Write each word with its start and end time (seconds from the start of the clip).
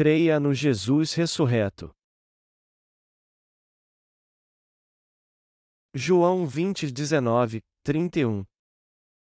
creia 0.00 0.40
no 0.40 0.54
Jesus 0.54 1.12
ressurreto. 1.12 1.94
João 5.92 6.46
20, 6.46 6.90
19, 6.90 7.62
31 7.84 8.46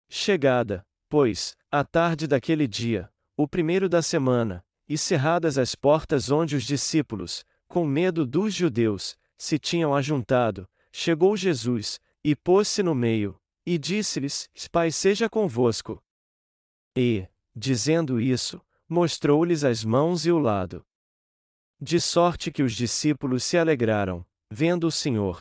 Chegada, 0.08 0.86
pois, 1.10 1.58
a 1.72 1.84
tarde 1.84 2.28
daquele 2.28 2.68
dia, 2.68 3.12
o 3.36 3.48
primeiro 3.48 3.90
da 3.90 4.04
semana, 4.04 4.64
e 4.88 5.00
cerradas 5.00 5.58
as 5.58 5.74
portas 5.74 6.30
onde 6.30 6.56
os 6.56 6.64
discípulos, 6.64 7.44
com 7.68 7.84
medo 7.84 8.24
dos 8.24 8.54
judeus, 8.54 9.18
se 9.40 9.58
tinham 9.58 9.96
ajuntado, 9.96 10.70
chegou 10.92 11.36
Jesus, 11.36 12.00
e 12.24 12.36
pôs-se 12.36 12.84
no 12.84 12.94
meio, 12.94 13.36
e 13.66 13.80
disse-lhes: 13.80 14.48
Pai 14.72 14.92
seja 14.92 15.28
convosco. 15.28 16.00
E, 16.96 17.28
dizendo 17.56 18.22
isso, 18.22 18.64
mostrou-lhes 18.92 19.64
as 19.64 19.86
mãos 19.86 20.26
e 20.26 20.32
o 20.34 20.38
lado. 20.38 20.86
De 21.80 21.98
sorte 21.98 22.52
que 22.52 22.62
os 22.62 22.74
discípulos 22.74 23.42
se 23.46 23.58
alegraram, 23.58 24.26
vendo 24.52 24.86
o 24.86 24.92
Senhor. 24.92 25.40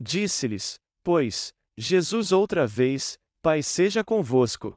Disse-lhes, 0.00 0.80
pois, 1.04 1.52
Jesus 1.76 2.32
outra 2.32 2.66
vez: 2.66 3.18
Pai 3.42 3.62
seja 3.62 4.02
convosco. 4.02 4.74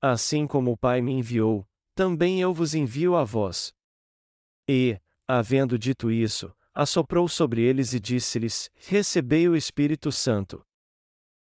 Assim 0.00 0.46
como 0.46 0.70
o 0.70 0.78
Pai 0.78 1.00
me 1.02 1.12
enviou, 1.12 1.66
também 1.92 2.40
eu 2.40 2.54
vos 2.54 2.72
envio 2.72 3.16
a 3.16 3.24
vós. 3.24 3.72
E, 4.68 4.96
havendo 5.26 5.76
dito 5.76 6.08
isso, 6.08 6.54
assoprou 6.72 7.26
sobre 7.28 7.62
eles 7.62 7.94
e 7.94 7.98
disse-lhes: 7.98 8.70
Recebei 8.76 9.48
o 9.48 9.56
Espírito 9.56 10.12
Santo. 10.12 10.64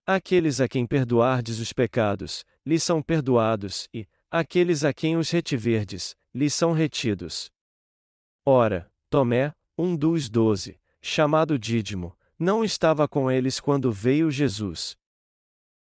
Aqueles 0.07 0.61
a 0.61 0.69
quem 0.69 0.87
perdoardes 0.87 1.59
os 1.59 1.73
pecados, 1.73 2.45
lhes 2.65 2.85
são 2.85 3.03
perdoados, 3.03 3.89
e, 3.93 4.07
aqueles 4.37 4.83
a 4.83 4.93
quem 4.93 5.17
os 5.17 5.31
retiverdes, 5.31 6.17
lhes 6.35 6.53
são 6.53 6.73
retidos. 6.73 7.53
Ora, 8.45 8.91
Tomé, 9.09 9.55
um 9.79 9.95
dos 9.95 10.29
doze, 10.29 10.77
chamado 11.01 11.57
Dídimo, 11.57 12.19
não 12.37 12.65
estava 12.65 13.07
com 13.07 13.31
eles 13.31 13.61
quando 13.61 13.93
veio 13.93 14.33
Jesus. 14.33 14.97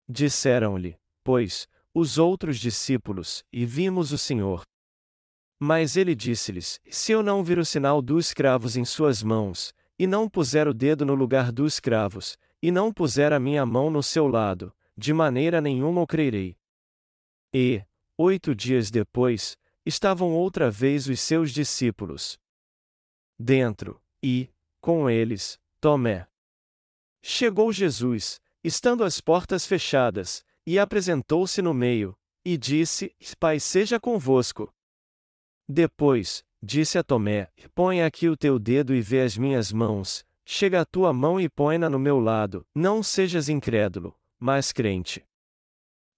Disseram-lhe, 0.06 1.00
pois, 1.24 1.66
os 1.94 2.18
outros 2.18 2.60
discípulos, 2.60 3.42
e 3.54 3.66
vimos 3.66 4.12
o 4.12 4.18
Senhor. 4.18 4.64
Mas 5.58 5.96
ele 5.96 6.14
disse-lhes: 6.14 6.82
Se 6.90 7.14
eu 7.14 7.24
não 7.24 7.46
vir 7.46 7.58
o 7.58 7.64
sinal 7.64 8.02
dos 8.02 8.34
cravos 8.34 8.76
em 8.76 8.84
suas 8.84 9.24
mãos, 9.24 9.74
e 9.98 10.06
não 10.06 10.28
puser 10.28 10.68
o 10.68 10.74
dedo 10.74 11.06
no 11.06 11.16
lugar 11.16 11.54
dos 11.54 11.80
cravos, 11.80 12.38
e 12.62 12.70
não 12.70 12.92
puser 12.92 13.32
a 13.32 13.40
minha 13.40 13.66
mão 13.66 13.90
no 13.90 14.04
seu 14.04 14.28
lado, 14.28 14.74
de 14.98 15.14
maneira 15.14 15.62
nenhuma 15.62 16.02
o 16.02 16.08
crerei. 16.08 16.58
E, 17.54 17.82
oito 18.18 18.54
dias 18.56 18.92
depois, 18.92 19.58
estavam 19.86 20.32
outra 20.32 20.70
vez 20.70 21.08
os 21.08 21.20
seus 21.20 21.52
discípulos. 21.52 22.40
Dentro, 23.38 24.02
e, 24.22 24.50
com 24.80 25.10
eles, 25.10 25.60
Tomé. 25.80 26.28
Chegou 27.22 27.72
Jesus, 27.72 28.40
estando 28.64 29.04
as 29.04 29.20
portas 29.20 29.66
fechadas, 29.66 30.44
e 30.66 30.78
apresentou-se 30.78 31.62
no 31.62 31.74
meio, 31.74 32.16
e 32.46 32.58
disse: 32.58 33.16
Pai 33.40 33.60
seja 33.60 34.00
convosco. 34.00 34.74
Depois, 35.68 36.44
disse 36.62 36.98
a 36.98 37.04
Tomé: 37.04 37.52
Põe 37.74 38.04
aqui 38.04 38.30
o 38.30 38.38
teu 38.38 38.60
dedo 38.60 38.94
e 38.94 39.02
vê 39.02 39.22
as 39.22 39.38
minhas 39.38 39.72
mãos, 39.72 40.24
chega 40.46 40.82
a 40.82 40.86
tua 40.86 41.14
mão 41.14 41.40
e 41.40 41.50
põe-na 41.50 41.90
no 41.90 42.00
meu 42.00 42.20
lado, 42.20 42.66
não 42.76 43.02
sejas 43.02 43.50
incrédulo, 43.50 44.16
mas 44.40 44.72
crente. 44.72 45.26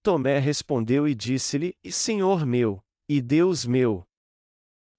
Tomé 0.04 0.38
respondeu 0.38 1.08
e 1.08 1.14
disse-lhe: 1.14 1.74
Senhor 1.90 2.44
meu, 2.44 2.84
e 3.08 3.22
Deus 3.22 3.64
meu. 3.64 4.06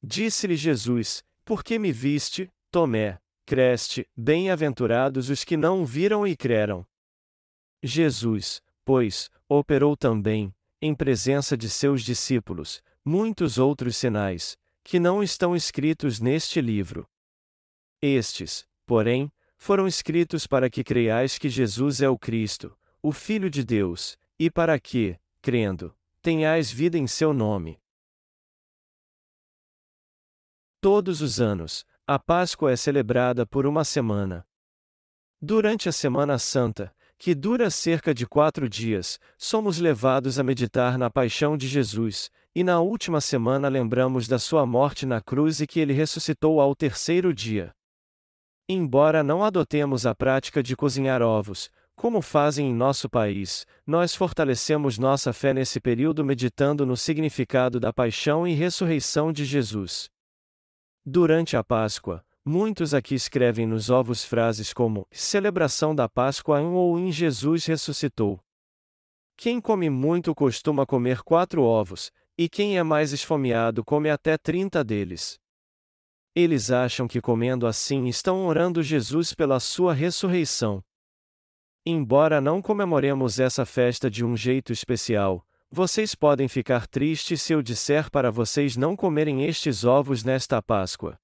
Disse-lhe 0.02 0.56
Jesus: 0.56 1.24
Por 1.46 1.64
que 1.64 1.78
me 1.78 1.92
viste, 1.92 2.52
Tomé? 2.72 3.20
Creste, 3.46 4.10
bem-aventurados 4.18 5.30
os 5.30 5.44
que 5.44 5.56
não 5.56 5.86
viram 5.86 6.26
e 6.26 6.36
creram. 6.36 6.84
Jesus, 7.84 8.64
pois, 8.84 9.30
operou 9.48 9.96
também, 9.96 10.52
em 10.82 10.96
presença 10.96 11.56
de 11.56 11.70
seus 11.70 12.02
discípulos, 12.02 12.82
muitos 13.06 13.60
outros 13.60 13.96
sinais, 13.98 14.58
que 14.84 15.00
não 15.00 15.22
estão 15.22 15.56
escritos 15.56 16.20
neste 16.20 16.60
livro. 16.60 17.08
Estes, 18.02 18.66
porém, 18.88 19.32
foram 19.56 19.88
escritos 19.88 20.48
para 20.48 20.68
que 20.68 20.84
creiais 20.84 21.38
que 21.38 21.48
Jesus 21.48 22.02
é 22.02 22.10
o 22.10 22.18
Cristo, 22.18 22.76
o 23.04 23.12
Filho 23.12 23.52
de 23.52 23.64
Deus, 23.64 24.18
e 24.40 24.50
para 24.52 24.80
que, 24.80 25.18
crendo, 25.42 25.96
tenhais 26.22 26.72
vida 26.72 26.98
em 26.98 27.08
seu 27.08 27.34
nome. 27.34 27.80
Todos 30.82 31.22
os 31.22 31.40
anos, 31.40 31.86
a 32.06 32.20
Páscoa 32.20 32.72
é 32.72 32.76
celebrada 32.76 33.46
por 33.46 33.66
uma 33.66 33.84
semana. 33.84 34.46
Durante 35.42 35.90
a 35.90 35.92
Semana 35.92 36.38
Santa, 36.38 36.96
que 37.18 37.34
dura 37.34 37.70
cerca 37.70 38.14
de 38.14 38.28
quatro 38.28 38.68
dias, 38.68 39.20
somos 39.38 39.80
levados 39.80 40.38
a 40.38 40.44
meditar 40.44 40.98
na 40.98 41.10
paixão 41.10 41.58
de 41.58 41.68
Jesus, 41.68 42.30
e 42.54 42.64
na 42.64 42.80
última 42.80 43.22
semana 43.22 43.68
lembramos 43.68 44.28
da 44.28 44.38
sua 44.38 44.66
morte 44.66 45.06
na 45.06 45.22
cruz 45.22 45.60
e 45.60 45.68
que 45.68 45.80
ele 45.80 45.94
ressuscitou 45.94 46.60
ao 46.60 46.76
terceiro 46.76 47.34
dia. 47.34 47.74
Embora 48.68 49.24
não 49.24 49.44
adotemos 49.44 50.06
a 50.06 50.16
prática 50.16 50.64
de 50.64 50.76
cozinhar 50.76 51.22
ovos, 51.22 51.70
como 51.96 52.22
fazem 52.22 52.70
em 52.70 52.74
nosso 52.74 53.10
país, 53.10 53.66
nós 53.86 54.14
fortalecemos 54.14 54.98
nossa 54.98 55.32
fé 55.34 55.54
nesse 55.54 55.80
período 55.80 56.24
meditando 56.24 56.86
no 56.86 56.98
significado 56.98 57.80
da 57.80 57.92
paixão 57.92 58.48
e 58.48 58.54
ressurreição 58.54 59.32
de 59.32 59.46
Jesus. 59.46 60.10
Durante 61.06 61.56
a 61.56 61.64
Páscoa, 61.64 62.24
Muitos 62.48 62.94
aqui 62.94 63.16
escrevem 63.16 63.66
nos 63.66 63.90
ovos 63.90 64.24
frases 64.24 64.72
como 64.72 65.08
celebração 65.10 65.96
da 65.96 66.08
Páscoa 66.08 66.62
em 66.62 66.68
ou 66.68 67.00
em 67.00 67.12
Jesus 67.12 67.66
ressuscitou. 67.66 68.40
Quem 69.36 69.60
come 69.60 69.90
muito 69.90 70.36
costuma 70.36 70.86
comer 70.86 71.24
quatro 71.24 71.64
ovos, 71.64 72.12
e 72.38 72.48
quem 72.48 72.78
é 72.78 72.84
mais 72.84 73.12
esfomeado 73.12 73.84
come 73.84 74.12
até 74.12 74.38
trinta 74.38 74.84
deles. 74.84 75.40
Eles 76.36 76.70
acham 76.70 77.08
que 77.08 77.20
comendo 77.20 77.66
assim 77.66 78.06
estão 78.06 78.46
orando 78.46 78.84
Jesus 78.84 79.34
pela 79.34 79.60
sua 79.60 79.96
ressurreição. 79.96 80.84
Embora 81.88 82.42
não 82.42 82.64
comemoremos 82.64 83.40
essa 83.40 83.64
festa 83.64 84.10
de 84.10 84.26
um 84.26 84.36
jeito 84.36 84.74
especial, 84.74 85.46
vocês 85.70 86.16
podem 86.16 86.48
ficar 86.48 86.88
tristes 86.88 87.44
se 87.44 87.54
eu 87.54 87.62
disser 87.62 88.10
para 88.10 88.32
vocês 88.32 88.76
não 88.76 88.96
comerem 88.96 89.46
estes 89.46 89.84
ovos 89.84 90.24
nesta 90.24 90.60
Páscoa. 90.64 91.16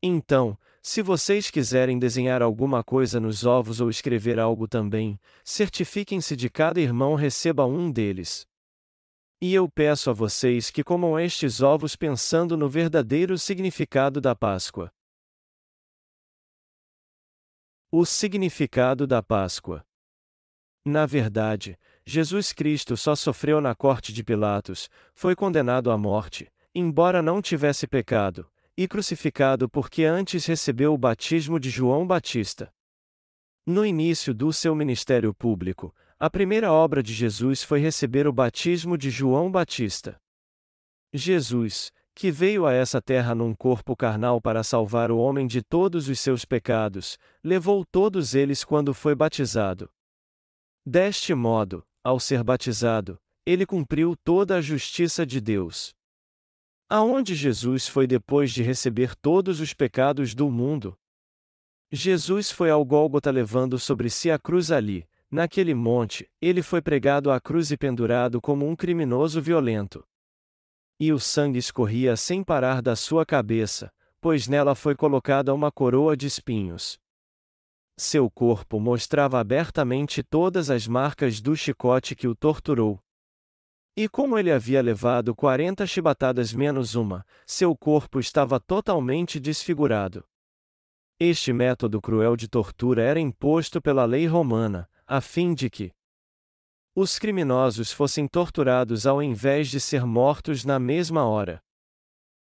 Então, 0.00 0.56
se 0.80 1.02
vocês 1.02 1.50
quiserem 1.50 1.98
desenhar 1.98 2.40
alguma 2.40 2.84
coisa 2.84 3.18
nos 3.18 3.44
ovos 3.44 3.80
ou 3.80 3.90
escrever 3.90 4.38
algo 4.38 4.68
também, 4.68 5.18
certifiquem-se 5.42 6.36
de 6.36 6.48
cada 6.48 6.80
irmão 6.80 7.16
receba 7.16 7.66
um 7.66 7.90
deles. 7.90 8.46
E 9.40 9.52
eu 9.52 9.68
peço 9.68 10.08
a 10.08 10.12
vocês 10.12 10.70
que 10.70 10.84
comam 10.84 11.18
estes 11.18 11.60
ovos 11.62 11.96
pensando 11.96 12.56
no 12.56 12.68
verdadeiro 12.68 13.36
significado 13.36 14.20
da 14.20 14.36
Páscoa. 14.36 14.92
O 17.96 18.04
significado 18.04 19.06
da 19.06 19.22
Páscoa. 19.22 19.86
Na 20.84 21.06
verdade, 21.06 21.78
Jesus 22.04 22.52
Cristo 22.52 22.96
só 22.96 23.14
sofreu 23.14 23.60
na 23.60 23.72
corte 23.72 24.12
de 24.12 24.24
Pilatos, 24.24 24.90
foi 25.14 25.36
condenado 25.36 25.92
à 25.92 25.96
morte, 25.96 26.52
embora 26.74 27.22
não 27.22 27.40
tivesse 27.40 27.86
pecado, 27.86 28.50
e 28.76 28.88
crucificado 28.88 29.68
porque 29.68 30.02
antes 30.02 30.44
recebeu 30.44 30.92
o 30.92 30.98
batismo 30.98 31.60
de 31.60 31.70
João 31.70 32.04
Batista. 32.04 32.74
No 33.64 33.86
início 33.86 34.34
do 34.34 34.52
seu 34.52 34.74
ministério 34.74 35.32
público, 35.32 35.94
a 36.18 36.28
primeira 36.28 36.72
obra 36.72 37.00
de 37.00 37.14
Jesus 37.14 37.62
foi 37.62 37.78
receber 37.78 38.26
o 38.26 38.32
batismo 38.32 38.98
de 38.98 39.08
João 39.08 39.52
Batista. 39.52 40.20
Jesus, 41.12 41.92
que 42.14 42.30
veio 42.30 42.64
a 42.64 42.72
essa 42.72 43.02
terra 43.02 43.34
num 43.34 43.52
corpo 43.54 43.96
carnal 43.96 44.40
para 44.40 44.62
salvar 44.62 45.10
o 45.10 45.18
homem 45.18 45.46
de 45.46 45.60
todos 45.60 46.08
os 46.08 46.20
seus 46.20 46.44
pecados, 46.44 47.18
levou 47.42 47.84
todos 47.84 48.34
eles 48.34 48.62
quando 48.62 48.94
foi 48.94 49.14
batizado. 49.14 49.90
Deste 50.86 51.34
modo, 51.34 51.84
ao 52.04 52.20
ser 52.20 52.44
batizado, 52.44 53.18
ele 53.44 53.66
cumpriu 53.66 54.14
toda 54.22 54.56
a 54.56 54.60
justiça 54.60 55.26
de 55.26 55.40
Deus. 55.40 55.92
Aonde 56.88 57.34
Jesus 57.34 57.88
foi 57.88 58.06
depois 58.06 58.52
de 58.52 58.62
receber 58.62 59.16
todos 59.16 59.60
os 59.60 59.74
pecados 59.74 60.34
do 60.34 60.50
mundo? 60.50 60.96
Jesus 61.90 62.50
foi 62.50 62.70
ao 62.70 62.84
Gólgota 62.84 63.30
levando 63.30 63.78
sobre 63.78 64.08
si 64.08 64.30
a 64.30 64.38
cruz 64.38 64.70
ali, 64.70 65.08
naquele 65.30 65.74
monte, 65.74 66.30
ele 66.40 66.62
foi 66.62 66.80
pregado 66.80 67.30
à 67.30 67.40
cruz 67.40 67.70
e 67.70 67.76
pendurado 67.76 68.40
como 68.40 68.68
um 68.68 68.76
criminoso 68.76 69.40
violento. 69.40 70.06
E 70.98 71.12
o 71.12 71.18
sangue 71.18 71.58
escorria 71.58 72.16
sem 72.16 72.44
parar 72.44 72.80
da 72.80 72.94
sua 72.94 73.26
cabeça, 73.26 73.92
pois 74.20 74.46
nela 74.46 74.74
foi 74.74 74.94
colocada 74.94 75.52
uma 75.52 75.70
coroa 75.70 76.16
de 76.16 76.26
espinhos. 76.26 76.98
Seu 77.96 78.30
corpo 78.30 78.80
mostrava 78.80 79.38
abertamente 79.38 80.22
todas 80.22 80.70
as 80.70 80.86
marcas 80.86 81.40
do 81.40 81.56
chicote 81.56 82.16
que 82.16 82.26
o 82.26 82.34
torturou. 82.34 83.00
E 83.96 84.08
como 84.08 84.36
ele 84.36 84.50
havia 84.50 84.82
levado 84.82 85.34
quarenta 85.34 85.86
chibatadas 85.86 86.52
menos 86.52 86.96
uma, 86.96 87.24
seu 87.46 87.76
corpo 87.76 88.18
estava 88.18 88.58
totalmente 88.58 89.38
desfigurado. 89.38 90.24
Este 91.20 91.52
método 91.52 92.00
cruel 92.00 92.36
de 92.36 92.48
tortura 92.48 93.02
era 93.02 93.20
imposto 93.20 93.80
pela 93.80 94.04
lei 94.04 94.26
romana, 94.26 94.88
a 95.06 95.20
fim 95.20 95.54
de 95.54 95.70
que 95.70 95.92
os 96.96 97.18
criminosos 97.18 97.90
fossem 97.90 98.28
torturados 98.28 99.04
ao 99.04 99.20
invés 99.20 99.68
de 99.68 99.80
ser 99.80 100.06
mortos 100.06 100.64
na 100.64 100.78
mesma 100.78 101.24
hora. 101.26 101.60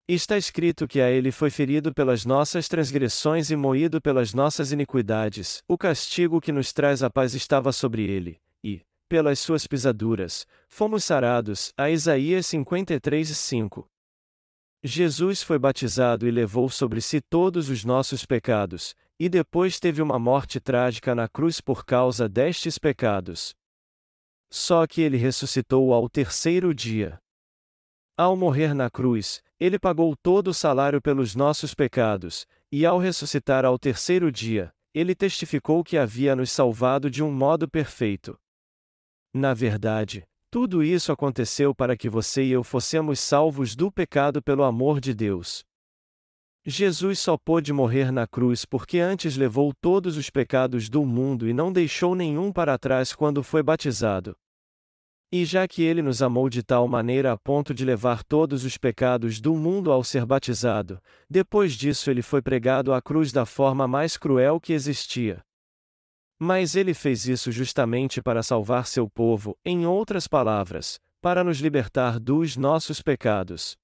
Está 0.08 0.38
escrito 0.38 0.88
que 0.88 1.00
a 1.00 1.10
ele 1.10 1.31
foi 1.31 1.50
ferido 1.50 1.92
pelas 1.92 2.25
nossas 2.25 2.66
transgressões 2.66 3.50
e 3.50 3.56
moído 3.56 4.00
pelas 4.00 4.32
nossas 4.32 4.72
iniquidades, 4.72 5.62
o 5.69 5.76
castigo 5.76 6.40
que 6.40 6.50
nos 6.50 6.72
traz 6.72 7.02
a 7.02 7.10
paz 7.10 7.34
estava 7.34 7.70
sobre 7.70 8.02
ele, 8.02 8.40
e, 8.64 8.81
pelas 9.08 9.38
suas 9.38 9.66
pisaduras, 9.66 10.46
fomos 10.69 11.04
sarados. 11.04 11.72
A 11.76 11.90
Isaías 11.90 12.46
53, 12.46 13.28
5. 13.28 13.86
Jesus 14.82 15.43
foi 15.43 15.58
batizado 15.58 16.26
e 16.26 16.31
levou 16.31 16.70
sobre 16.70 17.02
si 17.02 17.20
todos 17.20 17.69
os 17.69 17.84
nossos 17.84 18.25
pecados, 18.25 18.96
e 19.19 19.28
depois 19.28 19.78
teve 19.78 20.00
uma 20.00 20.19
morte 20.19 20.58
trágica 20.58 21.14
na 21.14 21.28
cruz 21.28 21.60
por 21.60 21.84
causa 21.84 22.26
destes 22.26 22.78
pecados. 22.78 23.54
Só 24.50 24.87
que 24.87 25.00
ele 25.00 25.17
ressuscitou 25.17 25.94
ao 25.94 26.08
terceiro 26.08 26.75
dia. 26.75 27.19
Ao 28.17 28.37
morrer 28.37 28.75
na 28.75 28.91
cruz, 28.91 29.43
ele 29.58 29.79
pagou 29.79 30.14
todo 30.17 30.49
o 30.49 30.55
salário 30.55 31.00
pelos 31.00 31.35
nossos 31.35 31.75
pecados, 31.75 32.47
e 32.70 32.85
ao 32.85 32.99
ressuscitar 32.99 33.64
ao 33.64 33.79
terceiro 33.79 34.31
dia, 34.31 34.73
ele 34.93 35.14
testificou 35.14 35.85
que 35.85 35.97
havia 35.97 36.35
nos 36.35 36.50
salvado 36.50 37.11
de 37.11 37.23
um 37.23 37.31
modo 37.31 37.69
perfeito. 37.69 38.38
Na 39.32 39.55
verdade, 39.55 40.26
tudo 40.50 40.82
isso 40.82 41.12
aconteceu 41.12 41.73
para 41.73 41.96
que 41.96 42.08
você 42.08 42.43
e 42.43 42.50
eu 42.50 42.64
fossemos 42.64 43.20
salvos 43.20 43.76
do 43.76 43.91
pecado 43.91 44.43
pelo 44.43 44.64
amor 44.64 45.00
de 45.00 45.14
Deus. 45.14 45.64
Jesus 46.64 47.18
só 47.18 47.38
pôde 47.38 47.72
morrer 47.72 48.12
na 48.12 48.26
cruz 48.26 48.66
porque 48.66 48.98
antes 48.98 49.34
levou 49.34 49.72
todos 49.80 50.18
os 50.18 50.28
pecados 50.28 50.90
do 50.90 51.06
mundo 51.06 51.48
e 51.48 51.54
não 51.54 51.72
deixou 51.72 52.14
nenhum 52.14 52.52
para 52.52 52.76
trás 52.76 53.14
quando 53.14 53.42
foi 53.42 53.62
batizado. 53.62 54.36
E 55.32 55.44
já 55.44 55.66
que 55.66 55.82
ele 55.82 56.02
nos 56.02 56.20
amou 56.20 56.50
de 56.50 56.62
tal 56.62 56.86
maneira 56.86 57.32
a 57.32 57.38
ponto 57.38 57.72
de 57.72 57.84
levar 57.84 58.22
todos 58.24 58.64
os 58.64 58.76
pecados 58.76 59.40
do 59.40 59.54
mundo 59.54 59.90
ao 59.90 60.04
ser 60.04 60.26
batizado, 60.26 61.00
depois 61.30 61.74
disso 61.74 62.10
ele 62.10 62.20
foi 62.20 62.42
pregado 62.42 62.92
à 62.92 63.00
cruz 63.00 63.32
da 63.32 63.46
forma 63.46 63.88
mais 63.88 64.16
cruel 64.16 64.60
que 64.60 64.72
existia. 64.72 65.40
Mas 66.38 66.74
ele 66.74 66.92
fez 66.92 67.26
isso 67.26 67.52
justamente 67.52 68.20
para 68.20 68.42
salvar 68.42 68.86
seu 68.86 69.08
povo, 69.08 69.56
em 69.64 69.86
outras 69.86 70.26
palavras, 70.26 70.98
para 71.22 71.44
nos 71.44 71.58
libertar 71.58 72.18
dos 72.18 72.56
nossos 72.56 73.00
pecados. 73.00 73.80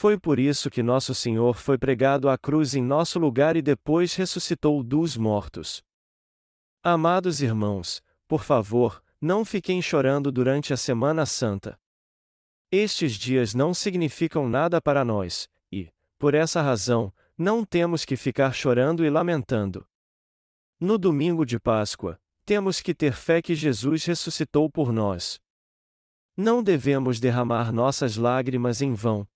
Foi 0.00 0.16
por 0.16 0.38
isso 0.38 0.70
que 0.70 0.80
nosso 0.80 1.12
Senhor 1.12 1.56
foi 1.56 1.76
pregado 1.76 2.28
à 2.28 2.38
cruz 2.38 2.72
em 2.76 2.80
nosso 2.80 3.18
lugar 3.18 3.56
e 3.56 3.60
depois 3.60 4.14
ressuscitou 4.14 4.80
dos 4.80 5.16
mortos. 5.16 5.82
Amados 6.84 7.42
irmãos, 7.42 8.00
por 8.28 8.44
favor, 8.44 9.02
não 9.20 9.44
fiquem 9.44 9.82
chorando 9.82 10.30
durante 10.30 10.72
a 10.72 10.76
Semana 10.76 11.26
Santa. 11.26 11.76
Estes 12.70 13.14
dias 13.14 13.54
não 13.54 13.74
significam 13.74 14.48
nada 14.48 14.80
para 14.80 15.04
nós, 15.04 15.48
e, 15.72 15.92
por 16.16 16.32
essa 16.32 16.62
razão, 16.62 17.12
não 17.36 17.64
temos 17.64 18.04
que 18.04 18.16
ficar 18.16 18.54
chorando 18.54 19.04
e 19.04 19.10
lamentando. 19.10 19.84
No 20.78 20.96
domingo 20.96 21.44
de 21.44 21.58
Páscoa, 21.58 22.20
temos 22.46 22.80
que 22.80 22.94
ter 22.94 23.14
fé 23.14 23.42
que 23.42 23.52
Jesus 23.52 24.04
ressuscitou 24.04 24.70
por 24.70 24.92
nós. 24.92 25.40
Não 26.36 26.62
devemos 26.62 27.18
derramar 27.18 27.72
nossas 27.72 28.16
lágrimas 28.16 28.80
em 28.80 28.94
vão. 28.94 29.26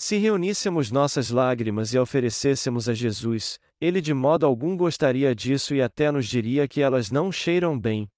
Se 0.00 0.16
reuníssemos 0.16 0.92
nossas 0.92 1.28
lágrimas 1.28 1.92
e 1.92 1.98
oferecêssemos 1.98 2.88
a 2.88 2.94
Jesus, 2.94 3.58
ele 3.80 4.00
de 4.00 4.14
modo 4.14 4.46
algum 4.46 4.76
gostaria 4.76 5.34
disso 5.34 5.74
e 5.74 5.82
até 5.82 6.12
nos 6.12 6.28
diria 6.28 6.68
que 6.68 6.80
elas 6.80 7.10
não 7.10 7.32
cheiram 7.32 7.76
bem. 7.76 8.08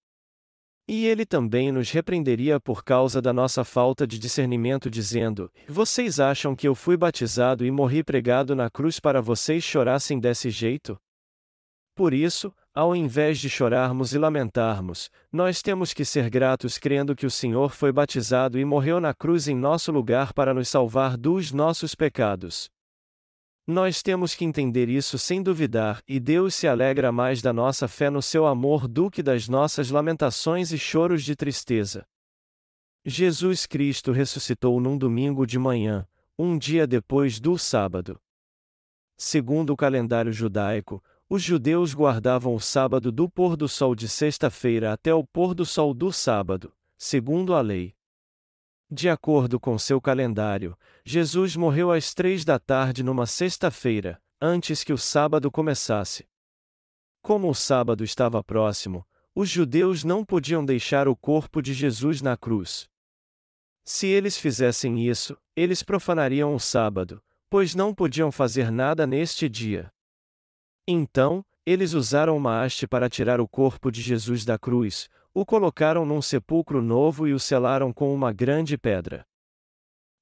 E 0.87 1.07
ele 1.07 1.25
também 1.25 1.73
nos 1.73 1.91
repreenderia 1.91 2.61
por 2.61 2.85
causa 2.85 3.23
da 3.23 3.33
nossa 3.33 3.65
falta 3.65 4.07
de 4.07 4.19
discernimento, 4.19 4.91
dizendo: 4.91 5.51
Vocês 5.67 6.21
acham 6.21 6.55
que 6.55 6.69
eu 6.69 6.75
fui 6.75 6.99
batizado 6.99 7.65
e 7.65 7.71
morri 7.71 8.05
pregado 8.05 8.55
na 8.55 8.69
cruz 8.69 9.01
para 9.01 9.23
vocês 9.23 9.65
chorassem 9.65 10.21
desse 10.21 10.51
jeito? 10.51 11.01
Por 11.95 12.13
isso, 12.13 12.53
ao 12.75 12.95
invés 12.95 13.39
de 13.39 13.51
chorarmos 13.51 14.15
e 14.15 14.19
lamentarmos, 14.19 15.11
nós 15.33 15.61
temos 15.61 15.93
que 15.93 16.05
ser 16.05 16.31
gratos 16.31 16.79
crendo 16.79 17.17
que 17.17 17.27
o 17.27 17.31
Senhor 17.31 17.73
foi 17.73 17.93
batizado 17.93 18.59
e 18.59 18.65
morreu 18.65 19.01
na 19.01 19.13
cruz 19.13 19.49
em 19.49 19.57
nosso 19.57 19.91
lugar 19.91 20.33
para 20.33 20.55
nos 20.55 20.69
salvar 20.69 21.17
dos 21.17 21.51
nossos 21.51 21.95
pecados. 21.95 22.71
Nós 23.67 24.03
temos 24.03 24.35
que 24.35 24.45
entender 24.45 24.89
isso 24.89 25.19
sem 25.19 25.43
duvidar, 25.43 26.03
e 26.07 26.19
Deus 26.19 26.55
se 26.55 26.67
alegra 26.67 27.13
mais 27.13 27.43
da 27.43 27.53
nossa 27.53 27.87
fé 27.87 28.09
no 28.09 28.23
seu 28.23 28.47
amor 28.47 28.89
do 28.89 29.11
que 29.11 29.23
das 29.23 29.49
nossas 29.49 29.91
lamentações 29.91 30.73
e 30.73 30.79
choros 30.79 31.25
de 31.25 31.37
tristeza. 31.37 32.05
Jesus 33.05 33.67
Cristo 33.67 34.13
ressuscitou 34.13 34.81
num 34.81 34.97
domingo 34.99 35.47
de 35.47 35.59
manhã, 35.59 36.07
um 36.39 36.59
dia 36.59 36.87
depois 36.87 37.41
do 37.41 37.59
sábado. 37.59 38.21
Segundo 39.17 39.71
o 39.71 39.77
calendário 39.77 40.33
judaico, 40.33 41.03
os 41.33 41.45
judeus 41.45 41.95
guardavam 41.95 42.57
o 42.57 42.61
sábado 42.61 43.13
do 43.13 43.31
pôr 43.31 43.57
do 43.57 43.69
sol 43.69 43.95
de 43.95 44.09
sexta-feira 44.09 44.93
até 44.93 45.15
o 45.15 45.25
pôr 45.25 45.55
do 45.55 45.65
sol 45.65 45.95
do 45.95 46.13
sábado, 46.13 46.75
segundo 46.99 47.55
a 47.55 47.61
lei. 47.61 47.95
De 48.91 49.09
acordo 49.09 49.61
com 49.61 49.79
seu 49.79 50.01
calendário, 50.01 50.77
Jesus 51.05 51.55
morreu 51.55 51.93
às 51.93 52.13
três 52.13 52.45
da 52.45 52.59
tarde 52.59 53.05
numa 53.05 53.27
sexta-feira, 53.27 54.21
antes 54.41 54.83
que 54.83 54.93
o 54.93 54.99
sábado 54.99 55.53
começasse. 55.53 56.29
Como 57.23 57.49
o 57.49 57.55
sábado 57.55 58.03
estava 58.03 58.43
próximo, 58.43 59.07
os 59.33 59.49
judeus 59.49 60.03
não 60.03 60.25
podiam 60.25 60.65
deixar 60.65 61.07
o 61.07 61.15
corpo 61.15 61.63
de 61.63 61.73
Jesus 61.73 62.21
na 62.21 62.37
cruz. 62.37 62.91
Se 63.85 64.09
eles 64.09 64.37
fizessem 64.37 65.07
isso, 65.07 65.39
eles 65.55 65.85
profanariam 65.85 66.53
o 66.57 66.59
sábado, 66.59 67.23
pois 67.49 67.73
não 67.73 67.95
podiam 67.95 68.33
fazer 68.33 68.73
nada 68.73 69.07
neste 69.07 69.49
dia. 69.49 69.93
Então, 70.93 71.45
eles 71.65 71.93
usaram 71.93 72.37
uma 72.37 72.65
haste 72.65 72.85
para 72.85 73.09
tirar 73.09 73.41
o 73.41 73.47
corpo 73.47 73.93
de 73.93 74.03
Jesus 74.03 74.45
da 74.45 74.59
cruz, 74.59 75.09
o 75.33 75.47
colocaram 75.47 76.05
num 76.05 76.21
sepulcro 76.21 76.83
novo 76.83 77.29
e 77.29 77.33
o 77.33 77.39
selaram 77.39 77.93
com 77.93 78.13
uma 78.13 78.33
grande 78.33 78.77
pedra. 78.77 79.25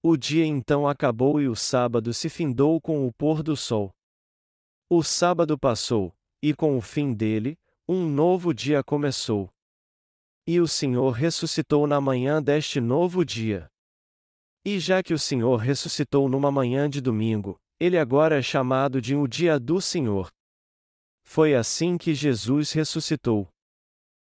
O 0.03 0.15
dia 0.15 0.45
então 0.45 0.87
acabou 0.87 1.41
e 1.41 1.49
o 1.49 1.57
sábado 1.57 2.13
se 2.13 2.29
findou 2.29 2.79
com 2.83 3.07
o 3.07 3.13
pôr 3.15 3.43
do 3.43 3.57
sol. 3.57 3.91
O 4.91 5.03
sábado 5.03 5.59
passou, 5.59 6.15
e 6.43 6.53
com 6.53 6.77
o 6.77 6.83
fim 6.83 7.15
dele, 7.15 7.59
um 7.89 8.07
novo 8.07 8.53
dia 8.53 8.85
começou. 8.85 9.49
E 10.47 10.61
o 10.61 10.69
Senhor 10.69 11.13
ressuscitou 11.13 11.87
na 11.87 11.99
manhã 11.99 12.43
deste 12.43 12.79
novo 12.79 13.25
dia. 13.25 13.71
E 14.67 14.79
já 14.79 15.03
que 15.03 15.15
o 15.15 15.19
Senhor 15.19 15.57
ressuscitou 15.57 16.29
numa 16.29 16.53
manhã 16.53 16.91
de 16.91 17.01
domingo, 17.01 17.59
ele 17.81 17.97
agora 17.97 18.39
é 18.39 18.43
chamado 18.43 19.01
de 19.01 19.17
o 19.17 19.27
dia 19.27 19.59
do 19.59 19.81
Senhor. 19.81 20.29
Foi 21.31 21.55
assim 21.55 21.99
que 21.99 22.15
Jesus 22.15 22.73
ressuscitou. 22.73 23.47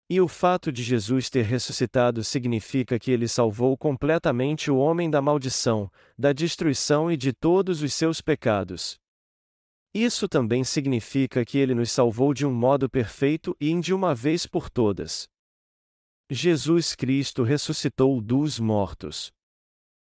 E 0.09 0.19
o 0.19 0.27
fato 0.27 0.73
de 0.73 0.83
Jesus 0.83 1.29
ter 1.29 1.43
ressuscitado 1.43 2.21
significa 2.21 2.99
que 2.99 3.09
ele 3.09 3.29
salvou 3.29 3.77
completamente 3.77 4.69
o 4.69 4.75
homem 4.75 5.09
da 5.09 5.21
maldição, 5.21 5.89
da 6.17 6.33
destruição 6.33 7.09
e 7.09 7.15
de 7.15 7.31
todos 7.31 7.81
os 7.81 7.93
seus 7.93 8.19
pecados. 8.19 8.99
Isso 9.93 10.27
também 10.27 10.65
significa 10.65 11.45
que 11.45 11.57
ele 11.57 11.73
nos 11.73 11.89
salvou 11.89 12.33
de 12.33 12.45
um 12.45 12.53
modo 12.53 12.89
perfeito 12.89 13.55
e 13.57 13.73
de 13.79 13.93
uma 13.93 14.13
vez 14.13 14.45
por 14.45 14.69
todas. 14.69 15.29
Jesus 16.29 16.93
Cristo 16.93 17.41
ressuscitou 17.43 18.19
dos 18.19 18.59
mortos. 18.59 19.31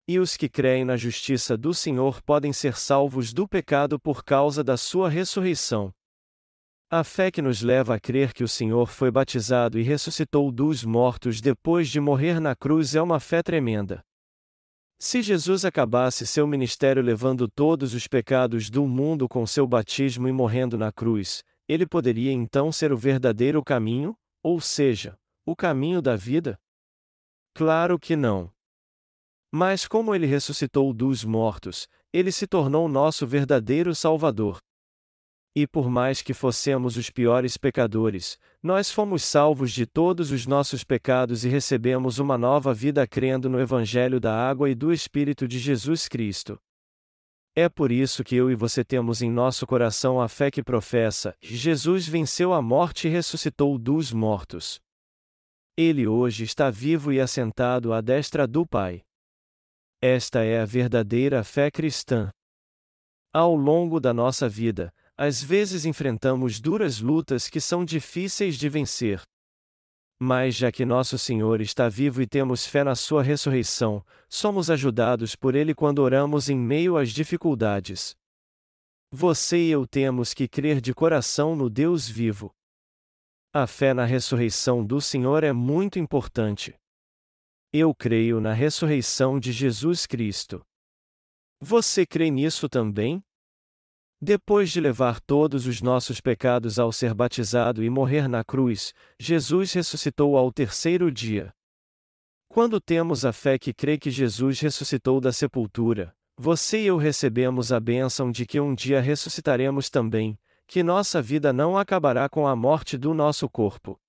E 0.07 0.19
os 0.19 0.37
que 0.37 0.47
creem 0.47 0.85
na 0.85 0.95
justiça 0.95 1.57
do 1.57 1.73
Senhor 1.73 2.21
podem 2.21 2.53
ser 2.53 2.77
salvos 2.77 3.33
do 3.33 3.45
pecado 3.45 3.99
por 3.99 4.23
causa 4.23 4.63
da 4.63 4.77
sua 4.77 5.09
ressurreição. 5.09 5.93
A 6.93 7.05
fé 7.05 7.31
que 7.31 7.41
nos 7.41 7.61
leva 7.61 7.95
a 7.95 7.99
crer 8.01 8.33
que 8.33 8.43
o 8.43 8.49
Senhor 8.49 8.87
foi 8.87 9.09
batizado 9.09 9.79
e 9.79 9.81
ressuscitou 9.81 10.51
dos 10.51 10.83
mortos 10.83 11.39
depois 11.39 11.87
de 11.87 12.01
morrer 12.01 12.37
na 12.41 12.53
cruz 12.53 12.95
é 12.95 13.01
uma 13.01 13.17
fé 13.17 13.41
tremenda. 13.41 14.03
Se 14.99 15.21
Jesus 15.21 15.63
acabasse 15.63 16.27
seu 16.27 16.45
ministério 16.45 17.01
levando 17.01 17.47
todos 17.47 17.93
os 17.93 18.09
pecados 18.09 18.69
do 18.69 18.85
mundo 18.85 19.29
com 19.29 19.47
seu 19.47 19.65
batismo 19.65 20.27
e 20.27 20.33
morrendo 20.33 20.77
na 20.77 20.91
cruz, 20.91 21.45
ele 21.65 21.87
poderia 21.87 22.33
então 22.33 22.73
ser 22.73 22.91
o 22.91 22.97
verdadeiro 22.97 23.63
caminho, 23.63 24.13
ou 24.43 24.59
seja, 24.59 25.17
o 25.45 25.55
caminho 25.55 26.01
da 26.01 26.17
vida? 26.17 26.59
Claro 27.53 27.97
que 27.97 28.17
não. 28.17 28.51
Mas 29.49 29.87
como 29.87 30.13
ele 30.13 30.25
ressuscitou 30.25 30.93
dos 30.93 31.23
mortos, 31.23 31.87
ele 32.11 32.33
se 32.33 32.45
tornou 32.45 32.89
nosso 32.89 33.25
verdadeiro 33.25 33.95
Salvador. 33.95 34.59
E 35.53 35.67
por 35.67 35.89
mais 35.89 36.21
que 36.21 36.33
fossemos 36.33 36.95
os 36.95 37.09
piores 37.09 37.57
pecadores, 37.57 38.39
nós 38.63 38.89
fomos 38.89 39.23
salvos 39.23 39.71
de 39.71 39.85
todos 39.85 40.31
os 40.31 40.45
nossos 40.45 40.83
pecados 40.83 41.43
e 41.43 41.49
recebemos 41.49 42.19
uma 42.19 42.37
nova 42.37 42.73
vida 42.73 43.05
crendo 43.05 43.49
no 43.49 43.59
Evangelho 43.59 44.19
da 44.19 44.33
Água 44.33 44.69
e 44.69 44.75
do 44.75 44.93
Espírito 44.93 45.47
de 45.47 45.59
Jesus 45.59 46.07
Cristo. 46.07 46.57
É 47.53 47.67
por 47.67 47.91
isso 47.91 48.23
que 48.23 48.33
eu 48.33 48.49
e 48.49 48.55
você 48.55 48.81
temos 48.81 49.21
em 49.21 49.29
nosso 49.29 49.67
coração 49.67 50.21
a 50.21 50.29
fé 50.29 50.49
que 50.49 50.63
professa: 50.63 51.35
Jesus 51.41 52.07
venceu 52.07 52.53
a 52.53 52.61
morte 52.61 53.09
e 53.09 53.11
ressuscitou 53.11 53.77
dos 53.77 54.13
mortos. 54.13 54.79
Ele 55.75 56.07
hoje 56.07 56.45
está 56.45 56.69
vivo 56.69 57.11
e 57.11 57.19
assentado 57.19 57.91
à 57.91 57.99
destra 57.99 58.47
do 58.47 58.65
Pai. 58.65 59.01
Esta 60.01 60.43
é 60.43 60.61
a 60.61 60.65
verdadeira 60.65 61.43
fé 61.43 61.69
cristã. 61.69 62.29
Ao 63.33 63.53
longo 63.53 63.99
da 63.99 64.13
nossa 64.13 64.47
vida, 64.47 64.93
às 65.21 65.39
vezes 65.39 65.85
enfrentamos 65.85 66.59
duras 66.59 66.99
lutas 66.99 67.47
que 67.47 67.61
são 67.61 67.85
difíceis 67.85 68.57
de 68.57 68.67
vencer. 68.67 69.21
Mas 70.19 70.55
já 70.55 70.71
que 70.71 70.83
nosso 70.83 71.15
Senhor 71.15 71.61
está 71.61 71.87
vivo 71.87 72.23
e 72.23 72.27
temos 72.27 72.65
fé 72.65 72.83
na 72.83 72.95
Sua 72.95 73.21
ressurreição, 73.21 74.03
somos 74.27 74.71
ajudados 74.71 75.35
por 75.35 75.53
Ele 75.53 75.75
quando 75.75 75.99
oramos 75.99 76.49
em 76.49 76.57
meio 76.57 76.97
às 76.97 77.11
dificuldades. 77.11 78.15
Você 79.11 79.59
e 79.59 79.69
eu 79.69 79.85
temos 79.85 80.33
que 80.33 80.47
crer 80.47 80.81
de 80.81 80.91
coração 80.91 81.55
no 81.55 81.69
Deus 81.69 82.09
vivo. 82.09 82.51
A 83.53 83.67
fé 83.67 83.93
na 83.93 84.05
ressurreição 84.05 84.83
do 84.83 84.99
Senhor 84.99 85.43
é 85.43 85.53
muito 85.53 85.99
importante. 85.99 86.73
Eu 87.71 87.93
creio 87.93 88.41
na 88.41 88.53
ressurreição 88.53 89.39
de 89.39 89.51
Jesus 89.51 90.07
Cristo. 90.07 90.65
Você 91.61 92.07
crê 92.07 92.31
nisso 92.31 92.67
também? 92.67 93.23
Depois 94.23 94.69
de 94.69 94.79
levar 94.79 95.19
todos 95.19 95.65
os 95.65 95.81
nossos 95.81 96.21
pecados 96.21 96.77
ao 96.77 96.91
ser 96.91 97.11
batizado 97.11 97.83
e 97.83 97.89
morrer 97.89 98.27
na 98.27 98.43
cruz, 98.43 98.93
Jesus 99.19 99.73
ressuscitou 99.73 100.37
ao 100.37 100.51
terceiro 100.51 101.11
dia. 101.11 101.51
Quando 102.47 102.79
temos 102.79 103.25
a 103.25 103.33
fé 103.33 103.57
que 103.57 103.73
crê 103.73 103.97
que 103.97 104.11
Jesus 104.11 104.59
ressuscitou 104.59 105.19
da 105.19 105.31
sepultura, 105.31 106.13
você 106.37 106.83
e 106.83 106.87
eu 106.87 106.97
recebemos 106.97 107.71
a 107.71 107.79
bênção 107.79 108.31
de 108.31 108.45
que 108.45 108.59
um 108.59 108.75
dia 108.75 109.01
ressuscitaremos 109.01 109.89
também, 109.89 110.37
que 110.67 110.83
nossa 110.83 111.19
vida 111.19 111.51
não 111.51 111.75
acabará 111.75 112.29
com 112.29 112.45
a 112.45 112.55
morte 112.55 112.99
do 112.99 113.15
nosso 113.15 113.49
corpo. 113.49 113.99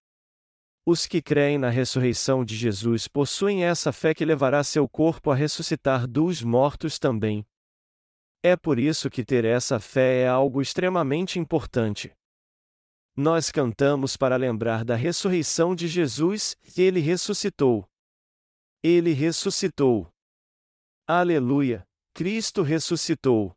Os 0.84 1.06
que 1.06 1.22
creem 1.22 1.56
na 1.56 1.70
ressurreição 1.70 2.44
de 2.44 2.54
Jesus 2.54 3.08
possuem 3.08 3.64
essa 3.64 3.92
fé 3.92 4.12
que 4.12 4.26
levará 4.26 4.62
seu 4.62 4.86
corpo 4.86 5.30
a 5.30 5.34
ressuscitar 5.34 6.06
dos 6.06 6.42
mortos 6.42 6.98
também, 6.98 7.46
é 8.42 8.56
por 8.56 8.78
isso 8.78 9.08
que 9.08 9.24
ter 9.24 9.44
essa 9.44 9.78
fé 9.78 10.22
é 10.22 10.28
algo 10.28 10.60
extremamente 10.60 11.38
importante. 11.38 12.12
Nós 13.16 13.50
cantamos 13.50 14.16
para 14.16 14.36
lembrar 14.36 14.84
da 14.84 14.96
ressurreição 14.96 15.74
de 15.74 15.86
Jesus, 15.86 16.56
ele 16.76 16.98
ressuscitou. 16.98 17.86
Ele 18.82 19.12
ressuscitou. 19.12 20.10
Aleluia! 21.06 21.86
Cristo 22.14 22.62
ressuscitou. 22.62 23.54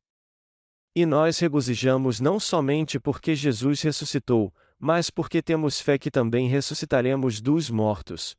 E 0.96 1.06
nós 1.06 1.40
regozijamos 1.40 2.20
não 2.20 2.40
somente 2.40 3.00
porque 3.00 3.36
Jesus 3.36 3.82
ressuscitou, 3.82 4.54
mas 4.78 5.10
porque 5.10 5.42
temos 5.42 5.82
fé 5.82 5.98
que 5.98 6.12
também 6.12 6.48
ressuscitaremos 6.48 7.42
dos 7.42 7.70
mortos. 7.70 8.36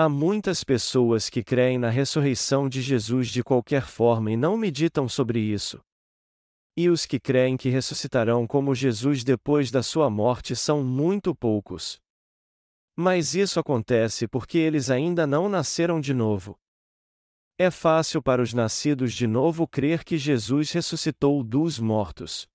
Há 0.00 0.08
muitas 0.08 0.62
pessoas 0.62 1.28
que 1.28 1.42
creem 1.42 1.76
na 1.76 1.90
ressurreição 1.90 2.68
de 2.68 2.80
Jesus 2.80 3.30
de 3.30 3.42
qualquer 3.42 3.84
forma 3.84 4.30
e 4.30 4.36
não 4.36 4.56
meditam 4.56 5.08
sobre 5.08 5.40
isso. 5.40 5.80
E 6.76 6.88
os 6.88 7.04
que 7.04 7.18
creem 7.18 7.56
que 7.56 7.68
ressuscitarão 7.68 8.46
como 8.46 8.76
Jesus 8.76 9.24
depois 9.24 9.72
da 9.72 9.82
sua 9.82 10.08
morte 10.08 10.54
são 10.54 10.84
muito 10.84 11.34
poucos. 11.34 11.98
Mas 12.94 13.34
isso 13.34 13.58
acontece 13.58 14.28
porque 14.28 14.56
eles 14.56 14.88
ainda 14.88 15.26
não 15.26 15.48
nasceram 15.48 16.00
de 16.00 16.14
novo. 16.14 16.56
É 17.58 17.68
fácil 17.68 18.22
para 18.22 18.40
os 18.40 18.54
nascidos 18.54 19.12
de 19.12 19.26
novo 19.26 19.66
crer 19.66 20.04
que 20.04 20.16
Jesus 20.16 20.70
ressuscitou 20.70 21.42
dos 21.42 21.80
mortos. 21.80 22.46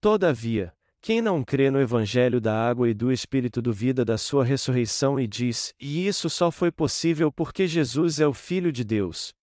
Todavia, 0.00 0.72
quem 1.04 1.20
não 1.20 1.44
crê 1.44 1.70
no 1.70 1.78
Evangelho 1.78 2.40
da 2.40 2.66
água 2.66 2.88
e 2.88 2.94
do 2.94 3.12
Espírito 3.12 3.60
duvida 3.60 4.06
da 4.06 4.16
sua 4.16 4.42
ressurreição 4.42 5.20
e 5.20 5.26
diz: 5.26 5.74
E 5.78 6.06
isso 6.08 6.30
só 6.30 6.50
foi 6.50 6.72
possível 6.72 7.30
porque 7.30 7.68
Jesus 7.68 8.20
é 8.20 8.26
o 8.26 8.32
Filho 8.32 8.72
de 8.72 8.82
Deus. 8.82 9.34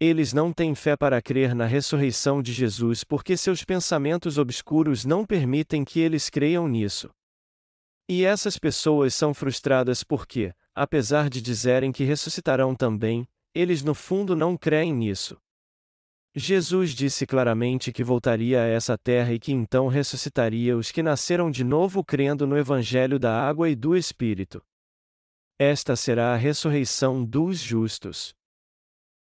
Eles 0.00 0.32
não 0.32 0.52
têm 0.52 0.74
fé 0.74 0.96
para 0.96 1.22
crer 1.22 1.54
na 1.54 1.64
ressurreição 1.64 2.42
de 2.42 2.52
Jesus 2.52 3.04
porque 3.04 3.36
seus 3.36 3.62
pensamentos 3.62 4.36
obscuros 4.36 5.04
não 5.04 5.24
permitem 5.24 5.84
que 5.84 6.00
eles 6.00 6.28
creiam 6.28 6.66
nisso. 6.66 7.08
E 8.08 8.24
essas 8.24 8.58
pessoas 8.58 9.14
são 9.14 9.32
frustradas 9.32 10.02
porque, 10.02 10.52
apesar 10.74 11.30
de 11.30 11.40
dizerem 11.40 11.92
que 11.92 12.02
ressuscitarão 12.02 12.74
também, 12.74 13.28
eles 13.54 13.80
no 13.84 13.94
fundo 13.94 14.34
não 14.34 14.56
creem 14.56 14.92
nisso. 14.92 15.36
Jesus 16.36 16.90
disse 16.90 17.26
claramente 17.26 17.92
que 17.92 18.02
voltaria 18.02 18.60
a 18.60 18.66
essa 18.66 18.98
terra 18.98 19.32
e 19.32 19.38
que 19.38 19.52
então 19.52 19.86
ressuscitaria 19.86 20.76
os 20.76 20.90
que 20.90 21.00
nasceram 21.00 21.48
de 21.48 21.62
novo 21.62 22.02
crendo 22.04 22.44
no 22.44 22.58
Evangelho 22.58 23.20
da 23.20 23.40
água 23.40 23.70
e 23.70 23.76
do 23.76 23.96
Espírito. 23.96 24.60
Esta 25.56 25.94
será 25.94 26.34
a 26.34 26.36
ressurreição 26.36 27.24
dos 27.24 27.58
justos. 27.58 28.34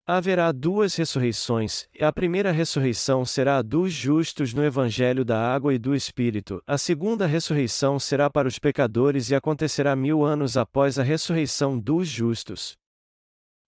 Haverá 0.08 0.52
duas 0.52 0.96
ressurreições, 0.96 1.88
e 1.94 2.04
a 2.04 2.12
primeira 2.12 2.52
ressurreição 2.52 3.24
será 3.24 3.58
a 3.58 3.62
dos 3.62 3.94
justos 3.94 4.54
no 4.54 4.64
Evangelho 4.64 5.24
da 5.24 5.40
água 5.40 5.76
e 5.76 5.80
do 5.80 5.96
Espírito, 5.96 6.62
a 6.66 6.78
segunda 6.78 7.28
ressurreição 7.28 8.00
será 8.00 8.30
para 8.30 8.48
os 8.48 8.58
pecadores 8.58 9.30
e 9.30 9.36
acontecerá 9.36 9.96
mil 9.96 10.24
anos 10.24 10.58
após 10.58 10.98
a 10.98 11.04
ressurreição 11.04 11.80
dos 11.80 12.08
justos. 12.08 12.76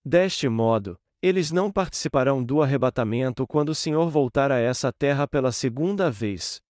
Deste 0.04 0.48
modo, 0.48 0.98
eles 1.22 1.52
não 1.52 1.72
participarão 1.72 2.44
do 2.44 2.62
arrebatamento 2.62 3.48
quando 3.48 3.70
o 3.70 3.76
Senhor 3.76 4.10
voltar 4.10 4.52
a 4.52 4.60
essa 4.60 4.92
terra 4.92 5.28
pela 5.28 5.52
segunda 5.52 6.12
vez. 6.12 6.62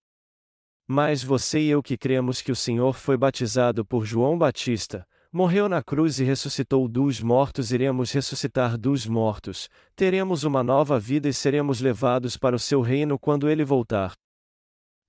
Mas 0.87 1.21
você 1.21 1.59
e 1.59 1.69
eu 1.69 1.83
que 1.83 1.97
cremos 1.97 2.41
que 2.41 2.51
o 2.51 2.55
Senhor 2.55 2.93
foi 2.93 3.17
batizado 3.17 3.85
por 3.85 4.05
João 4.05 4.37
Batista, 4.37 5.05
morreu 5.31 5.67
na 5.67 5.83
cruz 5.83 6.19
e 6.19 6.23
ressuscitou 6.23 6.87
dos 6.87 7.21
mortos, 7.21 7.71
iremos 7.71 8.11
ressuscitar 8.11 8.77
dos 8.77 9.05
mortos, 9.05 9.67
teremos 9.95 10.45
uma 10.45 10.63
nova 10.63 10.97
vida 10.97 11.27
e 11.27 11.33
seremos 11.33 11.81
levados 11.81 12.37
para 12.37 12.55
o 12.55 12.59
seu 12.59 12.81
reino 12.81 13.19
quando 13.19 13.49
ele 13.49 13.65
voltar. 13.65 14.13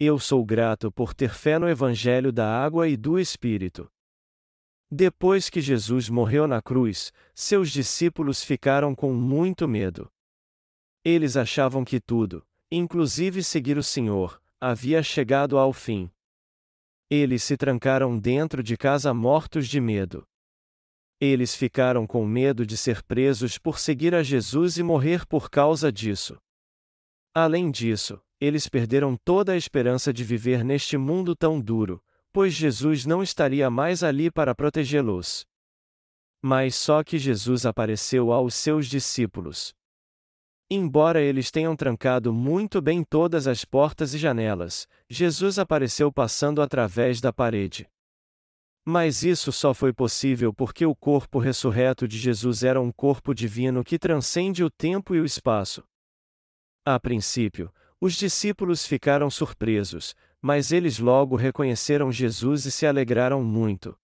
Eu 0.00 0.18
sou 0.18 0.44
grato 0.44 0.90
por 0.90 1.14
ter 1.14 1.30
fé 1.30 1.58
no 1.58 1.68
Evangelho 1.68 2.32
da 2.32 2.48
água 2.48 2.88
e 2.88 2.96
do 2.96 3.18
Espírito. 3.18 3.88
Depois 4.90 5.50
que 5.50 5.60
Jesus 5.60 6.08
morreu 6.08 6.46
na 6.46 6.62
cruz, 6.62 7.12
seus 7.34 7.70
discípulos 7.70 8.42
ficaram 8.42 8.94
com 8.94 9.12
muito 9.12 9.68
medo. 9.68 10.10
Eles 11.04 11.36
achavam 11.36 11.84
que 11.84 12.00
tudo, 12.00 12.42
inclusive 12.70 13.42
seguir 13.42 13.76
o 13.76 13.82
Senhor, 13.82 14.40
havia 14.58 15.02
chegado 15.02 15.58
ao 15.58 15.74
fim. 15.74 16.10
Eles 17.10 17.42
se 17.42 17.56
trancaram 17.56 18.18
dentro 18.18 18.62
de 18.62 18.76
casa 18.78 19.12
mortos 19.12 19.68
de 19.68 19.78
medo. 19.78 20.26
Eles 21.20 21.54
ficaram 21.54 22.06
com 22.06 22.24
medo 22.24 22.64
de 22.64 22.76
ser 22.76 23.02
presos 23.02 23.58
por 23.58 23.78
seguir 23.78 24.14
a 24.14 24.22
Jesus 24.22 24.78
e 24.78 24.82
morrer 24.82 25.26
por 25.26 25.50
causa 25.50 25.92
disso. 25.92 26.38
Além 27.34 27.70
disso, 27.70 28.20
eles 28.40 28.68
perderam 28.68 29.16
toda 29.16 29.52
a 29.52 29.56
esperança 29.56 30.12
de 30.12 30.24
viver 30.24 30.64
neste 30.64 30.96
mundo 30.96 31.34
tão 31.36 31.60
duro, 31.60 32.02
pois 32.38 32.54
Jesus 32.54 33.04
não 33.04 33.20
estaria 33.20 33.68
mais 33.68 34.04
ali 34.04 34.30
para 34.30 34.54
protegê-los. 34.54 35.44
Mas 36.40 36.76
só 36.76 37.02
que 37.02 37.18
Jesus 37.18 37.66
apareceu 37.66 38.30
aos 38.30 38.54
seus 38.54 38.86
discípulos. 38.86 39.74
Embora 40.70 41.20
eles 41.20 41.50
tenham 41.50 41.74
trancado 41.74 42.32
muito 42.32 42.80
bem 42.80 43.02
todas 43.02 43.48
as 43.48 43.64
portas 43.64 44.14
e 44.14 44.18
janelas, 44.18 44.86
Jesus 45.10 45.58
apareceu 45.58 46.12
passando 46.12 46.62
através 46.62 47.20
da 47.20 47.32
parede. 47.32 47.90
Mas 48.86 49.24
isso 49.24 49.50
só 49.50 49.74
foi 49.74 49.92
possível 49.92 50.54
porque 50.54 50.86
o 50.86 50.94
corpo 50.94 51.40
ressurreto 51.40 52.06
de 52.06 52.16
Jesus 52.16 52.62
era 52.62 52.80
um 52.80 52.92
corpo 52.92 53.34
divino 53.34 53.82
que 53.82 53.98
transcende 53.98 54.62
o 54.62 54.70
tempo 54.70 55.12
e 55.12 55.20
o 55.20 55.24
espaço. 55.24 55.82
A 56.86 57.00
princípio, 57.00 57.74
os 58.00 58.14
discípulos 58.14 58.86
ficaram 58.86 59.28
surpresos, 59.28 60.14
mas 60.40 60.72
eles 60.72 60.98
logo 60.98 61.36
reconheceram 61.36 62.12
Jesus 62.12 62.64
e 62.64 62.70
se 62.70 62.86
alegraram 62.86 63.42
muito. 63.42 63.98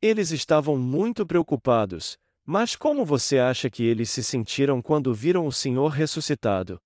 Eles 0.00 0.30
estavam 0.30 0.76
muito 0.76 1.26
preocupados, 1.26 2.18
mas 2.44 2.76
como 2.76 3.04
você 3.04 3.38
acha 3.38 3.68
que 3.68 3.82
eles 3.82 4.10
se 4.10 4.22
sentiram 4.22 4.80
quando 4.80 5.12
viram 5.12 5.46
o 5.46 5.52
Senhor 5.52 5.88
ressuscitado? 5.88 6.80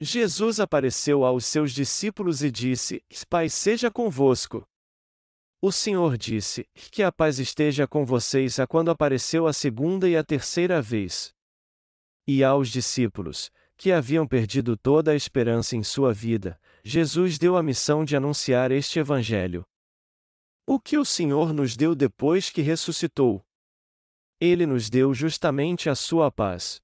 Jesus 0.00 0.58
apareceu 0.58 1.24
aos 1.24 1.46
seus 1.46 1.72
discípulos 1.72 2.42
e 2.42 2.50
disse: 2.50 3.02
Pai 3.28 3.48
seja 3.48 3.90
convosco. 3.90 4.66
O 5.62 5.70
Senhor 5.70 6.18
disse: 6.18 6.68
Que 6.74 7.02
a 7.02 7.12
paz 7.12 7.38
esteja 7.38 7.86
com 7.86 8.04
vocês 8.04 8.58
a 8.58 8.66
quando 8.66 8.90
apareceu 8.90 9.46
a 9.46 9.52
segunda 9.52 10.08
e 10.08 10.16
a 10.16 10.24
terceira 10.24 10.82
vez. 10.82 11.32
E 12.26 12.42
aos 12.42 12.68
discípulos: 12.68 13.50
que 13.76 13.92
haviam 13.92 14.26
perdido 14.26 14.76
toda 14.76 15.10
a 15.10 15.14
esperança 15.14 15.76
em 15.76 15.82
sua 15.82 16.12
vida, 16.12 16.60
Jesus 16.84 17.38
deu 17.38 17.56
a 17.56 17.62
missão 17.62 18.04
de 18.04 18.16
anunciar 18.16 18.70
este 18.70 18.98
Evangelho. 18.98 19.64
O 20.66 20.80
que 20.80 20.96
o 20.96 21.04
Senhor 21.04 21.52
nos 21.52 21.76
deu 21.76 21.94
depois 21.94 22.50
que 22.50 22.62
ressuscitou? 22.62 23.44
Ele 24.40 24.66
nos 24.66 24.88
deu 24.88 25.12
justamente 25.12 25.88
a 25.88 25.94
sua 25.94 26.30
paz. 26.30 26.80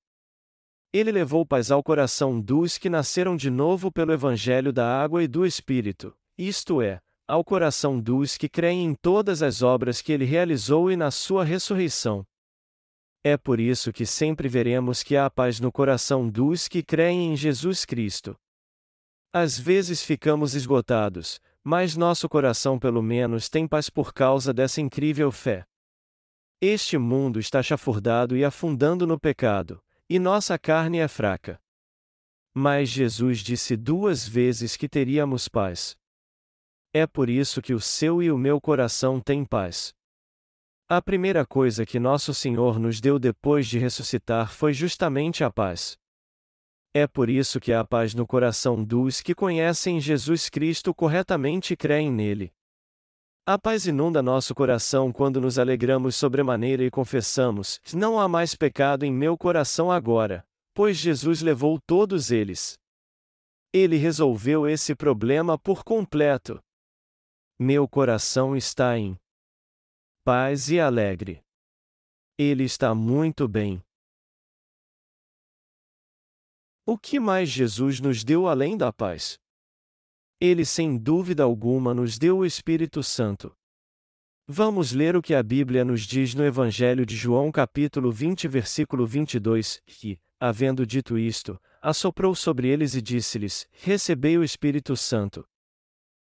Ele 0.93 1.13
levou 1.13 1.47
paz 1.47 1.71
ao 1.71 1.83
coração 1.83 2.41
dos 2.41 2.77
que 2.77 2.91
nasceram 2.91 3.37
de 3.37 3.49
novo 3.49 3.93
pelo 3.93 4.13
Evangelho 4.13 4.73
da 4.73 5.01
água 5.01 5.23
e 5.23 5.29
do 5.29 5.47
Espírito, 5.47 6.15
isto 6.37 6.83
é, 6.83 7.01
ao 7.29 7.45
coração 7.45 8.01
dos 8.01 8.37
que 8.37 8.49
creem 8.49 8.85
em 8.85 8.95
todas 8.95 9.41
as 9.41 9.63
obras 9.63 10.03
que 10.03 10.11
ele 10.11 10.25
realizou 10.25 10.91
e 10.91 10.97
na 10.97 11.11
sua 11.11 11.45
ressurreição. 11.45 12.27
É 13.23 13.37
por 13.37 13.61
isso 13.61 13.93
que 13.93 14.07
sempre 14.07 14.49
veremos 14.49 15.03
que 15.03 15.15
há 15.15 15.29
paz 15.29 15.61
no 15.61 15.71
coração 15.71 16.27
dos 16.27 16.67
que 16.67 16.83
creem 16.83 17.33
em 17.33 17.37
Jesus 17.37 17.85
Cristo. 17.85 18.35
Às 19.31 19.59
vezes 19.59 20.03
ficamos 20.03 20.55
esgotados, 20.55 21.39
mas 21.63 21.97
nosso 21.97 22.29
coração 22.29 22.79
pelo 22.79 23.03
menos 23.03 23.51
tem 23.51 23.69
paz 23.69 23.91
por 23.91 24.15
causa 24.15 24.55
dessa 24.55 24.81
incrível 24.81 25.31
fé. 25.31 25.67
Este 26.63 26.97
mundo 26.97 27.39
está 27.39 27.63
chafurdado 27.63 28.37
e 28.37 28.45
afundando 28.45 29.07
no 29.07 29.21
pecado, 29.21 29.83
e 30.09 30.19
nossa 30.19 30.59
carne 30.59 30.99
é 30.99 31.07
fraca. 31.07 31.61
Mas 32.55 32.89
Jesus 32.89 33.41
disse 33.41 33.77
duas 33.77 34.27
vezes 34.27 34.77
que 34.77 34.89
teríamos 34.89 35.47
paz. 35.47 35.97
É 36.93 37.07
por 37.07 37.29
isso 37.29 37.61
que 37.63 37.75
o 37.75 37.81
seu 37.81 38.23
e 38.23 38.33
o 38.33 38.39
meu 38.39 38.61
coração 38.61 39.21
têm 39.21 39.45
paz. 39.45 39.95
A 40.93 41.01
primeira 41.01 41.47
coisa 41.47 41.87
que 41.87 42.01
nosso 42.01 42.35
Senhor 42.35 42.77
nos 42.81 43.01
deu 43.01 43.17
depois 43.17 43.69
de 43.69 43.79
ressuscitar 43.79 44.53
foi 44.53 44.73
justamente 44.73 45.45
a 45.45 45.49
paz. 45.49 45.97
É 46.93 47.07
por 47.07 47.31
isso 47.31 47.61
que 47.61 47.73
há 47.73 47.85
paz 47.85 48.13
no 48.13 48.27
coração 48.27 48.83
dos 48.83 49.21
que 49.21 49.33
conhecem 49.33 50.01
Jesus 50.01 50.49
Cristo 50.49 50.93
corretamente 50.93 51.75
e 51.75 51.77
creem 51.77 52.11
nele. 52.11 52.53
A 53.47 53.57
paz 53.57 53.87
inunda 53.87 54.21
nosso 54.21 54.53
coração 54.53 55.13
quando 55.13 55.41
nos 55.41 55.61
alegramos 55.61 56.17
sobremaneira 56.17 56.83
e 56.83 56.91
confessamos: 56.91 57.81
Não 57.95 58.19
há 58.19 58.27
mais 58.27 58.57
pecado 58.57 59.05
em 59.05 59.13
meu 59.13 59.39
coração 59.39 59.93
agora, 59.93 60.45
pois 60.75 60.97
Jesus 60.97 61.41
levou 61.41 61.79
todos 61.87 62.33
eles. 62.33 62.77
Ele 63.73 63.97
resolveu 63.97 64.69
esse 64.69 64.97
problema 64.97 65.57
por 65.57 65.85
completo. 65.85 66.59
Meu 67.61 67.87
coração 67.87 68.57
está 68.57 68.99
em 68.99 69.17
paz 70.23 70.69
e 70.69 70.79
alegre. 70.79 71.43
Ele 72.37 72.65
está 72.65 72.95
muito 72.95 73.49
bem. 73.49 73.83
O 76.85 76.99
que 76.99 77.19
mais 77.19 77.49
Jesus 77.49 78.01
nos 78.01 78.23
deu 78.23 78.47
além 78.47 78.77
da 78.77 78.93
paz? 78.93 79.39
Ele 80.39 80.65
sem 80.67 80.99
dúvida 80.99 81.43
alguma 81.43 81.95
nos 81.95 82.19
deu 82.19 82.39
o 82.39 82.45
Espírito 82.45 83.03
Santo. 83.03 83.57
Vamos 84.47 84.93
ler 84.93 85.17
o 85.17 85.23
que 85.23 85.35
a 85.35 85.43
Bíblia 85.43 85.85
nos 85.87 86.03
diz 86.03 86.35
no 86.35 86.45
Evangelho 86.45 87.07
de 87.07 87.17
João, 87.17 87.51
capítulo 87.51 88.13
20, 88.13 88.47
versículo 88.47 89.07
22, 89.07 89.81
que, 89.87 90.21
havendo 90.39 90.87
dito 90.87 91.17
isto, 91.17 91.59
assoprou 91.81 92.35
sobre 92.35 92.69
eles 92.69 92.95
e 92.95 93.01
disse-lhes: 93.01 93.67
Recebei 93.73 94.37
o 94.37 94.45
Espírito 94.45 94.97
Santo. 94.97 95.49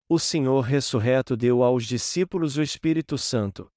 O 0.08 0.18
Senhor 0.18 0.60
ressurreto 0.60 1.36
deu 1.36 1.62
aos 1.62 1.86
discípulos 1.86 2.56
o 2.56 2.62
Espírito 2.62 3.16
Santo. 3.16 3.70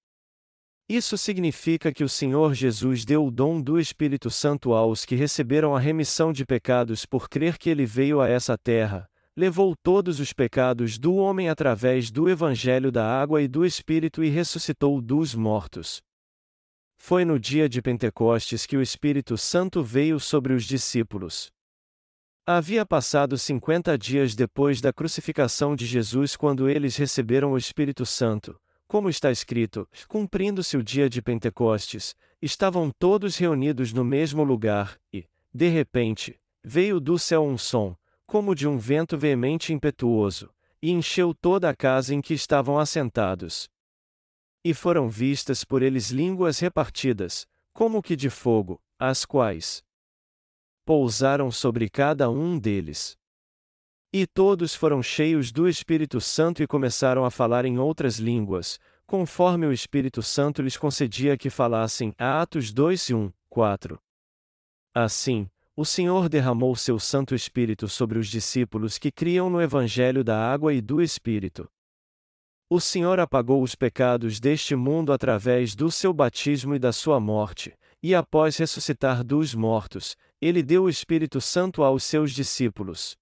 Isso 0.91 1.17
significa 1.17 1.89
que 1.93 2.03
o 2.03 2.09
Senhor 2.09 2.53
Jesus 2.53 3.05
deu 3.05 3.25
o 3.25 3.31
dom 3.31 3.61
do 3.61 3.79
Espírito 3.79 4.29
Santo 4.29 4.73
aos 4.73 5.05
que 5.05 5.15
receberam 5.15 5.73
a 5.73 5.79
remissão 5.79 6.33
de 6.33 6.45
pecados 6.45 7.05
por 7.05 7.29
crer 7.29 7.57
que 7.57 7.69
ele 7.69 7.85
veio 7.85 8.19
a 8.19 8.27
essa 8.27 8.57
terra, 8.57 9.09
levou 9.33 9.73
todos 9.81 10.19
os 10.19 10.33
pecados 10.33 10.99
do 10.99 11.15
homem 11.15 11.47
através 11.47 12.11
do 12.11 12.27
Evangelho 12.29 12.91
da 12.91 13.07
água 13.07 13.41
e 13.41 13.47
do 13.47 13.65
Espírito 13.65 14.21
e 14.21 14.27
ressuscitou 14.27 14.99
dos 14.99 15.33
mortos. 15.33 16.01
Foi 16.97 17.23
no 17.23 17.39
dia 17.39 17.69
de 17.69 17.81
Pentecostes 17.81 18.65
que 18.65 18.75
o 18.75 18.81
Espírito 18.81 19.37
Santo 19.37 19.81
veio 19.81 20.19
sobre 20.19 20.51
os 20.51 20.65
discípulos. 20.65 21.53
Havia 22.45 22.85
passado 22.85 23.37
cinquenta 23.37 23.97
dias 23.97 24.35
depois 24.35 24.81
da 24.81 24.91
crucificação 24.91 25.73
de 25.73 25.85
Jesus 25.85 26.35
quando 26.35 26.67
eles 26.67 26.97
receberam 26.97 27.53
o 27.53 27.57
Espírito 27.57 28.05
Santo 28.05 28.59
como 28.91 29.09
está 29.09 29.31
escrito, 29.31 29.87
cumprindo-se 30.05 30.75
o 30.75 30.83
dia 30.83 31.09
de 31.09 31.21
Pentecostes, 31.21 32.13
estavam 32.41 32.91
todos 32.91 33.37
reunidos 33.37 33.93
no 33.93 34.03
mesmo 34.03 34.43
lugar, 34.43 34.99
e, 35.13 35.29
de 35.53 35.69
repente, 35.69 36.37
veio 36.61 36.99
do 36.99 37.17
céu 37.17 37.41
um 37.41 37.57
som, 37.57 37.95
como 38.27 38.53
de 38.53 38.67
um 38.67 38.77
vento 38.77 39.17
veemente 39.17 39.71
impetuoso, 39.71 40.53
e 40.81 40.91
encheu 40.91 41.33
toda 41.33 41.69
a 41.69 41.73
casa 41.73 42.13
em 42.13 42.19
que 42.19 42.33
estavam 42.33 42.77
assentados. 42.77 43.69
E 44.61 44.73
foram 44.73 45.07
vistas 45.07 45.63
por 45.63 45.81
eles 45.81 46.09
línguas 46.09 46.59
repartidas, 46.59 47.47
como 47.71 48.03
que 48.03 48.17
de 48.17 48.29
fogo, 48.29 48.77
as 48.99 49.23
quais 49.23 49.85
pousaram 50.83 51.49
sobre 51.49 51.89
cada 51.89 52.29
um 52.29 52.59
deles. 52.59 53.17
E 54.13 54.27
todos 54.27 54.75
foram 54.75 55.01
cheios 55.01 55.53
do 55.53 55.69
Espírito 55.69 56.19
Santo 56.19 56.61
e 56.61 56.67
começaram 56.67 57.23
a 57.23 57.31
falar 57.31 57.63
em 57.63 57.79
outras 57.79 58.17
línguas, 58.19 58.77
conforme 59.07 59.65
o 59.65 59.71
Espírito 59.71 60.21
Santo 60.21 60.61
lhes 60.61 60.75
concedia 60.75 61.37
que 61.37 61.49
falassem. 61.49 62.13
Atos 62.17 62.73
2 62.73 63.09
e 63.09 63.13
1, 63.13 63.31
4. 63.49 63.97
Assim, 64.93 65.49
o 65.77 65.85
Senhor 65.85 66.27
derramou 66.27 66.75
seu 66.75 66.99
Santo 66.99 67.33
Espírito 67.33 67.87
sobre 67.87 68.19
os 68.19 68.27
discípulos 68.27 68.97
que 68.97 69.13
criam 69.13 69.49
no 69.49 69.61
Evangelho 69.61 70.25
da 70.25 70.37
água 70.37 70.73
e 70.73 70.81
do 70.81 71.01
Espírito. 71.01 71.69
O 72.69 72.81
Senhor 72.81 73.17
apagou 73.17 73.63
os 73.63 73.75
pecados 73.75 74.41
deste 74.41 74.75
mundo 74.75 75.13
através 75.13 75.73
do 75.73 75.89
seu 75.89 76.11
batismo 76.11 76.75
e 76.75 76.79
da 76.79 76.91
sua 76.91 77.17
morte, 77.17 77.73
e 78.03 78.13
após 78.13 78.57
ressuscitar 78.57 79.23
dos 79.23 79.55
mortos, 79.55 80.17
ele 80.41 80.61
deu 80.61 80.83
o 80.83 80.89
Espírito 80.89 81.39
Santo 81.39 81.81
aos 81.81 82.03
seus 82.03 82.33
discípulos. 82.33 83.17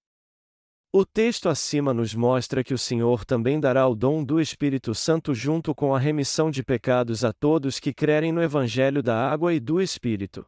O 0.92 1.04
texto 1.06 1.48
acima 1.48 1.94
nos 1.94 2.16
mostra 2.16 2.64
que 2.64 2.74
o 2.74 2.78
Senhor 2.78 3.24
também 3.24 3.60
dará 3.60 3.86
o 3.86 3.94
dom 3.94 4.24
do 4.24 4.40
Espírito 4.40 4.92
Santo 4.92 5.32
junto 5.32 5.72
com 5.72 5.94
a 5.94 6.00
remissão 6.00 6.50
de 6.50 6.64
pecados 6.64 7.24
a 7.24 7.32
todos 7.32 7.78
que 7.78 7.94
crerem 7.94 8.32
no 8.32 8.42
Evangelho 8.42 9.00
da 9.00 9.16
água 9.30 9.54
e 9.54 9.60
do 9.60 9.80
Espírito. 9.80 10.44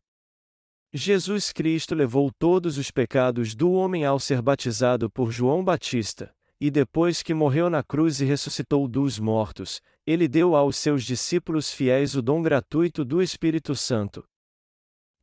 Jesus 0.92 1.52
Cristo 1.52 1.94
levou 1.94 2.28
todos 2.36 2.76
os 2.76 2.90
pecados 2.90 3.54
do 3.54 3.70
homem 3.70 4.04
ao 4.04 4.18
ser 4.18 4.42
batizado 4.42 5.08
por 5.08 5.30
João 5.30 5.62
Batista, 5.62 6.34
e 6.60 6.72
depois 6.72 7.22
que 7.22 7.32
morreu 7.32 7.70
na 7.70 7.84
cruz 7.84 8.20
e 8.20 8.24
ressuscitou 8.24 8.88
dos 8.88 9.20
mortos, 9.20 9.80
ele 10.04 10.26
deu 10.26 10.56
aos 10.56 10.76
seus 10.76 11.04
discípulos 11.04 11.72
fiéis 11.72 12.16
o 12.16 12.20
dom 12.20 12.42
gratuito 12.42 13.04
do 13.04 13.22
Espírito 13.22 13.76
Santo, 13.76 14.24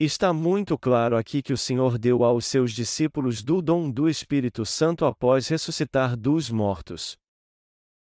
Está 0.01 0.31
muito 0.31 0.77
claro 0.77 1.17
aqui 1.17 1.41
que 1.41 1.51
o 1.51 1.57
Senhor 1.57 1.97
deu 1.97 2.23
aos 2.23 2.45
seus 2.45 2.71
discípulos 2.71 3.43
do 3.43 3.61
dom 3.61 3.91
do 3.91 4.07
Espírito 4.07 4.65
Santo 4.65 5.03
após 5.03 5.49
ressuscitar 5.49 6.15
dos 6.15 6.49
mortos. 6.49 7.17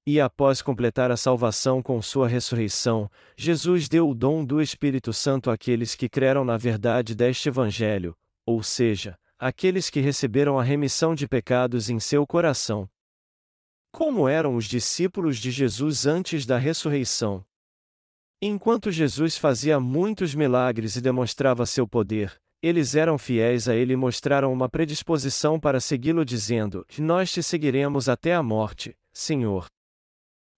E 0.06 0.18
após 0.18 0.62
completar 0.62 1.10
a 1.10 1.18
salvação 1.18 1.82
com 1.82 2.00
sua 2.00 2.26
ressurreição, 2.26 3.10
Jesus 3.36 3.90
deu 3.90 4.08
o 4.08 4.14
dom 4.14 4.42
do 4.42 4.62
Espírito 4.62 5.12
Santo 5.12 5.50
àqueles 5.50 5.94
que 5.94 6.08
creram 6.08 6.46
na 6.46 6.56
verdade 6.56 7.14
deste 7.14 7.50
Evangelho, 7.50 8.16
ou 8.46 8.62
seja, 8.62 9.18
aqueles 9.38 9.90
que 9.90 10.00
receberam 10.00 10.58
a 10.58 10.62
remissão 10.62 11.14
de 11.14 11.28
pecados 11.28 11.90
em 11.90 12.00
seu 12.00 12.26
coração. 12.26 12.88
Como 13.90 14.26
eram 14.26 14.56
os 14.56 14.64
discípulos 14.64 15.36
de 15.36 15.50
Jesus 15.50 16.06
antes 16.06 16.46
da 16.46 16.56
ressurreição? 16.56 17.44
Enquanto 18.44 18.90
Jesus 18.90 19.38
fazia 19.38 19.78
muitos 19.78 20.34
milagres 20.34 20.96
e 20.96 21.00
demonstrava 21.00 21.64
seu 21.64 21.86
poder, 21.86 22.36
eles 22.60 22.96
eram 22.96 23.16
fiéis 23.16 23.68
a 23.68 23.76
ele 23.76 23.92
e 23.92 23.96
mostraram 23.96 24.52
uma 24.52 24.68
predisposição 24.68 25.60
para 25.60 25.78
segui-lo, 25.78 26.24
dizendo: 26.24 26.84
Nós 26.98 27.30
te 27.30 27.40
seguiremos 27.40 28.08
até 28.08 28.34
a 28.34 28.42
morte, 28.42 28.96
Senhor. 29.12 29.66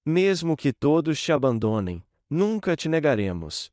Mesmo 0.02 0.56
que 0.56 0.72
todos 0.72 1.20
te 1.20 1.30
abandonem, 1.30 2.02
nunca 2.30 2.74
te 2.74 2.88
negaremos. 2.88 3.70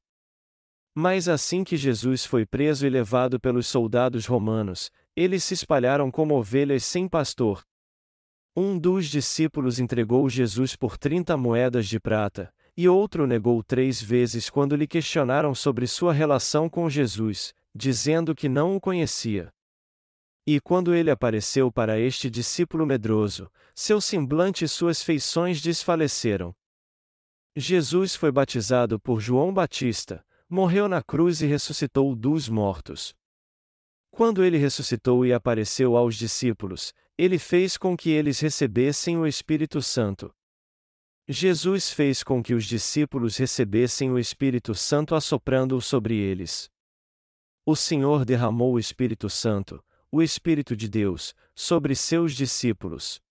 Mas 0.94 1.30
assim 1.30 1.64
que 1.64 1.78
Jesus 1.78 2.26
foi 2.26 2.46
preso 2.46 2.86
e 2.86 2.90
levado 2.90 3.40
pelos 3.40 3.66
soldados 3.68 4.26
romanos, 4.26 4.92
eles 5.16 5.42
se 5.42 5.54
espalharam 5.54 6.12
como 6.12 6.36
ovelhas 6.36 6.84
sem 6.84 7.08
pastor. 7.08 7.64
Um 8.54 8.78
dos 8.78 9.06
discípulos 9.06 9.80
entregou 9.80 10.30
Jesus 10.30 10.76
por 10.76 10.98
trinta 10.98 11.38
moedas 11.38 11.88
de 11.88 11.98
prata, 11.98 12.54
e 12.82 12.90
outro 12.90 13.28
negou 13.28 13.62
três 13.62 14.02
vezes 14.02 14.50
quando 14.50 14.76
lhe 14.76 14.88
questionaram 14.88 15.54
sobre 15.54 15.86
sua 15.86 16.12
relação 16.12 16.68
com 16.68 16.90
Jesus, 16.90 17.54
dizendo 17.76 18.34
que 18.34 18.50
não 18.50 18.76
o 18.76 18.82
conhecia. 18.82 19.54
E 20.48 20.60
quando 20.60 20.96
ele 20.96 21.12
apareceu 21.12 21.72
para 21.72 22.00
este 22.00 22.28
discípulo 22.28 22.84
medroso, 22.84 23.52
seu 23.76 24.02
semblante 24.02 24.66
e 24.66 24.68
suas 24.68 25.04
feições 25.04 25.62
desfaleceram. 25.62 26.56
Jesus 27.56 28.16
foi 28.16 28.32
batizado 28.32 29.00
por 29.00 29.20
João 29.20 29.54
Batista, 29.54 30.26
morreu 30.50 30.88
na 30.88 31.04
cruz 31.04 31.40
e 31.44 31.46
ressuscitou 31.46 32.16
dos 32.16 32.50
mortos. 32.50 33.14
Quando 34.10 34.44
ele 34.44 34.58
ressuscitou 34.58 35.24
e 35.24 35.32
apareceu 35.32 35.96
aos 35.96 36.16
discípulos, 36.16 36.96
ele 37.16 37.38
fez 37.38 37.78
com 37.78 37.96
que 37.96 38.10
eles 38.10 38.40
recebessem 38.40 39.20
o 39.20 39.28
Espírito 39.28 39.84
Santo. 39.84 40.34
Jesus 41.28 41.92
fez 41.92 42.24
com 42.24 42.42
que 42.42 42.54
os 42.54 42.66
discípulos 42.66 43.38
recebessem 43.38 44.12
o 44.12 44.20
Espírito 44.20 44.74
Santo 44.74 45.16
assoprando-o 45.16 45.82
sobre 45.82 46.16
eles. 46.16 46.70
O 47.66 47.76
Senhor 47.76 48.26
derramou 48.26 48.74
o 48.74 48.80
Espírito 48.80 49.30
Santo, 49.30 49.84
o 50.12 50.22
Espírito 50.22 50.76
de 50.76 50.90
Deus, 50.90 51.34
sobre 51.56 51.96
seus 51.96 52.34
discípulos. 52.34 53.22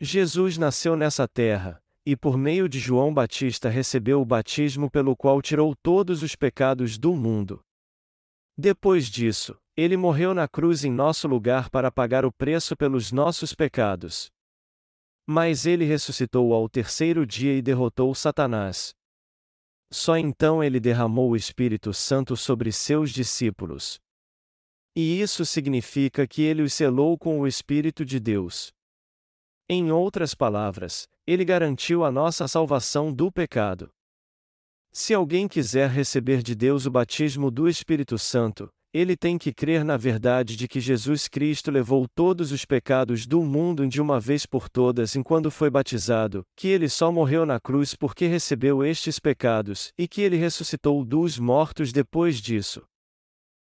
Jesus 0.00 0.58
nasceu 0.58 0.96
nessa 0.96 1.28
terra, 1.28 1.80
e 2.06 2.16
por 2.16 2.36
meio 2.36 2.68
de 2.68 2.78
João 2.78 3.12
Batista 3.14 3.68
recebeu 3.68 4.20
o 4.20 4.24
batismo 4.24 4.90
pelo 4.90 5.16
qual 5.16 5.40
tirou 5.40 5.74
todos 5.76 6.22
os 6.22 6.34
pecados 6.34 6.98
do 6.98 7.14
mundo. 7.14 7.62
Depois 8.56 9.08
disso, 9.08 9.56
ele 9.76 9.96
morreu 9.96 10.34
na 10.34 10.46
cruz 10.46 10.84
em 10.84 10.90
nosso 10.90 11.26
lugar 11.26 11.70
para 11.70 11.90
pagar 11.90 12.24
o 12.24 12.32
preço 12.32 12.76
pelos 12.76 13.10
nossos 13.12 13.54
pecados. 13.54 14.30
Mas 15.26 15.64
ele 15.64 15.84
ressuscitou 15.84 16.52
ao 16.52 16.68
terceiro 16.68 17.26
dia 17.26 17.56
e 17.56 17.62
derrotou 17.62 18.14
Satanás. 18.14 18.94
Só 19.90 20.16
então 20.16 20.62
ele 20.62 20.80
derramou 20.80 21.30
o 21.30 21.36
Espírito 21.36 21.94
Santo 21.94 22.36
sobre 22.36 22.72
seus 22.72 23.10
discípulos. 23.10 24.00
E 24.96 25.20
isso 25.20 25.44
significa 25.44 26.26
que 26.26 26.42
ele 26.42 26.62
os 26.62 26.72
selou 26.72 27.16
com 27.18 27.40
o 27.40 27.46
Espírito 27.46 28.04
de 28.04 28.20
Deus. 28.20 28.72
Em 29.68 29.90
outras 29.90 30.34
palavras, 30.34 31.08
ele 31.26 31.44
garantiu 31.44 32.04
a 32.04 32.10
nossa 32.10 32.46
salvação 32.46 33.12
do 33.12 33.32
pecado. 33.32 33.90
Se 34.92 35.14
alguém 35.14 35.48
quiser 35.48 35.88
receber 35.90 36.42
de 36.42 36.54
Deus 36.54 36.86
o 36.86 36.90
batismo 36.90 37.50
do 37.50 37.68
Espírito 37.68 38.18
Santo, 38.18 38.68
ele 38.94 39.16
tem 39.16 39.36
que 39.36 39.52
crer 39.52 39.84
na 39.84 39.96
verdade 39.96 40.54
de 40.54 40.68
que 40.68 40.78
Jesus 40.78 41.26
Cristo 41.26 41.68
levou 41.68 42.06
todos 42.14 42.52
os 42.52 42.64
pecados 42.64 43.26
do 43.26 43.42
mundo 43.42 43.88
de 43.88 44.00
uma 44.00 44.20
vez 44.20 44.46
por 44.46 44.68
todas 44.68 45.16
enquanto 45.16 45.50
foi 45.50 45.68
batizado, 45.68 46.46
que 46.56 46.68
ele 46.68 46.88
só 46.88 47.10
morreu 47.10 47.44
na 47.44 47.58
cruz 47.58 47.96
porque 47.96 48.28
recebeu 48.28 48.84
estes 48.84 49.18
pecados 49.18 49.92
e 49.98 50.06
que 50.06 50.22
ele 50.22 50.36
ressuscitou 50.36 51.04
dos 51.04 51.40
mortos 51.40 51.92
depois 51.92 52.40
disso. 52.40 52.82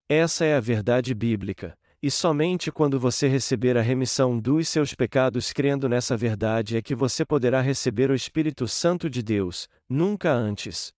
Essa 0.09 0.43
é 0.43 0.55
a 0.55 0.59
verdade 0.59 1.13
bíblica, 1.13 1.77
e 2.01 2.09
somente 2.09 2.71
quando 2.71 2.99
você 2.99 3.27
receber 3.27 3.77
a 3.77 3.81
remissão 3.81 4.39
dos 4.39 4.67
seus 4.69 4.95
pecados 4.95 5.53
crendo 5.53 5.87
nessa 5.87 6.17
verdade 6.17 6.77
é 6.77 6.81
que 6.81 6.95
você 6.95 7.23
poderá 7.23 7.61
receber 7.61 8.09
o 8.09 8.15
Espírito 8.15 8.67
Santo 8.67 9.07
de 9.07 9.21
Deus, 9.21 9.69
nunca 9.87 10.33
antes. 10.33 10.91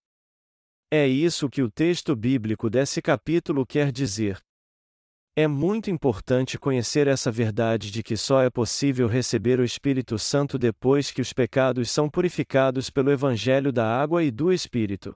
É 0.96 1.08
isso 1.08 1.50
que 1.50 1.64
o 1.64 1.72
texto 1.72 2.16
bíblico 2.16 2.70
desse 2.70 3.02
capítulo 3.02 3.66
quer 3.66 3.92
dizer. 3.92 4.40
É 5.36 5.48
muito 5.48 5.90
importante 5.90 6.56
conhecer 6.56 7.08
essa 7.08 7.32
verdade 7.32 7.90
de 7.90 8.04
que 8.04 8.16
só 8.16 8.44
é 8.44 8.50
possível 8.52 9.08
receber 9.08 9.60
o 9.60 9.64
Espírito 9.64 10.20
Santo 10.20 10.56
depois 10.56 11.10
que 11.10 11.20
os 11.20 11.34
pecados 11.34 11.90
são 11.90 12.08
purificados 12.08 12.92
pelo 12.92 13.10
Evangelho 13.10 13.72
da 13.72 13.88
Água 13.88 14.24
e 14.24 14.30
do 14.30 14.54
Espírito. 14.54 15.16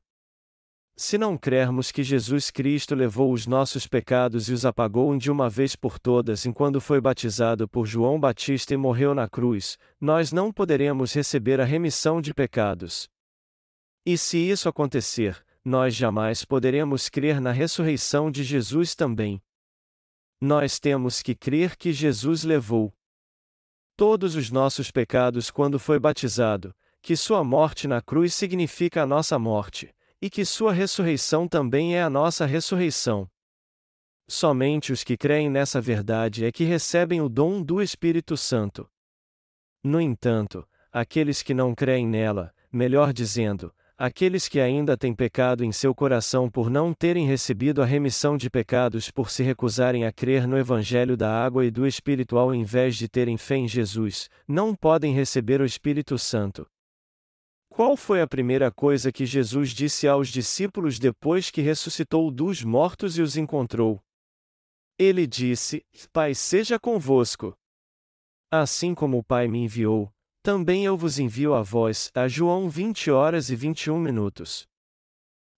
Se 0.95 1.15
não 1.15 1.37
crermos 1.37 1.91
que 1.91 2.01
Jesus 2.01 2.49
Cristo 2.49 2.95
levou 2.95 3.31
os 3.31 3.45
nossos 3.45 3.85
pecados 3.85 4.49
e 4.49 4.53
os 4.53 4.65
apagou 4.65 5.15
de 5.15 5.29
uma 5.29 5.47
vez 5.47 5.75
por 5.75 5.99
todas 5.99 6.43
enquanto 6.47 6.81
foi 6.81 6.99
batizado 6.99 7.67
por 7.69 7.85
João 7.85 8.19
Batista 8.19 8.73
e 8.73 8.77
morreu 8.77 9.13
na 9.13 9.29
cruz, 9.29 9.77
nós 10.01 10.31
não 10.31 10.51
poderemos 10.51 11.13
receber 11.13 11.61
a 11.61 11.65
remissão 11.65 12.19
de 12.19 12.33
pecados. 12.33 13.07
E 14.03 14.17
se 14.17 14.39
isso 14.39 14.67
acontecer, 14.67 15.45
nós 15.67 15.93
jamais 15.93 16.45
poderemos 16.45 17.09
crer 17.09 17.41
na 17.41 17.51
ressurreição 17.51 18.31
de 18.31 18.41
Jesus 18.41 18.95
também. 18.95 19.43
Nós 20.39 20.79
temos 20.79 21.21
que 21.21 21.35
crer 21.35 21.75
que 21.75 21.91
Jesus 21.91 22.45
levou 22.45 22.95
todos 23.97 24.35
os 24.35 24.49
nossos 24.49 24.91
pecados 24.91 25.51
quando 25.51 25.77
foi 25.77 25.99
batizado, 25.99 26.73
que 27.01 27.17
sua 27.17 27.43
morte 27.43 27.85
na 27.85 28.01
cruz 28.01 28.33
significa 28.33 29.03
a 29.03 29.05
nossa 29.05 29.37
morte, 29.37 29.93
e 30.21 30.29
que 30.29 30.45
sua 30.45 30.71
ressurreição 30.71 31.49
também 31.49 31.97
é 31.97 32.01
a 32.01 32.09
nossa 32.09 32.45
ressurreição. 32.45 33.29
Somente 34.25 34.93
os 34.93 35.03
que 35.03 35.17
creem 35.17 35.49
nessa 35.49 35.81
verdade 35.81 36.45
é 36.45 36.51
que 36.51 36.63
recebem 36.63 37.19
o 37.19 37.27
dom 37.27 37.61
do 37.61 37.81
Espírito 37.81 38.37
Santo. 38.37 38.89
No 39.83 39.99
entanto, 39.99 40.65
aqueles 40.93 41.43
que 41.43 41.53
não 41.53 41.75
creem 41.75 42.07
nela, 42.07 42.53
melhor 42.71 43.11
dizendo, 43.11 43.73
Aqueles 43.99 44.47
que 44.47 44.59
ainda 44.59 44.95
têm 44.95 45.11
pecado 45.11 45.63
em 45.63 45.71
seu 45.71 45.95
coração 45.95 46.51
por 46.51 46.69
não 46.69 46.93
terem 46.93 47.25
recebido 47.25 47.81
a 47.81 47.85
remissão 47.85 48.37
de 48.37 48.47
pecados 48.47 49.09
por 49.09 49.31
se 49.31 49.41
recusarem 49.41 50.05
a 50.05 50.11
crer 50.11 50.47
no 50.47 50.55
Evangelho 50.55 51.17
da 51.17 51.43
água 51.43 51.65
e 51.65 51.71
do 51.71 51.87
Espírito 51.87 52.37
ao 52.37 52.53
invés 52.53 52.95
de 52.95 53.09
terem 53.09 53.37
fé 53.37 53.55
em 53.55 53.67
Jesus, 53.67 54.29
não 54.47 54.75
podem 54.75 55.15
receber 55.15 55.61
o 55.61 55.65
Espírito 55.65 56.15
Santo. 56.19 56.69
Qual 57.69 57.97
foi 57.97 58.21
a 58.21 58.27
primeira 58.27 58.71
coisa 58.71 59.11
que 59.11 59.25
Jesus 59.25 59.71
disse 59.71 60.07
aos 60.07 60.27
discípulos 60.29 60.99
depois 60.99 61.49
que 61.49 61.61
ressuscitou 61.61 62.29
dos 62.29 62.63
mortos 62.63 63.17
e 63.17 63.21
os 63.23 63.35
encontrou? 63.35 63.99
Ele 64.99 65.25
disse: 65.25 65.83
Pai 66.13 66.35
seja 66.35 66.79
convosco. 66.79 67.55
Assim 68.51 68.93
como 68.93 69.17
o 69.17 69.23
Pai 69.23 69.47
me 69.47 69.59
enviou, 69.59 70.11
também 70.47 70.85
eu 70.85 70.95
vos 70.95 71.19
envio 71.19 71.53
a 71.53 71.61
vós, 71.61 72.09
a 72.15 72.25
João 72.25 72.69
20 72.69 73.11
horas 73.11 73.49
e 73.49 73.55
21 73.57 73.99
minutos. 73.99 74.65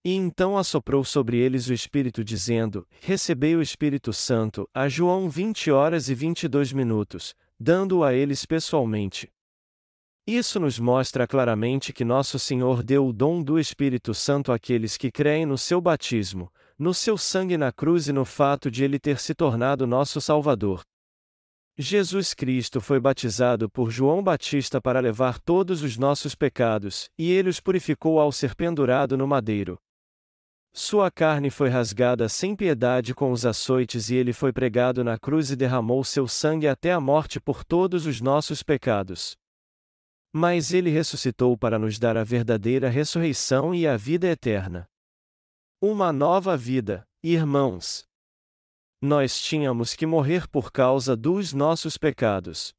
E 0.04 0.16
então 0.16 0.58
assoprou 0.58 1.04
sobre 1.04 1.38
eles 1.38 1.68
o 1.68 1.74
Espírito 1.74 2.24
dizendo, 2.24 2.88
Recebei 3.00 3.56
o 3.56 3.62
Espírito 3.62 4.12
Santo, 4.12 4.68
a 4.74 4.90
João 4.90 5.30
20 5.30 5.70
horas 5.70 6.10
e 6.10 6.16
22 6.16 6.74
minutos, 6.74 7.36
dando-o 7.60 8.04
a 8.04 8.16
eles 8.16 8.48
pessoalmente. 8.48 9.30
Isso 10.26 10.60
nos 10.60 10.80
mostra 10.80 11.28
claramente 11.28 11.94
que 11.94 12.04
nosso 12.04 12.40
Senhor 12.40 12.82
deu 12.82 13.06
o 13.06 13.14
dom 13.14 13.44
do 13.44 13.60
Espírito 13.60 14.16
Santo 14.16 14.52
àqueles 14.52 14.98
que 14.98 15.12
creem 15.12 15.46
no 15.46 15.56
seu 15.56 15.80
batismo, 15.80 16.52
no 16.80 16.96
seu 16.96 17.16
sangue 17.16 17.60
na 17.60 17.72
cruz 17.72 18.08
e 18.08 18.12
no 18.12 18.26
fato 18.26 18.72
de 18.72 18.84
ele 18.84 18.98
ter 18.98 19.20
se 19.20 19.36
tornado 19.36 19.86
nosso 19.86 20.20
Salvador. 20.20 20.84
Jesus 21.82 22.34
Cristo 22.34 22.82
foi 22.82 23.00
batizado 23.00 23.70
por 23.70 23.90
João 23.90 24.22
Batista 24.22 24.82
para 24.82 25.00
levar 25.00 25.40
todos 25.40 25.82
os 25.82 25.96
nossos 25.96 26.36
pecados, 26.36 27.10
e 27.18 27.32
ele 27.32 27.48
os 27.48 27.62
purificou 27.62 28.20
ao 28.20 28.34
ser 28.34 28.54
pendurado 28.54 29.18
no 29.18 29.26
madeiro. 29.26 29.80
Sua 30.74 31.10
carne 31.10 31.50
foi 31.50 31.70
rasgada 31.70 32.28
sem 32.28 32.54
piedade 32.54 33.16
com 33.16 33.32
os 33.32 33.46
açoites 33.46 34.10
e 34.10 34.16
ele 34.16 34.34
foi 34.34 34.52
pregado 34.52 35.06
na 35.06 35.18
cruz 35.18 35.52
e 35.52 35.56
derramou 35.56 36.04
seu 36.04 36.28
sangue 36.28 36.68
até 36.68 36.92
a 36.92 37.00
morte 37.00 37.40
por 37.40 37.64
todos 37.64 38.06
os 38.06 38.20
nossos 38.20 38.62
pecados. 38.62 39.38
Mas 40.34 40.74
ele 40.74 40.90
ressuscitou 40.90 41.58
para 41.58 41.80
nos 41.80 41.98
dar 41.98 42.18
a 42.18 42.26
verdadeira 42.26 42.90
ressurreição 42.90 43.74
e 43.74 43.88
a 43.88 43.96
vida 43.96 44.28
eterna. 44.28 44.86
Uma 45.82 46.12
nova 46.12 46.58
vida, 46.58 47.08
irmãos. 47.24 48.09
Nós 49.02 49.42
tínhamos 49.42 49.94
que 49.94 50.06
morrer 50.06 50.48
por 50.48 50.72
causa 50.72 51.16
dos 51.16 51.54
nossos 51.54 51.98
pecados. 51.98 52.74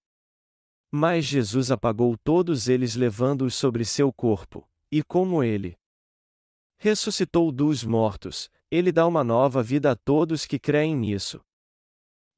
Mas 0.91 1.25
Jesus 1.25 1.71
apagou 1.71 2.17
todos 2.19 2.69
eles 2.69 2.95
levando-os 2.95 3.55
sobre 3.55 3.85
seu 3.85 4.13
corpo, 4.13 4.69
e 4.93 5.03
como 5.03 5.43
ele 5.43 5.79
ressuscitou 6.77 7.53
dos 7.53 7.85
mortos, 7.85 8.51
ele 8.71 8.91
dá 8.91 9.07
uma 9.07 9.23
nova 9.23 9.63
vida 9.63 9.93
a 9.93 9.97
todos 9.97 10.47
que 10.47 10.59
creem 10.59 10.97
nisso. 10.97 11.41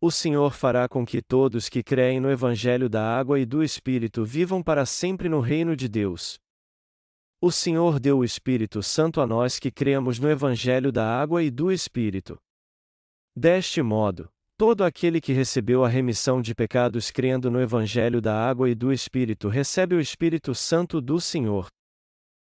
O 0.00 0.10
Senhor 0.10 0.52
fará 0.52 0.88
com 0.88 1.06
que 1.06 1.22
todos 1.22 1.68
que 1.68 1.82
creem 1.82 2.20
no 2.20 2.30
Evangelho 2.30 2.88
da 2.88 3.16
Água 3.16 3.38
e 3.38 3.46
do 3.46 3.62
Espírito 3.62 4.24
vivam 4.24 4.62
para 4.62 4.84
sempre 4.84 5.28
no 5.28 5.40
reino 5.40 5.76
de 5.76 5.88
Deus. 5.88 6.40
O 7.40 7.50
Senhor 7.50 7.98
deu 7.98 8.18
o 8.18 8.24
Espírito 8.24 8.82
Santo 8.82 9.20
a 9.20 9.26
nós 9.26 9.58
que 9.58 9.70
cremos 9.70 10.18
no 10.18 10.28
Evangelho 10.28 10.92
da 10.92 11.04
Água 11.04 11.42
e 11.42 11.50
do 11.50 11.70
Espírito. 11.72 12.36
Deste 13.34 13.80
modo, 13.80 14.30
todo 14.58 14.84
aquele 14.84 15.20
que 15.20 15.32
recebeu 15.32 15.84
a 15.84 15.88
remissão 15.88 16.42
de 16.42 16.54
pecados 16.54 17.10
crendo 17.10 17.50
no 17.50 17.60
Evangelho 17.60 18.20
da 18.20 18.34
Água 18.34 18.68
e 18.68 18.74
do 18.74 18.92
Espírito 18.92 19.48
recebe 19.48 19.94
o 19.94 20.00
Espírito 20.00 20.54
Santo 20.54 21.00
do 21.00 21.18
Senhor. 21.18 21.66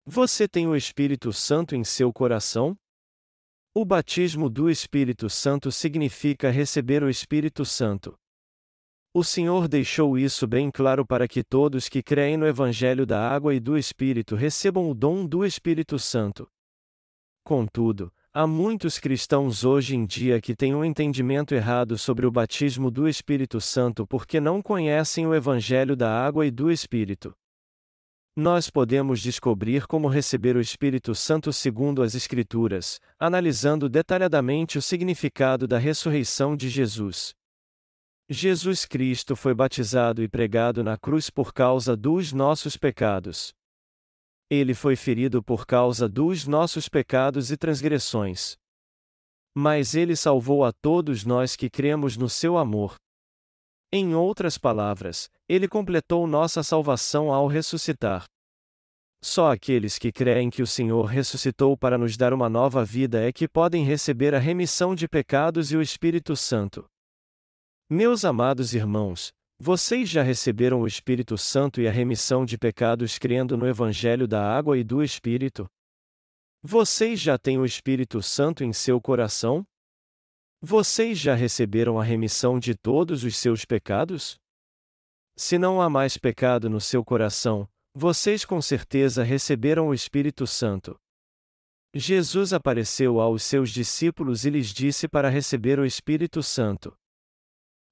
Você 0.05 0.47
tem 0.47 0.67
o 0.67 0.75
Espírito 0.75 1.31
Santo 1.31 1.75
em 1.75 1.83
seu 1.83 2.11
coração? 2.11 2.75
O 3.73 3.85
batismo 3.85 4.49
do 4.49 4.69
Espírito 4.69 5.29
Santo 5.29 5.71
significa 5.71 6.51
receber 6.51 7.03
o 7.03 7.09
Espírito 7.09 7.65
Santo. 7.65 8.15
O 9.13 9.23
Senhor 9.23 9.69
deixou 9.69 10.17
isso 10.17 10.45
bem 10.45 10.69
claro 10.69 11.05
para 11.05 11.25
que 11.25 11.41
todos 11.41 11.87
que 11.87 12.03
creem 12.03 12.35
no 12.35 12.45
Evangelho 12.45 13.05
da 13.05 13.27
Água 13.27 13.55
e 13.55 13.61
do 13.61 13.77
Espírito 13.77 14.35
recebam 14.35 14.91
o 14.91 14.93
dom 14.93 15.25
do 15.25 15.45
Espírito 15.45 15.97
Santo. 15.97 16.47
Contudo, 17.45 18.13
Há 18.37 18.45
muitos 18.45 18.99
cristãos 18.99 19.63
hoje 19.63 19.95
em 19.95 20.05
dia 20.05 20.41
que 20.41 20.53
têm 20.53 20.75
um 20.75 20.83
entendimento 20.83 21.55
errado 21.55 21.97
sobre 21.97 22.25
o 22.25 22.31
batismo 22.31 22.91
do 22.91 23.07
Espírito 23.07 23.61
Santo 23.61 24.05
porque 24.05 24.41
não 24.41 24.61
conhecem 24.61 25.25
o 25.25 25.33
Evangelho 25.33 25.95
da 25.95 26.11
água 26.11 26.45
e 26.45 26.51
do 26.51 26.69
Espírito. 26.69 27.33
Nós 28.35 28.69
podemos 28.69 29.21
descobrir 29.21 29.87
como 29.87 30.09
receber 30.09 30.57
o 30.57 30.59
Espírito 30.59 31.15
Santo 31.15 31.53
segundo 31.53 32.03
as 32.03 32.13
Escrituras, 32.13 32.99
analisando 33.17 33.87
detalhadamente 33.87 34.77
o 34.77 34.81
significado 34.81 35.65
da 35.65 35.77
ressurreição 35.77 36.57
de 36.57 36.67
Jesus. 36.67 37.33
Jesus 38.29 38.83
Cristo 38.83 39.37
foi 39.37 39.53
batizado 39.53 40.21
e 40.21 40.27
pregado 40.27 40.83
na 40.83 40.97
cruz 40.97 41.29
por 41.29 41.53
causa 41.53 41.95
dos 41.95 42.33
nossos 42.33 42.75
pecados. 42.75 43.53
Ele 44.49 44.73
foi 44.73 44.95
ferido 44.95 45.43
por 45.43 45.65
causa 45.65 46.07
dos 46.07 46.45
nossos 46.45 46.87
pecados 46.87 47.51
e 47.51 47.57
transgressões. 47.57 48.55
Mas 49.55 49.95
ele 49.95 50.15
salvou 50.15 50.63
a 50.63 50.71
todos 50.71 51.25
nós 51.25 51.55
que 51.55 51.69
cremos 51.69 52.15
no 52.17 52.29
seu 52.29 52.57
amor. 52.57 52.95
Em 53.91 54.13
outras 54.13 54.57
palavras, 54.57 55.29
ele 55.47 55.67
completou 55.67 56.27
nossa 56.27 56.61
salvação 56.61 57.33
ao 57.33 57.47
ressuscitar. 57.47 58.25
Só 59.23 59.51
aqueles 59.51 59.97
que 59.97 60.11
creem 60.11 60.51
que 60.51 60.61
o 60.61 60.67
Senhor 60.67 61.05
ressuscitou 61.05 61.75
para 61.75 61.97
nos 61.97 62.15
dar 62.15 62.31
uma 62.31 62.47
nova 62.47 62.85
vida 62.85 63.27
é 63.27 63.31
que 63.31 63.47
podem 63.47 63.83
receber 63.83 64.35
a 64.35 64.39
remissão 64.39 64.93
de 64.93 65.07
pecados 65.07 65.71
e 65.71 65.77
o 65.77 65.81
Espírito 65.81 66.35
Santo. 66.35 66.85
Meus 67.89 68.23
amados 68.23 68.73
irmãos, 68.75 69.31
vocês 69.59 70.09
já 70.09 70.21
receberam 70.21 70.81
o 70.81 70.87
Espírito 70.87 71.37
Santo 71.37 71.79
e 71.79 71.87
a 71.87 71.91
remissão 71.91 72.45
de 72.45 72.57
pecados 72.57 73.17
crendo 73.17 73.55
no 73.55 73.65
Evangelho 73.65 74.27
da 74.27 74.43
Água 74.43 74.77
e 74.77 74.83
do 74.83 75.01
Espírito? 75.01 75.65
Vocês 76.61 77.19
já 77.19 77.37
têm 77.37 77.57
o 77.57 77.65
Espírito 77.65 78.21
Santo 78.21 78.63
em 78.63 78.73
seu 78.73 78.99
coração? 78.99 79.65
Vocês 80.61 81.17
já 81.17 81.35
receberam 81.35 81.99
a 81.99 82.03
remissão 82.03 82.59
de 82.59 82.75
todos 82.75 83.23
os 83.23 83.37
seus 83.37 83.63
pecados? 83.63 84.35
Se 85.37 85.57
não 85.57 85.81
há 85.81 85.89
mais 85.89 86.17
pecado 86.17 86.69
no 86.69 86.81
seu 86.81 87.03
coração, 87.03 87.69
vocês 87.93 88.43
com 88.43 88.61
certeza 88.61 89.23
receberam 89.23 89.87
o 89.87 89.93
Espírito 89.93 90.45
Santo. 90.45 90.99
Jesus 91.93 92.51
apareceu 92.51 93.21
aos 93.21 93.43
seus 93.43 93.69
discípulos 93.69 94.43
e 94.43 94.49
lhes 94.49 94.73
disse 94.73 95.07
para 95.07 95.29
receber 95.29 95.79
o 95.79 95.85
Espírito 95.85 96.43
Santo. 96.43 96.93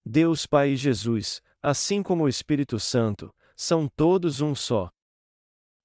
Deus 0.06 0.46
Pai 0.46 0.72
e 0.72 0.76
Jesus, 0.76 1.42
assim 1.64 2.04
como 2.04 2.26
o 2.26 2.30
Espírito 2.30 2.78
Santo, 2.78 3.34
são 3.56 3.88
todos 3.88 4.42
um 4.42 4.54
só. 4.54 4.92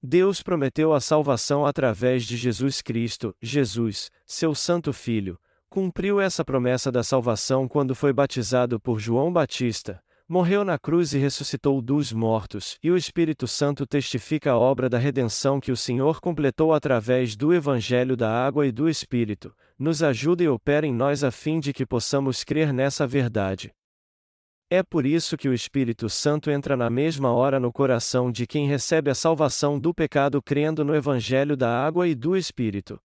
Deus 0.02 0.42
prometeu 0.42 0.92
a 0.92 1.00
salvação 1.00 1.64
através 1.64 2.24
de 2.24 2.36
Jesus 2.36 2.82
Cristo, 2.82 3.34
Jesus, 3.40 4.10
seu 4.26 4.54
Santo 4.54 4.92
Filho, 4.92 5.38
cumpriu 5.68 6.20
essa 6.20 6.44
promessa 6.44 6.90
da 6.90 7.02
salvação 7.02 7.68
quando 7.68 7.94
foi 7.94 8.12
batizado 8.12 8.80
por 8.80 8.98
João 8.98 9.32
Batista, 9.32 10.02
morreu 10.28 10.64
na 10.64 10.78
cruz 10.78 11.14
e 11.14 11.18
ressuscitou 11.18 11.80
dos 11.80 12.12
mortos, 12.12 12.78
e 12.82 12.90
o 12.90 12.96
Espírito 12.96 13.46
Santo 13.46 13.86
testifica 13.86 14.52
a 14.52 14.58
obra 14.58 14.88
da 14.88 14.98
redenção 14.98 15.58
que 15.58 15.72
o 15.72 15.76
Senhor 15.76 16.20
completou 16.20 16.72
através 16.72 17.34
do 17.34 17.54
Evangelho 17.54 18.16
da 18.16 18.30
Água 18.30 18.66
e 18.66 18.72
do 18.72 18.88
Espírito, 18.88 19.54
nos 19.78 20.02
ajuda 20.02 20.42
e 20.42 20.48
opera 20.48 20.86
em 20.86 20.92
nós 20.92 21.24
a 21.24 21.30
fim 21.30 21.58
de 21.58 21.72
que 21.72 21.86
possamos 21.86 22.44
crer 22.44 22.72
nessa 22.72 23.06
verdade. 23.06 23.72
É 24.70 24.82
por 24.82 25.06
isso 25.06 25.34
que 25.38 25.48
o 25.48 25.54
Espírito 25.54 26.10
Santo 26.10 26.50
entra 26.50 26.76
na 26.76 26.90
mesma 26.90 27.32
hora 27.32 27.58
no 27.58 27.72
coração 27.72 28.30
de 28.30 28.46
quem 28.46 28.68
recebe 28.68 29.10
a 29.10 29.14
salvação 29.14 29.80
do 29.80 29.94
pecado 29.94 30.42
crendo 30.42 30.84
no 30.84 30.94
Evangelho 30.94 31.56
da 31.56 31.70
água 31.70 32.06
e 32.06 32.14
do 32.14 32.36
Espírito. 32.36 33.00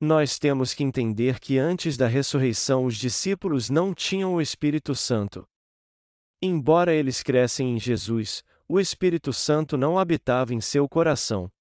Nós 0.00 0.38
temos 0.38 0.72
que 0.72 0.82
entender 0.82 1.38
que 1.38 1.58
antes 1.58 1.98
da 1.98 2.08
ressurreição 2.08 2.86
os 2.86 2.96
discípulos 2.96 3.68
não 3.68 3.92
tinham 3.92 4.34
o 4.34 4.40
Espírito 4.40 4.94
Santo. 4.94 5.46
Embora 6.40 6.94
eles 6.94 7.22
crescem 7.22 7.74
em 7.74 7.78
Jesus, 7.78 8.42
o 8.66 8.80
Espírito 8.80 9.30
Santo 9.30 9.76
não 9.76 9.98
habitava 9.98 10.54
em 10.54 10.60
seu 10.60 10.88
coração. 10.88 11.52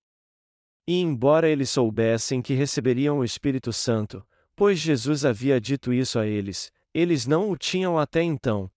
E 0.87 1.01
embora 1.01 1.49
eles 1.49 1.69
soubessem 1.69 2.41
que 2.41 2.53
receberiam 2.53 3.19
o 3.19 3.25
Espírito 3.25 3.73
Santo, 3.73 4.25
pois 4.55 4.79
Jesus 4.79 5.25
havia 5.25 5.59
dito 5.59 5.91
isso 5.91 6.17
a 6.17 6.25
eles, 6.25 6.71
eles 6.93 7.27
não 7.27 7.51
o 7.51 7.57
tinham 7.57 7.99
até 7.99 8.23
então. 8.23 8.71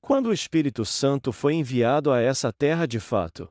Quando 0.00 0.26
o 0.26 0.32
Espírito 0.32 0.84
Santo 0.84 1.32
foi 1.32 1.54
enviado 1.54 2.12
a 2.12 2.20
essa 2.20 2.52
terra 2.52 2.86
de 2.86 3.00
fato? 3.00 3.48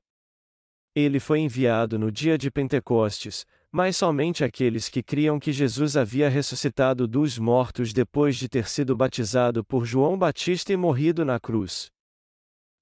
Ele 0.96 1.20
foi 1.20 1.40
enviado 1.40 2.00
no 2.00 2.12
dia 2.12 2.38
de 2.38 2.50
Pentecostes, 2.50 3.46
mas 3.72 3.98
somente 3.98 4.44
aqueles 4.44 4.90
que 4.90 5.04
criam 5.04 5.40
que 5.40 5.52
Jesus 5.52 5.96
havia 5.96 6.30
ressuscitado 6.30 7.08
dos 7.08 7.38
mortos 7.38 7.94
depois 7.94 8.36
de 8.36 8.50
ter 8.50 8.68
sido 8.68 8.96
batizado 8.96 9.64
por 9.64 9.86
João 9.86 10.18
Batista 10.18 10.74
e 10.74 10.78
morrido 10.78 11.24
na 11.24 11.40
cruz. 11.40 11.92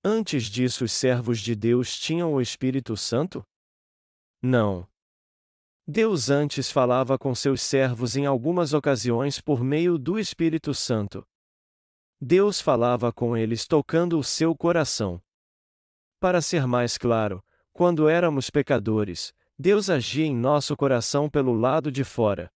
Antes 0.03 0.45
disso, 0.45 0.85
os 0.85 0.91
servos 0.91 1.39
de 1.39 1.55
Deus 1.55 1.99
tinham 1.99 2.33
o 2.33 2.39
Espírito 2.39 2.95
Santo? 2.95 3.43
Não. 4.41 4.87
Deus 5.87 6.29
antes 6.29 6.71
falava 6.71 7.17
com 7.17 7.33
seus 7.35 7.61
servos 7.61 8.15
em 8.15 8.25
algumas 8.25 8.73
ocasiões 8.73 9.41
por 9.41 9.63
meio 9.63 9.97
do 9.97 10.17
Espírito 10.17 10.73
Santo. 10.73 11.27
Deus 12.19 12.61
falava 12.61 13.11
com 13.11 13.35
eles 13.35 13.67
tocando 13.67 14.17
o 14.17 14.23
seu 14.23 14.55
coração. 14.55 15.21
Para 16.19 16.41
ser 16.41 16.65
mais 16.65 16.97
claro, 16.97 17.43
quando 17.73 18.07
éramos 18.07 18.49
pecadores, 18.49 19.33
Deus 19.59 19.89
agia 19.89 20.25
em 20.25 20.35
nosso 20.35 20.75
coração 20.75 21.29
pelo 21.29 21.53
lado 21.53 21.91
de 21.91 22.03
fora. 22.03 22.49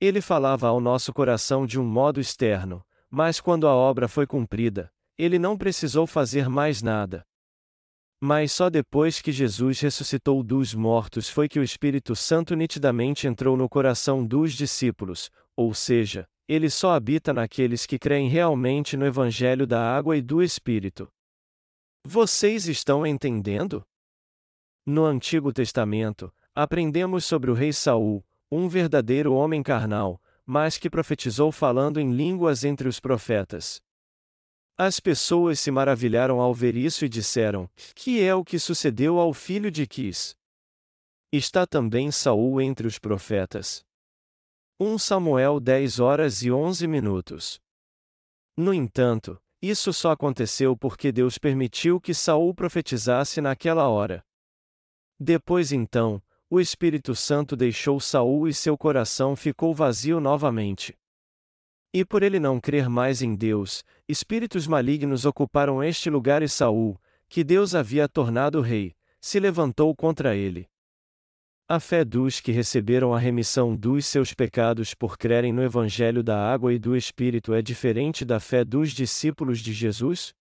Ele 0.00 0.20
falava 0.20 0.68
ao 0.68 0.80
nosso 0.80 1.12
coração 1.12 1.66
de 1.66 1.78
um 1.78 1.84
modo 1.84 2.20
externo, 2.20 2.84
mas 3.10 3.40
quando 3.40 3.66
a 3.66 3.74
obra 3.74 4.08
foi 4.08 4.26
cumprida, 4.26 4.92
ele 5.18 5.38
não 5.38 5.58
precisou 5.58 6.06
fazer 6.06 6.48
mais 6.48 6.80
nada. 6.80 7.26
Mas 8.22 8.52
só 8.52 8.70
depois 8.70 9.20
que 9.20 9.32
Jesus 9.32 9.80
ressuscitou 9.80 10.42
dos 10.42 10.74
mortos 10.74 11.28
foi 11.28 11.48
que 11.48 11.58
o 11.58 11.62
Espírito 11.62 12.14
Santo 12.14 12.54
nitidamente 12.54 13.26
entrou 13.26 13.56
no 13.56 13.68
coração 13.68 14.24
dos 14.24 14.52
discípulos, 14.52 15.30
ou 15.56 15.74
seja, 15.74 16.28
ele 16.52 16.68
só 16.68 16.94
habita 16.94 17.32
naqueles 17.32 17.86
que 17.86 17.96
creem 17.96 18.28
realmente 18.28 18.96
no 18.96 19.06
Evangelho 19.06 19.68
da 19.68 19.80
Água 19.96 20.16
e 20.16 20.20
do 20.20 20.42
Espírito. 20.42 21.08
Vocês 22.04 22.66
estão 22.66 23.06
entendendo? 23.06 23.86
No 24.84 25.04
Antigo 25.04 25.52
Testamento, 25.52 26.34
aprendemos 26.52 27.24
sobre 27.24 27.52
o 27.52 27.54
rei 27.54 27.72
Saul, 27.72 28.26
um 28.50 28.68
verdadeiro 28.68 29.32
homem 29.32 29.62
carnal, 29.62 30.20
mas 30.44 30.76
que 30.76 30.90
profetizou 30.90 31.52
falando 31.52 32.00
em 32.00 32.12
línguas 32.12 32.64
entre 32.64 32.88
os 32.88 32.98
profetas. 32.98 33.80
As 34.76 34.98
pessoas 34.98 35.60
se 35.60 35.70
maravilharam 35.70 36.40
ao 36.40 36.52
ver 36.52 36.74
isso 36.74 37.04
e 37.04 37.08
disseram: 37.08 37.70
Que 37.94 38.20
é 38.20 38.34
o 38.34 38.44
que 38.44 38.58
sucedeu 38.58 39.20
ao 39.20 39.32
filho 39.32 39.70
de 39.70 39.86
Quis? 39.86 40.36
Está 41.30 41.64
também 41.64 42.10
Saul 42.10 42.60
entre 42.60 42.88
os 42.88 42.98
profetas. 42.98 43.88
1 44.82 44.96
Samuel 44.96 45.60
10 45.60 46.00
horas 46.00 46.42
e 46.42 46.50
11 46.50 46.86
minutos. 46.86 47.60
No 48.56 48.72
entanto, 48.72 49.38
isso 49.60 49.92
só 49.92 50.12
aconteceu 50.12 50.74
porque 50.74 51.12
Deus 51.12 51.36
permitiu 51.36 52.00
que 52.00 52.14
Saul 52.14 52.54
profetizasse 52.54 53.42
naquela 53.42 53.90
hora. 53.90 54.24
Depois 55.18 55.70
então, 55.70 56.22
o 56.48 56.58
Espírito 56.58 57.14
Santo 57.14 57.54
deixou 57.54 58.00
Saul 58.00 58.48
e 58.48 58.54
seu 58.54 58.74
coração 58.78 59.36
ficou 59.36 59.74
vazio 59.74 60.18
novamente. 60.18 60.98
E 61.92 62.02
por 62.02 62.22
ele 62.22 62.40
não 62.40 62.58
crer 62.58 62.88
mais 62.88 63.20
em 63.20 63.34
Deus, 63.34 63.84
espíritos 64.08 64.66
malignos 64.66 65.26
ocuparam 65.26 65.84
este 65.84 66.08
lugar 66.08 66.42
e 66.42 66.48
Saul, 66.48 66.98
que 67.28 67.44
Deus 67.44 67.74
havia 67.74 68.08
tornado 68.08 68.62
rei, 68.62 68.96
se 69.20 69.38
levantou 69.38 69.94
contra 69.94 70.34
ele. 70.34 70.70
A 71.72 71.78
fé 71.78 72.04
dos 72.04 72.40
que 72.40 72.50
receberam 72.50 73.14
a 73.14 73.18
remissão 73.20 73.76
dos 73.76 74.04
seus 74.04 74.34
pecados 74.34 74.92
por 74.92 75.16
crerem 75.16 75.52
no 75.52 75.62
Evangelho 75.62 76.20
da 76.20 76.36
Água 76.36 76.74
e 76.74 76.80
do 76.80 76.96
Espírito 76.96 77.54
é 77.54 77.62
diferente 77.62 78.24
da 78.24 78.40
fé 78.40 78.64
dos 78.64 78.90
discípulos 78.90 79.60
de 79.60 79.72
Jesus? 79.72 80.34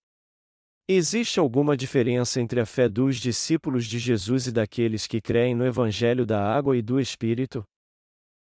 Existe 0.88 1.40
alguma 1.40 1.78
diferença 1.78 2.42
entre 2.42 2.60
a 2.60 2.66
fé 2.66 2.90
dos 2.90 3.18
discípulos 3.18 3.86
de 3.86 4.00
Jesus 4.00 4.48
e 4.48 4.52
daqueles 4.52 5.06
que 5.06 5.22
creem 5.22 5.54
no 5.54 5.68
Evangelho 5.68 6.26
da 6.26 6.44
Água 6.44 6.76
e 6.76 6.82
do 6.82 7.00
Espírito? 7.00 7.64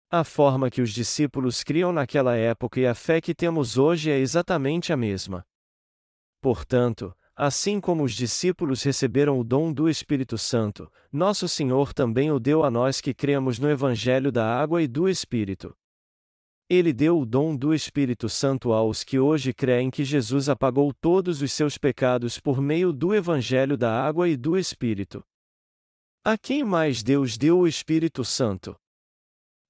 A 0.08 0.22
forma 0.22 0.70
que 0.70 0.80
os 0.80 0.92
discípulos 0.92 1.64
criam 1.64 1.92
naquela 1.92 2.36
época 2.36 2.78
e 2.78 2.86
a 2.86 2.94
fé 2.94 3.20
que 3.20 3.34
temos 3.34 3.76
hoje 3.76 4.08
é 4.08 4.20
exatamente 4.20 4.92
a 4.92 4.96
mesma. 4.96 5.42
Portanto, 6.40 7.12
Assim 7.40 7.80
como 7.80 8.02
os 8.02 8.14
discípulos 8.14 8.82
receberam 8.82 9.38
o 9.38 9.44
dom 9.44 9.72
do 9.72 9.88
Espírito 9.88 10.36
Santo, 10.36 10.90
nosso 11.12 11.48
Senhor 11.48 11.94
também 11.94 12.32
o 12.32 12.40
deu 12.40 12.64
a 12.64 12.70
nós 12.70 13.00
que 13.00 13.14
cremos 13.14 13.60
no 13.60 13.70
Evangelho 13.70 14.32
da 14.32 14.44
Água 14.44 14.82
e 14.82 14.88
do 14.88 15.08
Espírito. 15.08 15.72
Ele 16.68 16.92
deu 16.92 17.20
o 17.20 17.24
dom 17.24 17.54
do 17.54 17.72
Espírito 17.72 18.28
Santo 18.28 18.72
aos 18.72 19.04
que 19.04 19.20
hoje 19.20 19.54
creem 19.54 19.88
que 19.88 20.04
Jesus 20.04 20.48
apagou 20.48 20.92
todos 20.92 21.40
os 21.40 21.52
seus 21.52 21.78
pecados 21.78 22.40
por 22.40 22.60
meio 22.60 22.92
do 22.92 23.14
Evangelho 23.14 23.76
da 23.76 24.04
Água 24.04 24.28
e 24.28 24.36
do 24.36 24.58
Espírito. 24.58 25.24
A 26.24 26.36
quem 26.36 26.64
mais 26.64 27.04
Deus 27.04 27.38
deu 27.38 27.60
o 27.60 27.68
Espírito 27.68 28.24
Santo? 28.24 28.74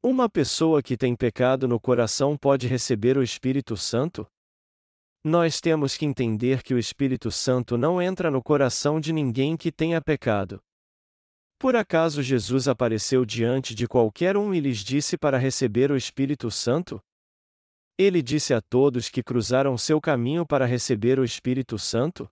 Uma 0.02 0.26
pessoa 0.26 0.82
que 0.82 0.96
tem 0.96 1.14
pecado 1.14 1.68
no 1.68 1.78
coração 1.78 2.34
pode 2.34 2.66
receber 2.66 3.18
o 3.18 3.22
Espírito 3.22 3.76
Santo? 3.76 4.26
Nós 5.28 5.60
temos 5.60 5.94
que 5.94 6.06
entender 6.06 6.62
que 6.62 6.72
o 6.72 6.78
Espírito 6.78 7.30
Santo 7.30 7.76
não 7.76 8.00
entra 8.00 8.30
no 8.30 8.42
coração 8.42 8.98
de 8.98 9.12
ninguém 9.12 9.58
que 9.58 9.70
tenha 9.70 10.00
pecado. 10.00 10.58
Por 11.58 11.76
acaso 11.76 12.22
Jesus 12.22 12.66
apareceu 12.66 13.26
diante 13.26 13.74
de 13.74 13.86
qualquer 13.86 14.38
um 14.38 14.54
e 14.54 14.60
lhes 14.60 14.78
disse 14.78 15.18
para 15.18 15.36
receber 15.36 15.90
o 15.90 15.96
Espírito 15.98 16.50
Santo? 16.50 16.98
Ele 17.98 18.22
disse 18.22 18.54
a 18.54 18.62
todos 18.62 19.10
que 19.10 19.22
cruzaram 19.22 19.76
seu 19.76 20.00
caminho 20.00 20.46
para 20.46 20.64
receber 20.64 21.18
o 21.18 21.24
Espírito 21.24 21.78
Santo? 21.78 22.26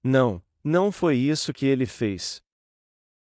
Não, 0.00 0.40
não 0.62 0.92
foi 0.92 1.16
isso 1.16 1.52
que 1.52 1.66
ele 1.66 1.86
fez. 1.86 2.40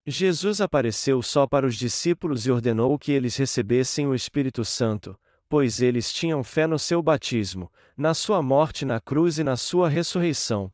Jesus 0.06 0.60
apareceu 0.60 1.22
só 1.22 1.48
para 1.48 1.66
os 1.66 1.78
discípulos 1.78 2.46
e 2.46 2.52
ordenou 2.52 3.00
que 3.00 3.14
eles 3.14 3.38
recebessem 3.38 4.06
o 4.06 4.14
Espírito 4.14 4.66
Santo, 4.66 5.18
pois 5.48 5.82
eles 5.82 6.12
tinham 6.12 6.44
fé 6.44 6.68
no 6.68 6.80
seu 6.80 7.02
batismo, 7.02 7.72
na 7.96 8.14
sua 8.14 8.42
morte 8.42 8.86
na 8.86 9.00
cruz 9.00 9.38
e 9.38 9.44
na 9.44 9.56
sua 9.56 9.88
ressurreição. 9.88 10.72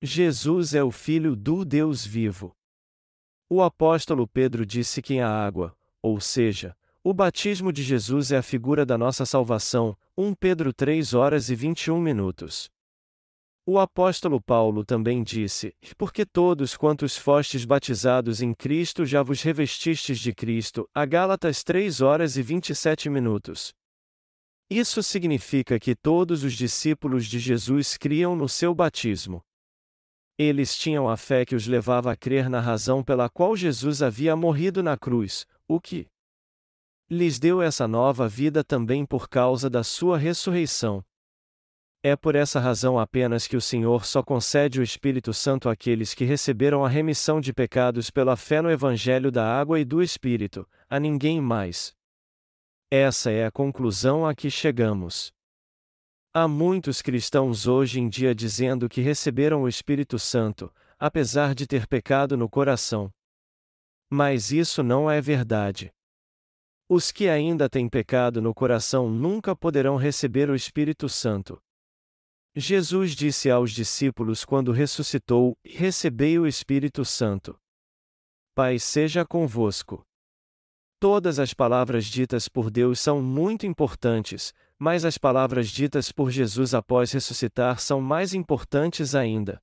Jesus 0.00 0.74
é 0.74 0.82
o 0.82 0.90
Filho 0.90 1.34
do 1.34 1.64
Deus 1.64 2.06
vivo. 2.06 2.54
O 3.50 3.62
apóstolo 3.62 4.26
Pedro 4.28 4.64
disse 4.64 5.00
que 5.00 5.18
a 5.18 5.28
água, 5.28 5.74
ou 6.02 6.20
seja, 6.20 6.76
o 7.02 7.14
batismo 7.14 7.72
de 7.72 7.82
Jesus 7.82 8.30
é 8.30 8.36
a 8.36 8.42
figura 8.42 8.84
da 8.84 8.98
nossa 8.98 9.24
salvação, 9.24 9.96
1 10.16 10.34
Pedro 10.34 10.72
3 10.72 11.14
horas 11.14 11.48
e 11.48 11.54
21 11.54 12.00
minutos. 12.00 12.70
O 13.70 13.78
apóstolo 13.78 14.40
Paulo 14.40 14.82
também 14.82 15.22
disse: 15.22 15.74
Porque 15.98 16.24
todos 16.24 16.74
quantos 16.74 17.18
fostes 17.18 17.66
batizados 17.66 18.40
em 18.40 18.54
Cristo 18.54 19.04
já 19.04 19.22
vos 19.22 19.42
revestistes 19.42 20.18
de 20.18 20.32
Cristo, 20.32 20.88
a 20.94 21.04
Gálatas 21.04 21.62
3 21.62 22.00
horas 22.00 22.38
e 22.38 22.42
27 22.42 23.10
minutos. 23.10 23.74
Isso 24.70 25.02
significa 25.02 25.78
que 25.78 25.94
todos 25.94 26.44
os 26.44 26.54
discípulos 26.54 27.26
de 27.26 27.38
Jesus 27.38 27.98
criam 27.98 28.34
no 28.34 28.48
seu 28.48 28.74
batismo. 28.74 29.42
Eles 30.38 30.74
tinham 30.74 31.06
a 31.06 31.18
fé 31.18 31.44
que 31.44 31.54
os 31.54 31.66
levava 31.66 32.10
a 32.10 32.16
crer 32.16 32.48
na 32.48 32.60
razão 32.60 33.04
pela 33.04 33.28
qual 33.28 33.54
Jesus 33.54 34.00
havia 34.00 34.34
morrido 34.34 34.82
na 34.82 34.96
cruz, 34.96 35.44
o 35.68 35.78
que 35.78 36.06
lhes 37.10 37.38
deu 37.38 37.60
essa 37.60 37.86
nova 37.86 38.26
vida 38.30 38.64
também 38.64 39.04
por 39.04 39.28
causa 39.28 39.68
da 39.68 39.84
sua 39.84 40.16
ressurreição. 40.16 41.04
É 42.00 42.14
por 42.14 42.36
essa 42.36 42.60
razão 42.60 42.96
apenas 42.96 43.48
que 43.48 43.56
o 43.56 43.60
Senhor 43.60 44.06
só 44.06 44.22
concede 44.22 44.78
o 44.78 44.84
Espírito 44.84 45.34
Santo 45.34 45.68
àqueles 45.68 46.14
que 46.14 46.24
receberam 46.24 46.84
a 46.84 46.88
remissão 46.88 47.40
de 47.40 47.52
pecados 47.52 48.08
pela 48.08 48.36
fé 48.36 48.62
no 48.62 48.70
Evangelho 48.70 49.32
da 49.32 49.44
Água 49.44 49.80
e 49.80 49.84
do 49.84 50.00
Espírito, 50.00 50.68
a 50.88 51.00
ninguém 51.00 51.40
mais. 51.40 51.92
Essa 52.88 53.32
é 53.32 53.44
a 53.44 53.50
conclusão 53.50 54.24
a 54.24 54.32
que 54.32 54.48
chegamos. 54.48 55.32
Há 56.32 56.46
muitos 56.46 57.02
cristãos 57.02 57.66
hoje 57.66 57.98
em 57.98 58.08
dia 58.08 58.32
dizendo 58.32 58.88
que 58.88 59.00
receberam 59.00 59.62
o 59.62 59.68
Espírito 59.68 60.20
Santo, 60.20 60.72
apesar 61.00 61.52
de 61.52 61.66
ter 61.66 61.88
pecado 61.88 62.36
no 62.36 62.48
coração. 62.48 63.10
Mas 64.08 64.52
isso 64.52 64.84
não 64.84 65.10
é 65.10 65.20
verdade. 65.20 65.92
Os 66.88 67.10
que 67.10 67.28
ainda 67.28 67.68
têm 67.68 67.88
pecado 67.88 68.40
no 68.40 68.54
coração 68.54 69.10
nunca 69.10 69.54
poderão 69.56 69.96
receber 69.96 70.48
o 70.48 70.54
Espírito 70.54 71.08
Santo. 71.08 71.60
Jesus 72.60 73.14
disse 73.14 73.48
aos 73.48 73.70
discípulos 73.70 74.44
quando 74.44 74.72
ressuscitou: 74.72 75.56
Recebei 75.64 76.40
o 76.40 76.46
Espírito 76.46 77.04
Santo. 77.04 77.56
Pai 78.52 78.80
seja 78.80 79.24
convosco. 79.24 80.04
Todas 80.98 81.38
as 81.38 81.54
palavras 81.54 82.04
ditas 82.06 82.48
por 82.48 82.68
Deus 82.68 82.98
são 82.98 83.22
muito 83.22 83.64
importantes, 83.64 84.52
mas 84.76 85.04
as 85.04 85.16
palavras 85.16 85.68
ditas 85.68 86.10
por 86.10 86.32
Jesus 86.32 86.74
após 86.74 87.12
ressuscitar 87.12 87.78
são 87.78 88.00
mais 88.00 88.34
importantes 88.34 89.14
ainda. 89.14 89.62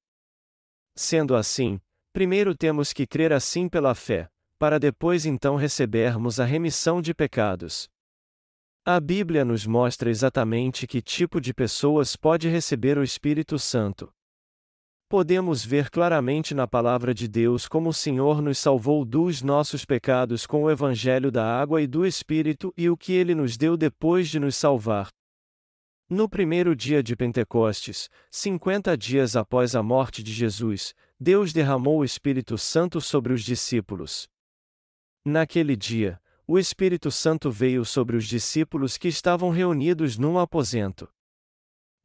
Sendo 0.96 1.36
assim, 1.36 1.82
primeiro 2.14 2.56
temos 2.56 2.94
que 2.94 3.06
crer 3.06 3.34
assim 3.34 3.68
pela 3.68 3.94
fé, 3.94 4.30
para 4.58 4.80
depois 4.80 5.26
então 5.26 5.58
recebermos 5.58 6.40
a 6.40 6.46
remissão 6.46 7.02
de 7.02 7.14
pecados. 7.14 7.90
A 8.88 9.00
Bíblia 9.00 9.44
nos 9.44 9.66
mostra 9.66 10.12
exatamente 10.12 10.86
que 10.86 11.02
tipo 11.02 11.42
de 11.42 11.56
pessoas 11.56 12.16
pode 12.16 12.48
receber 12.48 13.00
o 13.00 13.04
Espírito 13.04 13.58
Santo. 13.58 14.14
Podemos 15.10 15.66
ver 15.66 15.90
claramente 15.90 16.54
na 16.54 16.68
palavra 16.68 17.12
de 17.12 17.28
Deus 17.28 17.68
como 17.68 17.90
o 17.90 17.94
Senhor 17.94 18.44
nos 18.44 18.60
salvou 18.60 19.04
dos 19.04 19.42
nossos 19.42 19.86
pecados 19.86 20.46
com 20.46 20.66
o 20.66 20.70
Evangelho 20.70 21.32
da 21.32 21.44
água 21.44 21.82
e 21.82 21.88
do 21.88 22.06
Espírito 22.06 22.72
e 22.78 22.88
o 22.88 22.96
que 22.96 23.14
ele 23.14 23.34
nos 23.34 23.58
deu 23.58 23.76
depois 23.76 24.30
de 24.30 24.40
nos 24.40 24.56
salvar. 24.56 25.10
No 26.08 26.30
primeiro 26.30 26.76
dia 26.76 27.02
de 27.02 27.16
Pentecostes, 27.16 28.08
50 28.30 28.96
dias 28.96 29.36
após 29.36 29.76
a 29.76 29.82
morte 29.82 30.22
de 30.22 30.32
Jesus, 30.32 30.94
Deus 31.20 31.52
derramou 31.52 32.02
o 32.02 32.06
Espírito 32.06 32.56
Santo 32.56 33.02
sobre 33.02 33.34
os 33.34 33.42
discípulos. 33.42 34.28
Naquele 35.26 35.76
dia, 35.76 36.22
o 36.48 36.60
Espírito 36.60 37.10
Santo 37.10 37.50
veio 37.50 37.84
sobre 37.84 38.16
os 38.16 38.26
discípulos 38.26 38.98
que 38.98 39.08
estavam 39.08 39.50
reunidos 39.50 40.18
num 40.18 40.38
aposento. 40.38 41.10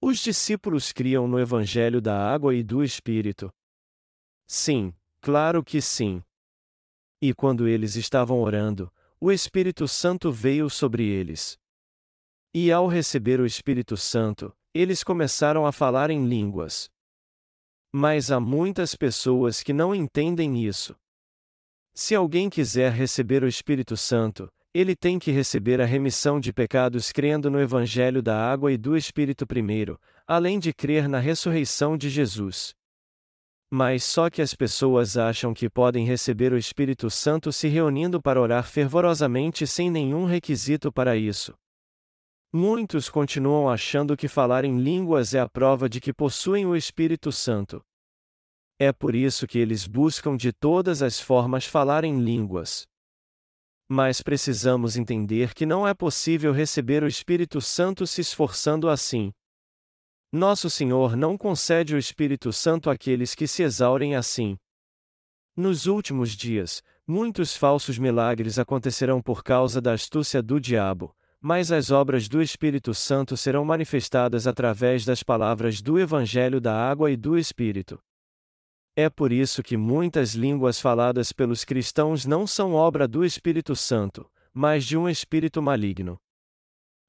Os 0.01 0.19
discípulos 0.19 0.93
criam 0.93 1.29
no 1.29 1.39
Evangelho 1.39 2.01
da 2.01 2.17
água 2.17 2.55
e 2.55 2.63
do 2.63 2.83
Espírito? 2.83 3.53
Sim, 4.47 4.95
claro 5.21 5.63
que 5.63 5.83
sim. 5.83 6.23
E 7.21 7.35
quando 7.35 7.69
eles 7.69 7.97
estavam 7.97 8.41
orando, 8.41 8.91
o 9.21 9.31
Espírito 9.31 9.87
Santo 9.87 10.33
veio 10.33 10.71
sobre 10.71 11.05
eles. 11.07 11.59
E 12.55 12.73
ao 12.73 12.87
receber 12.87 13.41
o 13.41 13.47
Espírito 13.47 13.97
Santo, 13.97 14.57
eles 14.73 15.05
começaram 15.05 15.67
a 15.67 15.73
falar 15.73 16.11
em 16.11 16.27
línguas. 16.27 16.91
Mas 17.93 18.31
há 18.31 18.41
muitas 18.41 18.95
pessoas 18.95 19.63
que 19.63 19.75
não 19.75 19.95
entendem 19.95 20.65
isso. 20.65 20.97
Se 21.95 22.15
alguém 22.15 22.49
quiser 22.49 22.93
receber 22.93 23.43
o 23.43 23.49
Espírito 23.49 23.97
Santo, 23.97 24.51
ele 24.73 24.95
tem 24.95 25.19
que 25.19 25.33
receber 25.33 25.81
a 25.81 25.85
remissão 25.85 26.39
de 26.39 26.53
pecados 26.53 27.11
crendo 27.11 27.51
no 27.51 27.61
Evangelho 27.61 28.23
da 28.23 28.37
água 28.37 28.73
e 28.73 28.77
do 28.77 28.97
Espírito 28.97 29.45
primeiro, 29.45 30.01
além 30.27 30.61
de 30.61 30.73
crer 30.73 31.09
na 31.09 31.19
ressurreição 31.19 31.97
de 31.97 32.09
Jesus. 32.09 32.73
Mas 33.69 34.05
só 34.05 34.31
que 34.31 34.41
as 34.41 34.55
pessoas 34.55 35.17
acham 35.17 35.53
que 35.53 35.69
podem 35.69 36.07
receber 36.07 36.53
o 36.53 36.57
Espírito 36.57 37.11
Santo 37.11 37.53
se 37.53 37.67
reunindo 37.67 38.23
para 38.23 38.41
orar 38.41 38.65
fervorosamente 38.65 39.67
sem 39.67 39.91
nenhum 39.91 40.25
requisito 40.25 40.93
para 40.93 41.17
isso. 41.17 41.55
Muitos 42.53 43.09
continuam 43.09 43.69
achando 43.69 44.17
que 44.17 44.27
falar 44.27 44.65
em 44.65 44.79
línguas 44.79 45.35
é 45.35 45.41
a 45.41 45.49
prova 45.49 45.89
de 45.89 46.01
que 46.01 46.13
possuem 46.13 46.67
o 46.67 46.75
Espírito 46.75 47.31
Santo. 47.31 47.81
É 48.83 48.95
por 48.95 49.15
isso 49.15 49.47
que 49.47 49.59
eles 49.59 49.87
buscam 49.87 50.39
de 50.39 50.55
todas 50.55 51.03
as 51.03 51.21
formas 51.21 51.67
falar 51.67 52.03
em 52.03 52.19
línguas. 52.19 52.87
Mas 53.87 54.23
precisamos 54.23 54.97
entender 54.97 55.53
que 55.53 55.67
não 55.67 55.87
é 55.87 55.93
possível 55.93 56.51
receber 56.51 57.03
o 57.03 57.07
Espírito 57.07 57.61
Santo 57.61 58.07
se 58.07 58.23
esforçando 58.23 58.89
assim. 58.89 59.33
Nosso 60.33 60.71
Senhor 60.71 61.15
não 61.15 61.37
concede 61.37 61.95
o 61.95 61.99
Espírito 61.99 62.55
Santo 62.55 62.89
àqueles 62.89 63.35
que 63.35 63.47
se 63.47 63.63
exaurem 63.63 64.17
assim. 64.17 64.57
Nos 65.55 65.85
últimos 65.85 66.31
dias, 66.31 66.83
muitos 67.07 67.55
falsos 67.55 67.99
milagres 67.99 68.59
acontecerão 68.59 69.21
por 69.21 69.45
causa 69.45 69.79
da 69.79 69.93
astúcia 69.93 70.43
do 70.43 70.59
diabo, 70.59 71.15
mas 71.39 71.71
as 71.71 71.91
obras 71.91 72.31
do 72.31 72.41
Espírito 72.41 72.95
Santo 72.95 73.37
serão 73.37 73.63
manifestadas 73.63 74.47
através 74.47 75.05
das 75.05 75.23
palavras 75.23 75.83
do 75.83 75.99
Evangelho 75.99 76.63
da 76.63 76.75
Água 76.75 77.11
e 77.11 77.17
do 77.17 77.37
Espírito. 77.37 78.01
É 78.97 79.09
por 79.09 79.33
isso 79.33 79.63
que 79.63 79.77
muitas 79.77 80.35
línguas 80.35 80.81
faladas 80.81 81.33
pelos 81.33 81.65
cristãos 81.65 82.27
não 82.27 82.47
são 82.47 82.75
obra 82.75 83.07
do 83.07 83.25
Espírito 83.25 83.77
Santo, 83.77 84.31
mas 84.53 84.85
de 84.85 84.97
um 84.97 85.09
espírito 85.09 85.63
maligno. 85.63 86.19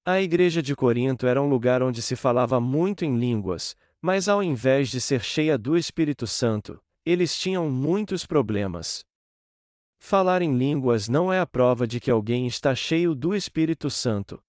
A 0.05 0.21
igreja 0.21 0.61
de 0.61 0.75
Corinto 0.75 1.27
era 1.27 1.41
um 1.41 1.47
lugar 1.47 1.83
onde 1.83 2.01
se 2.01 2.15
falava 2.15 2.59
muito 2.59 3.05
em 3.05 3.17
línguas, 3.17 3.75
mas 4.01 4.27
ao 4.27 4.41
invés 4.41 4.89
de 4.89 4.99
ser 4.99 5.21
cheia 5.23 5.57
do 5.57 5.77
Espírito 5.77 6.25
Santo, 6.25 6.81
eles 7.05 7.37
tinham 7.37 7.69
muitos 7.69 8.25
problemas. 8.25 9.05
Falar 9.99 10.41
em 10.41 10.57
línguas 10.57 11.07
não 11.07 11.31
é 11.31 11.39
a 11.39 11.45
prova 11.45 11.85
de 11.85 11.99
que 11.99 12.09
alguém 12.09 12.47
está 12.47 12.73
cheio 12.73 13.13
do 13.13 13.35
Espírito 13.35 13.89
Santo. 13.89 14.41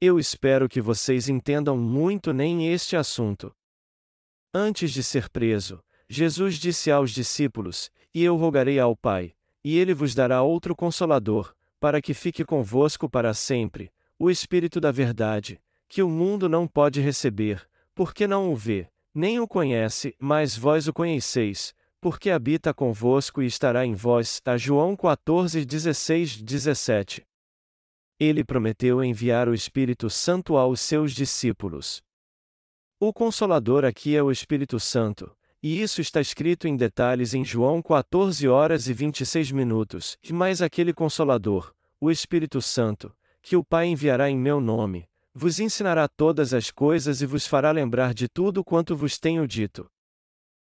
Eu 0.00 0.18
espero 0.18 0.68
que 0.68 0.80
vocês 0.80 1.28
entendam 1.28 1.78
muito 1.78 2.32
nem 2.32 2.72
este 2.72 2.96
assunto. 2.96 3.54
Antes 4.52 4.90
de 4.90 5.02
ser 5.02 5.28
preso, 5.28 5.80
Jesus 6.08 6.56
disse 6.56 6.90
aos 6.90 7.10
discípulos: 7.10 7.90
E 8.14 8.22
eu 8.22 8.36
rogarei 8.36 8.78
ao 8.78 8.96
Pai, 8.96 9.34
e 9.64 9.76
ele 9.78 9.92
vos 9.92 10.14
dará 10.14 10.42
outro 10.42 10.74
consolador, 10.74 11.54
para 11.80 12.00
que 12.00 12.14
fique 12.14 12.44
convosco 12.44 13.08
para 13.08 13.34
sempre, 13.34 13.92
o 14.18 14.30
Espírito 14.30 14.80
da 14.80 14.90
Verdade, 14.90 15.60
que 15.88 16.02
o 16.02 16.08
mundo 16.08 16.48
não 16.48 16.66
pode 16.66 17.00
receber, 17.00 17.68
porque 17.94 18.26
não 18.26 18.52
o 18.52 18.56
vê, 18.56 18.88
nem 19.14 19.40
o 19.40 19.48
conhece, 19.48 20.14
mas 20.18 20.56
vós 20.56 20.86
o 20.86 20.92
conheceis, 20.92 21.74
porque 22.00 22.30
habita 22.30 22.72
convosco 22.72 23.42
e 23.42 23.46
estará 23.46 23.84
em 23.84 23.94
vós. 23.94 24.40
A 24.44 24.56
João 24.56 24.94
14, 24.94 25.64
16, 25.64 26.42
17. 26.42 27.26
Ele 28.18 28.44
prometeu 28.44 29.02
enviar 29.02 29.48
o 29.48 29.54
Espírito 29.54 30.08
Santo 30.08 30.56
aos 30.56 30.80
seus 30.80 31.12
discípulos. 31.12 32.02
O 32.98 33.12
Consolador 33.12 33.84
aqui 33.84 34.16
é 34.16 34.22
o 34.22 34.30
Espírito 34.30 34.80
Santo, 34.80 35.35
e 35.62 35.80
isso 35.80 36.00
está 36.00 36.20
escrito 36.20 36.68
em 36.68 36.76
detalhes 36.76 37.34
em 37.34 37.44
João 37.44 37.80
14 37.82 38.46
horas 38.46 38.88
e 38.88 38.92
26 38.92 39.52
minutos, 39.52 40.16
mais 40.30 40.60
aquele 40.62 40.92
Consolador, 40.92 41.74
o 42.00 42.10
Espírito 42.10 42.60
Santo, 42.60 43.12
que 43.40 43.56
o 43.56 43.64
Pai 43.64 43.86
enviará 43.86 44.30
em 44.30 44.36
meu 44.36 44.60
nome, 44.60 45.08
vos 45.34 45.60
ensinará 45.60 46.08
todas 46.08 46.54
as 46.54 46.70
coisas 46.70 47.20
e 47.20 47.26
vos 47.26 47.46
fará 47.46 47.70
lembrar 47.70 48.14
de 48.14 48.28
tudo 48.28 48.64
quanto 48.64 48.96
vos 48.96 49.18
tenho 49.18 49.46
dito. 49.46 49.86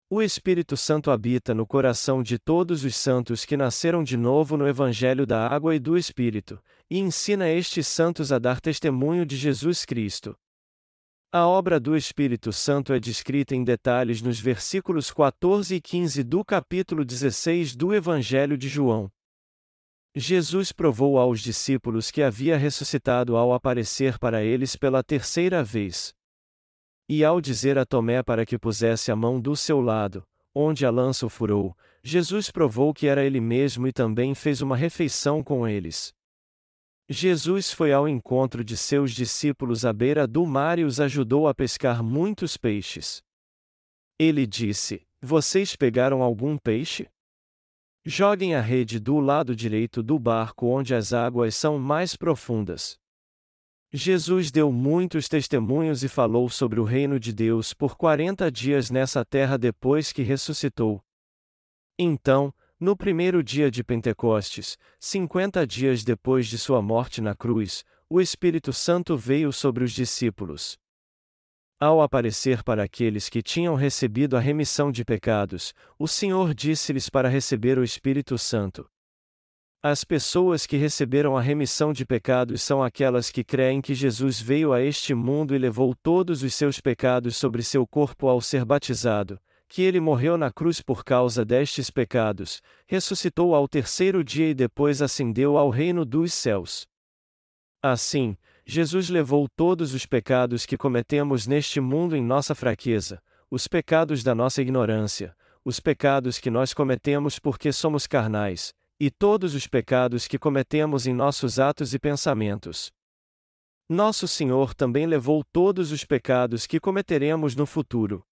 O 0.09 0.21
Espírito 0.21 0.77
Santo 0.77 1.11
habita 1.11 1.55
no 1.55 1.67
coração 1.67 2.23
de 2.23 2.39
todos 2.39 2.85
os 2.85 2.95
santos 2.95 3.47
que 3.47 3.57
nasceram 3.57 4.05
de 4.05 4.17
novo 4.17 4.59
no 4.59 4.69
Evangelho 4.69 5.27
da 5.27 5.49
Água 5.49 5.75
e 5.75 5.79
do 5.79 5.97
Espírito, 5.97 6.63
e 6.91 6.99
ensina 6.99 7.49
estes 7.49 7.89
santos 7.89 8.31
a 8.31 8.39
dar 8.39 8.61
testemunho 8.61 9.25
de 9.25 9.39
Jesus 9.39 9.87
Cristo. 9.87 10.37
A 11.35 11.47
obra 11.47 11.81
do 11.81 11.97
Espírito 11.97 12.53
Santo 12.53 12.93
é 12.93 13.01
descrita 13.01 13.57
em 13.57 13.65
detalhes 13.65 14.21
nos 14.21 14.39
versículos 14.39 15.11
14 15.11 15.77
e 15.77 15.81
15 15.81 16.23
do 16.23 16.45
capítulo 16.45 17.07
16 17.07 17.75
do 17.75 17.95
Evangelho 17.95 18.59
de 18.59 18.69
João. 18.69 19.11
Jesus 20.15 20.73
provou 20.73 21.19
aos 21.19 21.41
discípulos 21.41 22.11
que 22.11 22.23
havia 22.23 22.59
ressuscitado 22.59 23.35
ao 23.35 23.55
aparecer 23.55 24.19
para 24.19 24.45
eles 24.45 24.77
pela 24.77 25.03
terceira 25.03 25.65
vez. 25.65 26.13
E 27.09 27.25
ao 27.25 27.41
dizer 27.41 27.79
a 27.79 27.87
Tomé 27.87 28.23
para 28.23 28.45
que 28.45 28.59
pusesse 28.59 29.11
a 29.11 29.17
mão 29.17 29.41
do 29.41 29.57
seu 29.57 29.81
lado, 29.81 30.23
onde 30.55 30.85
a 30.85 30.91
lança 30.91 31.25
o 31.25 31.31
furou, 31.31 31.75
Jesus 32.05 32.51
provou 32.51 32.93
que 32.93 33.07
era 33.07 33.25
ele 33.25 33.41
mesmo 33.41 33.89
e 33.89 33.93
também 33.93 34.35
fez 34.35 34.61
uma 34.61 34.77
refeição 34.77 35.43
com 35.43 35.67
eles. 35.67 36.13
Jesus 37.13 37.71
foi 37.71 37.93
ao 37.93 38.09
encontro 38.09 38.65
de 38.65 38.75
seus 38.75 39.13
discípulos 39.13 39.85
à 39.85 39.93
beira 39.93 40.27
do 40.27 40.47
mar 40.47 40.79
e 40.79 40.85
os 40.85 40.99
ajudou 40.99 41.47
a 41.47 41.55
pescar 41.55 42.03
muitos 42.03 42.57
peixes. 42.57 43.23
Ele 44.19 44.47
disse: 44.47 45.07
Vocês 45.21 45.77
pegaram 45.77 46.23
algum 46.23 46.57
peixe? 46.57 47.11
Joguem 48.03 48.55
a 48.55 48.63
rede 48.63 48.99
do 48.99 49.21
lado 49.21 49.55
direito 49.55 50.03
do 50.03 50.19
barco 50.19 50.67
onde 50.67 50.95
as 50.95 51.13
águas 51.13 51.55
são 51.55 51.79
mais 51.79 52.17
profundas. 52.17 52.97
Jesus 53.93 54.51
deu 54.51 54.73
muitos 54.73 55.29
testemunhos 55.29 56.03
e 56.03 56.09
falou 56.09 56.49
sobre 56.49 56.81
o 56.81 56.85
reino 56.85 57.21
de 57.21 57.31
Deus 57.31 57.75
por 57.75 57.95
quarenta 57.95 58.51
dias 58.51 58.91
nessa 58.91 59.23
terra 59.23 59.59
depois 59.59 60.13
que 60.13 60.23
ressuscitou. 60.23 61.05
Então, 61.99 62.55
no 62.83 62.97
primeiro 62.97 63.45
dia 63.45 63.71
de 63.71 63.85
Pentecostes, 63.85 64.77
cinquenta 64.99 65.65
dias 65.65 66.03
depois 66.03 66.49
de 66.49 66.59
sua 66.59 66.83
morte 66.83 67.21
na 67.21 67.33
cruz, 67.33 67.85
o 68.11 68.21
Espírito 68.21 68.73
Santo 68.73 69.17
veio 69.17 69.53
sobre 69.53 69.85
os 69.85 69.93
discípulos. 69.93 70.77
Ao 71.79 72.03
aparecer 72.03 72.65
para 72.65 72.83
aqueles 72.83 73.29
que 73.29 73.41
tinham 73.41 73.77
recebido 73.77 74.37
a 74.37 74.41
remissão 74.41 74.91
de 74.91 75.05
pecados, 75.05 75.73
o 75.97 76.09
Senhor 76.09 76.53
disse-lhes 76.53 77.09
para 77.09 77.29
receber 77.29 77.79
o 77.79 77.85
Espírito 77.85 78.37
Santo. 78.37 78.91
As 79.81 80.03
pessoas 80.03 80.67
que 80.67 80.77
receberam 80.77 81.37
a 81.37 81.41
remissão 81.41 81.93
de 81.93 82.05
pecados 82.05 82.63
são 82.63 82.83
aquelas 82.83 83.31
que 83.31 83.45
creem 83.45 83.81
que 83.81 83.95
Jesus 83.95 84.41
veio 84.41 84.73
a 84.73 84.83
este 84.83 85.15
mundo 85.15 85.55
e 85.55 85.59
levou 85.59 85.95
todos 85.95 86.43
os 86.43 86.53
seus 86.53 86.81
pecados 86.81 87.37
sobre 87.37 87.63
seu 87.63 87.87
corpo 87.87 88.27
ao 88.27 88.41
ser 88.41 88.65
batizado, 88.65 89.41
que 89.73 89.81
ele 89.81 90.01
morreu 90.01 90.37
na 90.37 90.53
cruz 90.53 90.83
por 90.83 91.03
causa 91.03 91.47
destes 91.47 91.89
pecados, 91.89 92.61
ressuscitou 92.87 93.55
ao 93.55 93.67
terceiro 93.67 94.23
dia 94.23 94.51
e 94.51 94.55
depois 94.55 95.01
ascendeu 95.01 95.57
ao 95.57 95.71
reino 95.71 96.05
dos 96.05 96.35
céus. 96.35 96.87
Assim, 97.83 98.37
Jesus 98.67 99.09
levou 99.09 99.49
todos 99.57 99.95
os 99.95 100.05
pecados 100.05 100.67
que 100.67 100.77
cometemos 100.77 101.47
neste 101.47 101.81
mundo 101.81 102.15
em 102.15 102.23
nossa 102.23 102.55
fraqueza, 102.55 103.23
os 103.51 103.67
pecados 103.67 104.23
da 104.23 104.35
nossa 104.35 104.61
ignorância, 104.61 105.35
os 105.65 105.81
pecados 105.81 106.39
que 106.39 106.51
nós 106.51 106.75
cometemos 106.75 107.39
porque 107.39 107.73
somos 107.73 108.07
carnais, 108.07 108.75
e 109.01 109.11
todos 109.11 109.55
os 109.55 109.67
pecados 109.67 110.29
que 110.29 110.39
cometemos 110.39 111.07
em 111.07 111.15
nossos 111.15 111.59
atos 111.59 111.95
e 111.95 111.99
pensamentos. 111.99 112.93
Nosso 113.89 114.29
Senhor 114.29 114.75
também 114.75 115.07
levou 115.07 115.43
todos 115.51 115.93
os 115.93 116.05
pecados 116.05 116.67
que 116.67 116.79
cometeremos 116.79 117.57
no 117.57 117.65
futuro. 117.65 118.23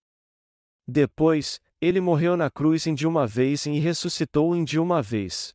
Depois, 0.87 1.61
ele 1.81 2.01
morreu 2.01 2.37
na 2.37 2.51
cruz 2.51 2.87
em 2.87 2.95
de 2.95 3.07
uma 3.07 3.27
vez 3.27 3.67
e 3.67 3.79
ressuscitou 3.79 4.55
em 4.55 4.65
de 4.65 4.79
uma 4.79 5.01
vez. 5.01 5.55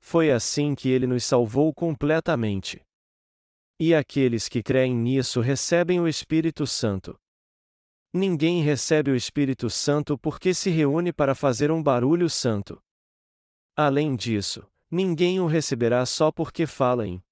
Foi 0.00 0.30
assim 0.30 0.74
que 0.74 0.88
ele 0.88 1.06
nos 1.06 1.24
salvou 1.24 1.72
completamente. 1.72 2.84
E 3.78 3.94
aqueles 3.94 4.48
que 4.48 4.62
creem 4.62 4.94
nisso 4.94 5.40
recebem 5.40 6.00
o 6.00 6.08
Espírito 6.08 6.66
Santo. 6.66 7.18
Ninguém 8.12 8.62
recebe 8.62 9.10
o 9.10 9.16
Espírito 9.16 9.70
Santo 9.70 10.18
porque 10.18 10.52
se 10.52 10.68
reúne 10.68 11.12
para 11.12 11.34
fazer 11.34 11.70
um 11.70 11.82
barulho 11.82 12.28
santo. 12.28 12.82
Além 13.74 14.14
disso, 14.14 14.66
ninguém 14.90 15.40
o 15.40 15.46
receberá 15.46 16.04
só 16.04 16.30
porque 16.30 16.66
fala 16.66 17.06
em 17.06 17.22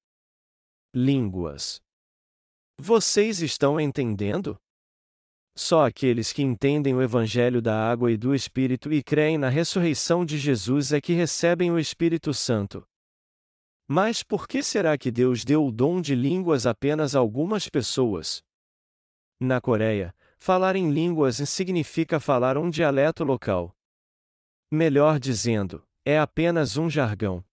línguas. 0.94 1.82
Vocês 2.78 3.42
estão 3.42 3.78
entendendo? 3.78 4.58
Só 5.62 5.84
aqueles 5.84 6.32
que 6.32 6.42
entendem 6.42 6.94
o 6.94 7.02
Evangelho 7.02 7.60
da 7.60 7.76
água 7.76 8.10
e 8.10 8.16
do 8.16 8.34
Espírito 8.34 8.90
e 8.90 9.02
creem 9.02 9.36
na 9.36 9.50
ressurreição 9.50 10.24
de 10.24 10.38
Jesus 10.38 10.90
é 10.90 11.02
que 11.02 11.12
recebem 11.12 11.70
o 11.70 11.78
Espírito 11.78 12.32
Santo. 12.32 12.82
Mas 13.86 14.22
por 14.22 14.48
que 14.48 14.62
será 14.62 14.96
que 14.96 15.10
Deus 15.10 15.44
deu 15.44 15.66
o 15.66 15.70
dom 15.70 16.00
de 16.00 16.14
línguas 16.14 16.64
apenas 16.64 17.14
a 17.14 17.18
algumas 17.18 17.68
pessoas? 17.68 18.42
Na 19.38 19.60
Coreia, 19.60 20.14
falar 20.38 20.76
em 20.76 20.90
línguas 20.90 21.36
significa 21.46 22.18
falar 22.18 22.56
um 22.56 22.70
dialeto 22.70 23.22
local. 23.22 23.76
Melhor 24.72 25.20
dizendo, 25.20 25.86
é 26.06 26.18
apenas 26.18 26.78
um 26.78 26.88
jargão. 26.88 27.44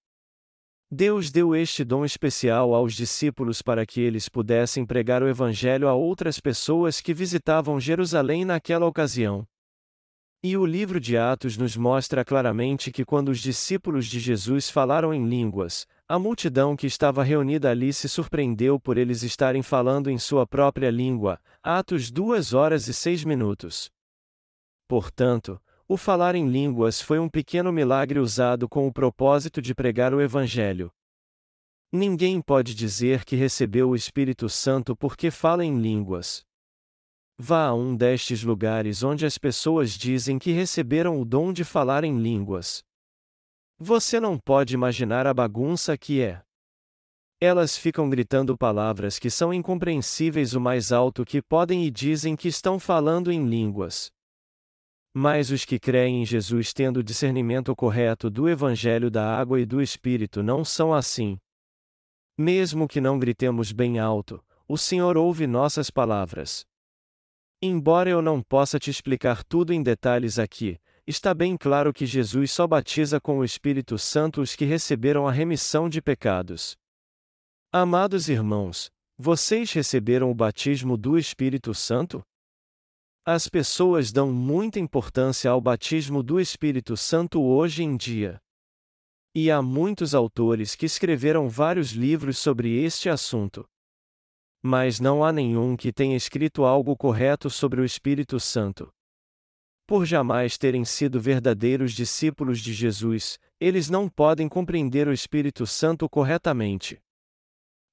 Deus 0.90 1.30
deu 1.30 1.54
este 1.54 1.84
dom 1.84 2.06
especial 2.06 2.74
aos 2.74 2.94
discípulos 2.94 3.62
para 3.62 3.86
que 3.86 4.00
eles 4.00 4.30
pudessem 4.30 4.86
pregar 4.86 5.22
o 5.22 5.28
Evangelho 5.28 5.86
a 5.90 5.94
outras 5.94 6.40
pessoas 6.40 7.02
que 7.02 7.14
visitavam 7.14 7.78
Jerusalém 7.78 8.46
naquela 8.46 8.86
ocasião. 8.86 9.46
E 10.42 10.56
o 10.56 10.66
livro 10.66 10.98
de 10.98 11.18
Atos 11.18 11.58
nos 11.58 11.76
mostra 11.76 12.24
claramente 12.24 12.90
que 12.90 13.04
quando 13.04 13.30
os 13.30 13.40
discípulos 13.40 14.06
de 14.06 14.18
Jesus 14.18 14.70
falaram 14.70 15.14
em 15.14 15.28
línguas, 15.28 15.86
a 16.08 16.18
multidão 16.18 16.74
que 16.74 16.88
estava 16.88 17.22
reunida 17.22 17.70
ali 17.70 17.92
se 17.92 18.08
surpreendeu 18.08 18.80
por 18.80 18.98
eles 18.98 19.24
estarem 19.24 19.62
falando 19.62 20.10
em 20.10 20.18
sua 20.18 20.48
própria 20.48 20.90
língua. 20.90 21.38
Atos 21.62 22.10
2 22.10 22.54
horas 22.54 22.88
e 22.88 22.94
6 22.94 23.26
minutos. 23.26 23.92
Portanto, 24.88 25.62
o 25.90 25.96
falar 25.96 26.36
em 26.36 26.50
línguas 26.50 27.02
foi 27.02 27.18
um 27.18 27.30
pequeno 27.30 27.72
milagre 27.72 28.20
usado 28.20 28.68
com 28.68 28.86
o 28.86 28.92
propósito 28.92 29.62
de 29.62 29.74
pregar 29.74 30.14
o 30.14 30.20
Evangelho. 30.20 30.92
Ninguém 31.92 32.42
pode 32.42 32.76
dizer 32.76 33.24
que 33.24 33.38
recebeu 33.38 33.90
o 33.90 33.96
Espírito 33.96 34.50
Santo 34.50 34.98
porque 34.98 35.32
fala 35.32 35.64
em 35.64 35.80
línguas. 35.80 36.46
Vá 37.40 37.68
a 37.68 37.74
um 37.74 37.96
destes 37.96 38.44
lugares 38.44 39.02
onde 39.02 39.26
as 39.26 39.38
pessoas 39.38 39.92
dizem 39.92 40.38
que 40.38 40.52
receberam 40.52 41.22
o 41.22 41.24
dom 41.24 41.54
de 41.54 41.64
falar 41.64 42.04
em 42.04 42.20
línguas. 42.20 42.84
Você 43.80 44.20
não 44.20 44.38
pode 44.38 44.74
imaginar 44.74 45.26
a 45.26 45.34
bagunça 45.34 45.98
que 45.98 46.20
é. 46.20 46.42
Elas 47.40 47.78
ficam 47.78 48.10
gritando 48.10 48.58
palavras 48.58 49.20
que 49.20 49.30
são 49.30 49.54
incompreensíveis 49.54 50.54
o 50.54 50.60
mais 50.60 50.92
alto 50.92 51.24
que 51.24 51.42
podem 51.42 51.86
e 51.86 51.92
dizem 51.92 52.36
que 52.36 52.48
estão 52.50 52.78
falando 52.78 53.32
em 53.32 53.48
línguas. 53.48 54.12
Mas 55.20 55.50
os 55.50 55.66
que 55.66 55.80
creem 55.80 56.22
em 56.22 56.26
Jesus 56.28 56.72
tendo 56.72 57.04
discernimento 57.04 57.76
correto 57.76 58.30
do 58.30 58.48
Evangelho 58.48 59.10
da 59.10 59.36
água 59.36 59.60
e 59.60 59.66
do 59.66 59.82
Espírito 59.82 60.44
não 60.44 60.64
são 60.64 60.94
assim. 60.94 61.40
Mesmo 62.38 62.88
que 62.88 63.02
não 63.02 63.18
gritemos 63.18 63.72
bem 63.72 63.98
alto, 63.98 64.40
o 64.68 64.78
Senhor 64.78 65.18
ouve 65.18 65.48
nossas 65.48 65.90
palavras. 65.90 66.68
Embora 67.60 68.12
eu 68.12 68.22
não 68.22 68.44
possa 68.44 68.78
te 68.78 68.92
explicar 68.92 69.44
tudo 69.44 69.74
em 69.74 69.82
detalhes 69.82 70.38
aqui, 70.38 70.80
está 71.08 71.34
bem 71.34 71.58
claro 71.58 71.92
que 71.92 72.06
Jesus 72.06 72.52
só 72.52 72.68
batiza 72.68 73.20
com 73.20 73.40
o 73.40 73.44
Espírito 73.44 73.98
Santo 73.98 74.40
os 74.40 74.56
que 74.56 74.66
receberam 74.66 75.28
a 75.28 75.32
remissão 75.32 75.90
de 75.90 76.00
pecados. 76.00 76.78
Amados 77.72 78.30
irmãos, 78.30 78.92
vocês 79.18 79.74
receberam 79.74 80.30
o 80.30 80.36
batismo 80.36 80.96
do 80.96 81.18
Espírito 81.18 81.74
Santo? 81.74 82.24
As 83.30 83.50
pessoas 83.50 84.10
dão 84.10 84.32
muita 84.32 84.80
importância 84.80 85.52
ao 85.52 85.60
batismo 85.60 86.24
do 86.24 86.40
Espírito 86.40 86.96
Santo 86.96 87.42
hoje 87.44 87.84
em 87.84 87.98
dia. 87.98 88.40
E 89.36 89.52
há 89.52 89.62
muitos 89.62 90.16
autores 90.16 90.76
que 90.76 90.86
escreveram 90.86 91.50
vários 91.50 91.92
livros 91.92 92.38
sobre 92.38 92.82
este 92.82 93.10
assunto. 93.10 93.68
Mas 94.64 95.02
não 95.02 95.26
há 95.26 95.34
nenhum 95.34 95.76
que 95.76 95.92
tenha 95.92 96.16
escrito 96.16 96.64
algo 96.64 96.96
correto 96.96 97.50
sobre 97.50 97.82
o 97.82 97.84
Espírito 97.84 98.40
Santo. 98.40 98.90
Por 99.86 100.06
jamais 100.06 100.58
terem 100.58 100.86
sido 100.86 101.20
verdadeiros 101.20 101.92
discípulos 101.92 102.62
de 102.62 102.72
Jesus, 102.72 103.38
eles 103.60 103.90
não 103.90 104.08
podem 104.08 104.48
compreender 104.48 105.06
o 105.06 105.12
Espírito 105.12 105.68
Santo 105.68 106.08
corretamente. 106.08 106.98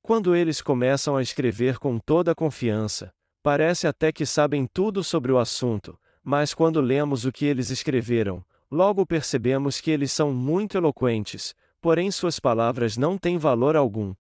Quando 0.01 0.37
eles 0.37 0.63
começam 0.63 1.17
a 1.17 1.23
escrever 1.23 1.81
com 1.81 1.99
toda 1.99 2.37
confiança, 2.37 3.13
Parece 3.45 3.87
até 3.87 4.11
que 4.11 4.25
sabem 4.25 4.67
tudo 4.67 5.05
sobre 5.05 5.31
o 5.31 5.39
assunto, 5.39 6.01
mas 6.23 6.55
quando 6.55 6.81
lemos 6.81 7.27
o 7.27 7.31
que 7.31 7.45
eles 7.45 7.69
escreveram, 7.69 8.43
logo 8.71 9.05
percebemos 9.05 9.83
que 9.83 9.91
eles 9.91 10.11
são 10.13 10.33
muito 10.33 10.79
eloquentes, 10.79 11.55
porém 11.79 12.11
suas 12.11 12.41
palavras 12.41 12.97
não 12.97 13.19
têm 13.19 13.37
valor 13.37 13.77
algum. 13.77 14.15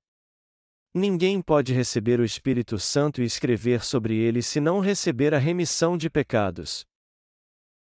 Ninguém 0.93 1.41
pode 1.41 1.73
receber 1.73 2.21
o 2.21 2.25
Espírito 2.25 2.79
Santo 2.79 3.23
e 3.23 3.25
escrever 3.25 3.83
sobre 3.83 4.15
ele 4.15 4.43
se 4.43 4.61
não 4.61 4.79
receber 4.79 5.33
a 5.33 5.39
remissão 5.39 5.97
de 5.97 6.11
pecados. 6.11 6.85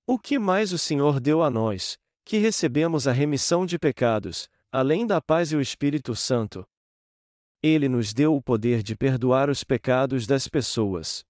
O 0.07 0.18
que 0.18 0.38
mais 0.38 0.72
o 0.72 0.78
Senhor 0.78 1.20
deu 1.20 1.42
a 1.42 1.51
nós, 1.51 1.99
que 2.24 2.38
recebemos 2.38 3.07
a 3.07 3.12
remissão 3.12 3.66
de 3.66 3.78
pecados, 3.78 4.49
além 4.72 5.07
da 5.07 5.20
paz 5.20 5.53
e 5.53 5.57
o 5.57 5.61
Espírito 5.61 6.16
Santo? 6.16 6.66
Ele 7.62 7.86
nos 7.86 8.14
deu 8.14 8.34
o 8.34 8.40
poder 8.40 8.82
de 8.82 8.97
perdoar 8.97 9.51
os 9.51 9.62
pecados 9.62 10.26
das 10.26 10.49
pessoas. 10.49 11.22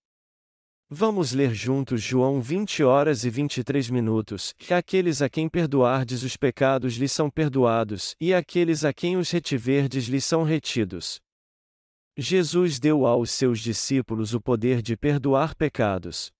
Vamos 0.96 1.32
ler 1.32 1.52
juntos 1.52 2.00
João 2.00 2.40
20 2.40 2.84
horas 2.84 3.24
e 3.24 3.28
23 3.28 3.90
minutos. 3.90 4.54
Aqueles 4.70 5.20
a 5.20 5.28
quem 5.28 5.48
perdoardes 5.48 6.22
os 6.22 6.36
pecados 6.36 6.94
lhes 6.94 7.10
são 7.10 7.28
perdoados, 7.28 8.14
e 8.20 8.32
aqueles 8.32 8.84
a 8.84 8.92
quem 8.92 9.16
os 9.16 9.28
retiverdes 9.28 10.04
lhes 10.04 10.24
são 10.24 10.44
retidos. 10.44 11.20
Jesus 12.16 12.78
deu 12.78 13.06
aos 13.06 13.32
seus 13.32 13.58
discípulos 13.58 14.34
o 14.34 14.40
poder 14.40 14.80
de 14.80 14.96
perdoar 14.96 15.56
pecados. 15.56 16.30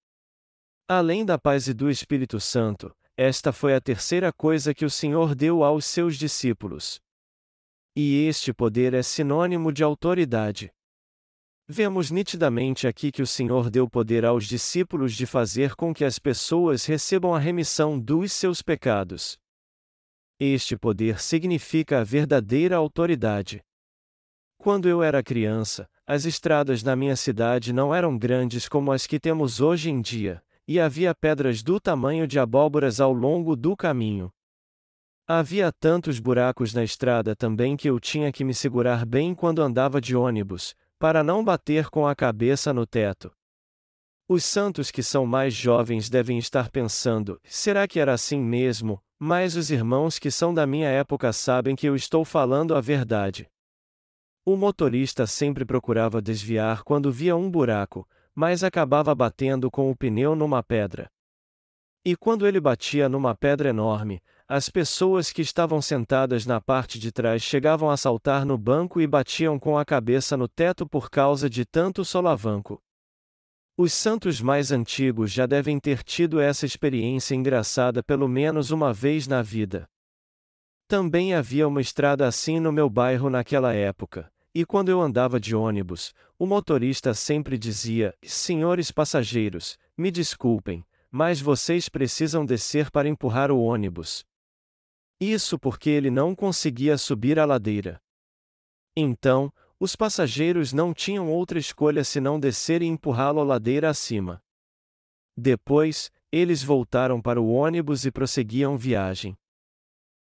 Além 0.87 1.25
da 1.25 1.37
paz 1.37 1.67
e 1.67 1.75
do 1.75 1.91
Espírito 1.91 2.39
Santo, 2.39 2.95
esta 3.17 3.53
foi 3.53 3.75
a 3.75 3.81
terceira 3.81 4.33
coisa 4.33 4.73
que 4.73 4.85
o 4.85 4.91
Senhor 4.91 5.35
deu 5.35 5.65
aos 5.65 5.85
seus 5.85 6.17
discípulos. 6.17 7.01
E 7.97 8.25
este 8.29 8.53
poder 8.53 8.95
é 8.95 9.03
sinônimo 9.03 9.73
de 9.73 9.83
autoridade. 9.83 10.73
Vemos 11.67 12.11
nitidamente 12.11 12.87
aqui 12.87 13.11
que 13.11 13.23
o 13.23 13.27
Senhor 13.27 13.71
deu 13.71 13.89
poder 13.89 14.23
aos 14.27 14.45
discípulos 14.45 15.15
de 15.15 15.25
fazer 15.25 15.75
com 15.75 15.95
que 15.95 16.05
as 16.05 16.19
pessoas 16.19 16.85
recebam 16.85 17.35
a 17.35 17.39
remissão 17.39 17.99
dos 17.99 18.35
seus 18.35 18.61
pecados. 18.61 19.39
Este 20.39 20.77
poder 20.77 21.21
significa 21.21 22.01
a 22.01 22.05
verdadeira 22.05 22.77
autoridade. 22.77 23.63
Quando 24.59 24.91
eu 24.91 25.03
era 25.03 25.23
criança, 25.23 25.89
as 26.07 26.27
estradas 26.27 26.83
na 26.83 26.95
minha 26.95 27.17
cidade 27.17 27.73
não 27.73 27.95
eram 27.95 28.19
grandes 28.19 28.69
como 28.69 28.93
as 28.93 29.07
que 29.07 29.19
temos 29.19 29.63
hoje 29.63 29.89
em 29.89 30.03
dia, 30.03 30.43
e 30.69 30.79
havia 30.79 31.15
pedras 31.15 31.63
do 31.63 31.81
tamanho 31.81 32.27
de 32.27 32.39
abóboras 32.39 33.01
ao 33.01 33.13
longo 33.13 33.57
do 33.57 33.75
caminho. 33.75 34.31
Havia 35.27 35.73
tantos 35.73 36.21
buracos 36.21 36.75
na 36.75 36.85
estrada 36.85 37.35
também 37.35 37.75
que 37.75 37.89
eu 37.89 37.99
tinha 37.99 38.31
que 38.31 38.45
me 38.45 38.53
segurar 38.53 39.07
bem 39.07 39.35
quando 39.35 39.63
andava 39.63 39.99
de 39.99 40.15
ônibus, 40.15 40.75
para 41.05 41.23
não 41.23 41.45
bater 41.45 41.91
com 41.91 42.07
a 42.07 42.15
cabeça 42.15 42.73
no 42.73 42.87
teto. 42.87 43.31
Os 44.27 44.43
santos 44.43 44.91
que 44.91 45.03
são 45.03 45.27
mais 45.27 45.53
jovens 45.53 46.09
devem 46.09 46.39
estar 46.39 46.71
pensando: 46.71 47.39
será 47.45 47.87
que 47.87 48.01
era 48.01 48.15
assim 48.15 48.41
mesmo? 48.41 48.99
Mas 49.19 49.55
os 49.55 49.71
irmãos 49.71 50.19
que 50.19 50.31
são 50.31 50.55
da 50.55 50.67
minha 50.67 50.89
época 50.89 51.31
sabem 51.31 51.77
que 51.77 51.87
eu 51.87 51.95
estou 51.95 52.25
falando 52.25 52.75
a 52.75 52.81
verdade. 52.81 53.47
O 54.47 54.57
motorista 54.57 55.27
sempre 55.27 55.63
procurava 55.67 56.23
desviar 56.23 56.83
quando 56.83 57.13
via 57.13 57.37
um 57.37 57.51
buraco, 57.51 58.09
mas 58.35 58.65
acabava 58.65 59.15
batendo 59.15 59.71
com 59.71 59.91
o 59.91 59.95
pneu 59.95 60.35
numa 60.35 60.63
pedra. 60.63 61.11
E 62.07 62.15
quando 62.15 62.47
ele 62.47 62.61
batia 62.61 63.09
numa 63.09 63.35
pedra 63.35 63.71
enorme, 63.71 64.21
as 64.47 64.69
pessoas 64.69 65.33
que 65.33 65.41
estavam 65.41 65.81
sentadas 65.81 66.45
na 66.45 66.61
parte 66.61 66.99
de 66.99 67.11
trás 67.11 67.43
chegavam 67.43 67.89
a 67.89 67.97
saltar 67.97 68.45
no 68.45 68.59
banco 68.59 69.01
e 69.01 69.07
batiam 69.07 69.59
com 69.59 69.79
a 69.79 69.87
cabeça 69.87 70.37
no 70.37 70.47
teto 70.47 70.87
por 70.87 71.09
causa 71.09 71.49
de 71.49 71.65
tanto 71.65 72.05
solavanco. 72.05 72.79
Os 73.75 73.95
santos 73.95 74.41
mais 74.41 74.71
antigos 74.71 75.33
já 75.33 75.47
devem 75.47 75.81
ter 75.81 76.03
tido 76.03 76.39
essa 76.39 76.67
experiência 76.67 77.35
engraçada 77.35 78.03
pelo 78.03 78.29
menos 78.29 78.71
uma 78.71 78.93
vez 78.93 79.27
na 79.27 79.41
vida. 79.41 79.89
Também 80.87 81.33
havia 81.33 81.67
uma 81.67 81.81
estrada 81.81 82.27
assim 82.29 82.61
no 82.61 82.71
meu 82.71 82.91
bairro 82.91 83.31
naquela 83.31 83.73
época. 83.73 84.31
E 84.55 84.65
quando 84.65 84.91
eu 84.91 85.01
andava 85.01 85.41
de 85.41 85.57
ônibus, 85.57 86.15
o 86.39 86.47
motorista 86.47 87.15
sempre 87.15 87.59
dizia: 87.59 88.15
Senhores 88.23 88.93
passageiros, 88.93 89.77
me 89.99 90.11
desculpem, 90.11 90.85
mas 91.17 91.41
vocês 91.41 91.89
precisam 91.89 92.45
descer 92.45 92.91
para 92.91 93.09
empurrar 93.09 93.53
o 93.53 93.63
ônibus. 93.63 94.27
Isso 95.21 95.57
porque 95.57 95.89
ele 95.89 96.11
não 96.11 96.35
conseguia 96.35 96.99
subir 96.99 97.39
a 97.39 97.45
ladeira. 97.45 98.03
Então, 98.97 99.53
os 99.79 99.95
passageiros 99.95 100.73
não 100.73 100.93
tinham 100.93 101.31
outra 101.31 101.57
escolha 101.57 102.03
senão 102.03 102.41
descer 102.41 102.83
e 102.83 102.87
empurrá-lo 102.87 103.39
a 103.39 103.45
ladeira 103.45 103.89
acima. 103.89 104.43
Depois, 105.37 106.11
eles 106.33 106.65
voltaram 106.65 107.23
para 107.23 107.41
o 107.41 107.49
ônibus 107.49 108.05
e 108.05 108.11
prosseguiam 108.11 108.77
viagem. 108.77 109.39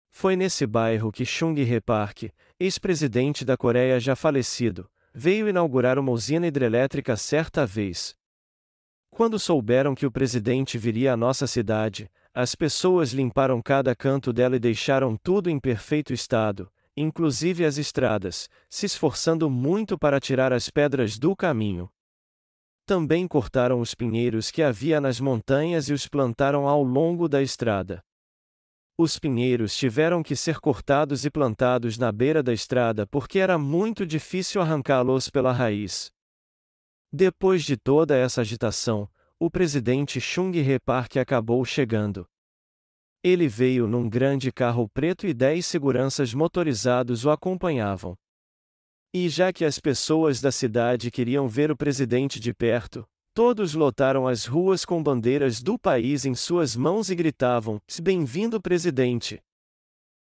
Foi 0.10 0.38
nesse 0.38 0.66
bairro 0.66 1.12
que 1.12 1.26
Chung 1.26 1.60
Hee 1.60 1.82
Park, 1.82 2.32
ex-presidente 2.58 3.44
da 3.44 3.58
Coreia 3.58 4.00
já 4.00 4.16
falecido, 4.16 4.90
veio 5.14 5.50
inaugurar 5.50 6.00
uma 6.00 6.14
usina 6.14 6.48
hidrelétrica 6.48 7.18
certa 7.18 7.66
vez. 7.66 8.16
Quando 9.18 9.40
souberam 9.40 9.96
que 9.96 10.06
o 10.06 10.12
presidente 10.12 10.78
viria 10.78 11.14
à 11.14 11.18
nossa 11.18 11.48
cidade, 11.48 12.08
as 12.36 12.54
pessoas 12.54 13.14
limparam 13.14 13.60
cada 13.64 13.96
canto 13.96 14.32
dela 14.32 14.58
e 14.58 14.60
deixaram 14.60 15.18
tudo 15.18 15.50
em 15.50 15.60
perfeito 15.60 16.14
estado, 16.14 16.72
inclusive 16.96 17.66
as 17.66 17.80
estradas, 17.80 18.48
se 18.70 18.86
esforçando 18.86 19.50
muito 19.50 19.98
para 19.98 20.20
tirar 20.20 20.54
as 20.54 20.70
pedras 20.70 21.18
do 21.18 21.36
caminho. 21.36 21.90
Também 22.86 23.28
cortaram 23.28 23.82
os 23.82 23.96
pinheiros 23.96 24.52
que 24.52 24.62
havia 24.62 25.02
nas 25.02 25.20
montanhas 25.20 25.90
e 25.90 25.94
os 25.94 26.08
plantaram 26.08 26.68
ao 26.68 26.84
longo 26.84 27.28
da 27.28 27.42
estrada. 27.42 28.04
Os 28.96 29.18
pinheiros 29.18 29.76
tiveram 29.76 30.22
que 30.22 30.36
ser 30.36 30.60
cortados 30.60 31.26
e 31.26 31.32
plantados 31.32 31.98
na 31.98 32.12
beira 32.12 32.44
da 32.44 32.54
estrada 32.54 33.08
porque 33.08 33.40
era 33.40 33.58
muito 33.58 34.06
difícil 34.06 34.62
arrancá-los 34.62 35.28
pela 35.28 35.52
raiz. 35.52 36.16
Depois 37.12 37.64
de 37.64 37.78
toda 37.78 38.16
essa 38.16 38.42
agitação, 38.42 39.10
o 39.40 39.50
presidente 39.50 40.20
Chung 40.20 40.52
Hee-park 40.58 41.18
acabou 41.18 41.64
chegando. 41.64 42.28
Ele 43.24 43.48
veio 43.48 43.88
num 43.88 44.10
grande 44.10 44.52
carro 44.52 44.88
preto 44.90 45.26
e 45.26 45.34
dez 45.34 45.66
seguranças 45.66 46.34
motorizados 46.34 47.26
o 47.26 47.30
acompanhavam. 47.30 48.16
E 49.14 49.30
já 49.30 49.52
que 49.52 49.66
as 49.66 49.80
pessoas 49.80 50.42
da 50.42 50.52
cidade 50.52 51.10
queriam 51.10 51.48
ver 51.48 51.72
o 51.72 51.78
presidente 51.78 52.40
de 52.40 52.54
perto, 52.54 53.08
Todos 53.38 53.76
lotaram 53.76 54.28
as 54.28 54.48
ruas 54.48 54.84
com 54.84 55.04
bandeiras 55.04 55.62
do 55.62 55.78
país 55.78 56.26
em 56.26 56.34
suas 56.34 56.76
mãos 56.76 57.12
e 57.12 57.16
gritavam: 57.16 57.80
Bem-vindo, 58.02 58.60
presidente! 58.60 59.40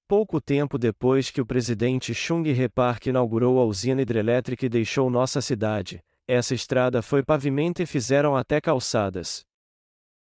Pouco 0.09 0.41
tempo 0.41 0.77
depois 0.77 1.31
que 1.31 1.41
o 1.41 1.47
presidente 1.47 2.12
Chung 2.12 2.43
Hee-park 2.49 3.07
inaugurou 3.07 3.61
a 3.61 3.64
usina 3.64 4.03
hidrelétrica 4.03 4.66
e 4.66 4.68
deixou 4.68 5.09
nossa 5.09 5.41
cidade, 5.41 6.01
essa 6.29 6.55
estrada 6.55 7.03
foi 7.03 7.22
pavimento 7.22 7.83
e 7.83 7.87
fizeram 7.87 8.37
até 8.37 8.61
calçadas. 8.61 9.45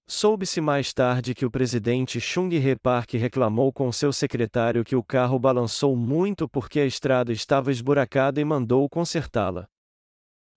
Soube-se 0.06 0.60
mais 0.60 0.92
tarde 0.92 1.34
que 1.34 1.46
o 1.46 1.52
presidente 1.52 2.20
Chung 2.20 2.54
Hee-park 2.54 3.14
reclamou 3.14 3.72
com 3.72 3.90
seu 3.92 4.12
secretário 4.12 4.84
que 4.84 4.96
o 4.96 5.04
carro 5.04 5.40
balançou 5.40 5.96
muito 5.96 6.48
porque 6.50 6.82
a 6.82 6.86
estrada 6.86 7.32
estava 7.32 7.72
esburacada 7.72 8.42
e 8.42 8.46
mandou 8.46 8.90
consertá-la. 8.90 9.68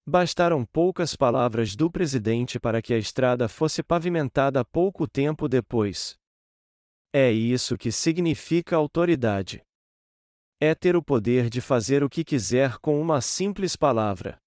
Bastaram 0.05 0.65
poucas 0.65 1.15
palavras 1.15 1.77
do 1.77 1.91
presidente 1.91 2.59
para 2.59 2.81
que 2.83 2.95
a 2.95 2.99
estrada 2.99 3.49
fosse 3.49 3.83
pavimentada 3.83 4.65
pouco 4.65 5.07
tempo 5.07 5.49
depois. 5.49 6.17
É 7.13 7.31
isso 7.31 7.77
que 7.77 7.93
significa 7.93 8.77
autoridade. 8.77 9.63
É 10.61 10.75
ter 10.75 10.97
o 10.97 11.03
poder 11.03 11.49
de 11.49 11.61
fazer 11.61 12.03
o 12.03 12.09
que 12.09 12.25
quiser 12.25 12.79
com 12.79 13.01
uma 13.01 13.21
simples 13.21 13.77
palavra. 13.77 14.39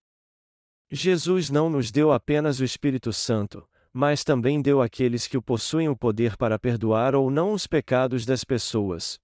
Jesus 0.92 1.52
não 1.52 1.70
nos 1.70 1.92
deu 1.92 2.12
apenas 2.12 2.60
o 2.60 2.64
Espírito 2.64 3.14
Santo, 3.14 3.68
mas 3.94 4.24
também 4.24 4.60
deu 4.60 4.82
àqueles 4.82 5.28
que 5.28 5.38
o 5.38 5.42
possuem 5.42 5.88
o 5.88 5.96
poder 5.96 6.36
para 6.36 6.58
perdoar 6.58 7.14
ou 7.14 7.30
não 7.30 7.54
os 7.54 7.68
pecados 7.68 8.26
das 8.26 8.44
pessoas. 8.44 9.20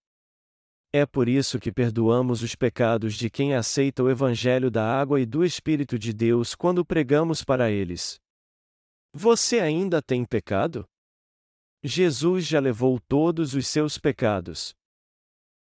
É 0.94 1.06
por 1.06 1.28
isso 1.28 1.60
que 1.60 1.72
perdoamos 1.72 2.44
os 2.44 2.56
pecados 2.56 3.16
de 3.16 3.30
quem 3.30 3.56
aceita 3.56 4.04
o 4.04 4.10
Evangelho 4.10 4.70
da 4.70 4.86
água 4.86 5.20
e 5.20 5.26
do 5.26 5.44
Espírito 5.44 5.98
de 5.98 6.14
Deus 6.14 6.54
quando 6.54 6.86
pregamos 6.86 7.44
para 7.44 7.72
eles. 7.72 8.20
Você 9.12 9.60
ainda 9.60 10.02
tem 10.02 10.24
pecado? 10.24 10.88
Jesus 11.84 12.46
já 12.46 12.60
levou 12.60 13.00
todos 13.08 13.54
os 13.56 13.68
seus 13.68 13.98
pecados. 13.98 14.76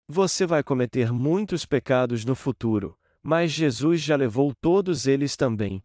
Você 0.07 0.45
vai 0.45 0.63
cometer 0.63 1.11
muitos 1.11 1.65
pecados 1.65 2.25
no 2.25 2.35
futuro, 2.35 2.97
mas 3.21 3.51
Jesus 3.51 4.01
já 4.01 4.15
levou 4.15 4.53
todos 4.53 5.07
eles 5.07 5.35
também. 5.35 5.81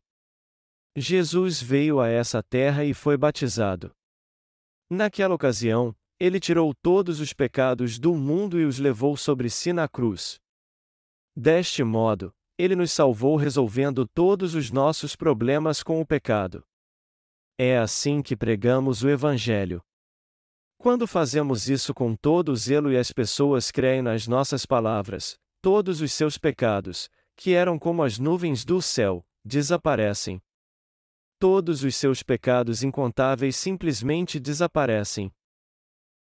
Jesus 1.01 1.61
veio 1.61 2.01
a 2.01 2.09
essa 2.09 2.43
terra 2.43 2.85
e 2.85 2.95
foi 2.95 3.17
batizado. 3.17 3.93
Naquela 4.91 5.35
ocasião, 5.35 5.95
ele 6.19 6.41
tirou 6.41 6.75
todos 6.75 7.21
os 7.21 7.33
pecados 7.33 7.99
do 7.99 8.15
mundo 8.15 8.59
e 8.59 8.65
os 8.65 8.79
levou 8.79 9.17
sobre 9.17 9.49
si 9.51 9.73
na 9.73 9.87
cruz. 9.87 10.41
Deste 11.37 11.85
modo, 11.85 12.35
ele 12.59 12.75
nos 12.75 12.91
salvou 12.91 13.37
resolvendo 13.37 14.07
todos 14.07 14.55
os 14.55 14.71
nossos 14.71 15.15
problemas 15.15 15.83
com 15.83 16.01
o 16.01 16.07
pecado. 16.07 16.65
É 17.57 17.79
assim 17.79 18.21
que 18.21 18.37
pregamos 18.37 19.03
o 19.03 19.09
Evangelho. 19.09 19.81
Quando 20.77 21.07
fazemos 21.07 21.69
isso 21.69 21.93
com 21.93 22.17
todo 22.17 22.51
o 22.51 22.57
zelo 22.57 22.93
e 22.93 22.97
as 22.97 23.13
pessoas 23.13 23.71
creem 23.71 24.01
nas 24.01 24.27
nossas 24.27 24.65
palavras, 24.65 25.39
todos 25.61 26.01
os 26.01 26.13
seus 26.13 26.39
pecados, 26.39 27.09
que 27.37 27.53
eram 27.53 27.79
como 27.79 28.03
as 28.03 28.19
nuvens 28.19 28.65
do 28.65 28.81
céu, 28.81 29.25
desaparecem. 29.45 30.41
Todos 31.41 31.85
os 31.85 31.95
seus 31.95 32.21
pecados 32.21 32.83
incontáveis 32.83 33.55
simplesmente 33.55 34.41
desaparecem. 34.41 35.31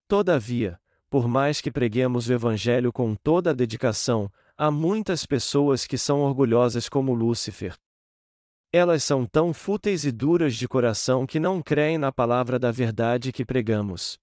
Todavia, 0.06 0.80
por 1.10 1.26
mais 1.26 1.60
que 1.60 1.72
preguemos 1.72 2.28
o 2.28 2.32
Evangelho 2.32 2.92
com 2.92 3.16
toda 3.16 3.50
a 3.50 3.52
dedicação, 3.52 4.30
há 4.56 4.70
muitas 4.70 5.26
pessoas 5.26 5.84
que 5.84 5.98
são 5.98 6.20
orgulhosas 6.20 6.88
como 6.88 7.12
Lúcifer. 7.12 7.74
Elas 8.72 9.02
são 9.02 9.26
tão 9.26 9.52
fúteis 9.52 10.04
e 10.04 10.12
duras 10.12 10.54
de 10.54 10.68
coração 10.68 11.26
que 11.26 11.40
não 11.40 11.60
creem 11.60 11.98
na 11.98 12.12
palavra 12.12 12.56
da 12.56 12.70
verdade 12.70 13.32
que 13.32 13.44
pregamos. 13.44 14.16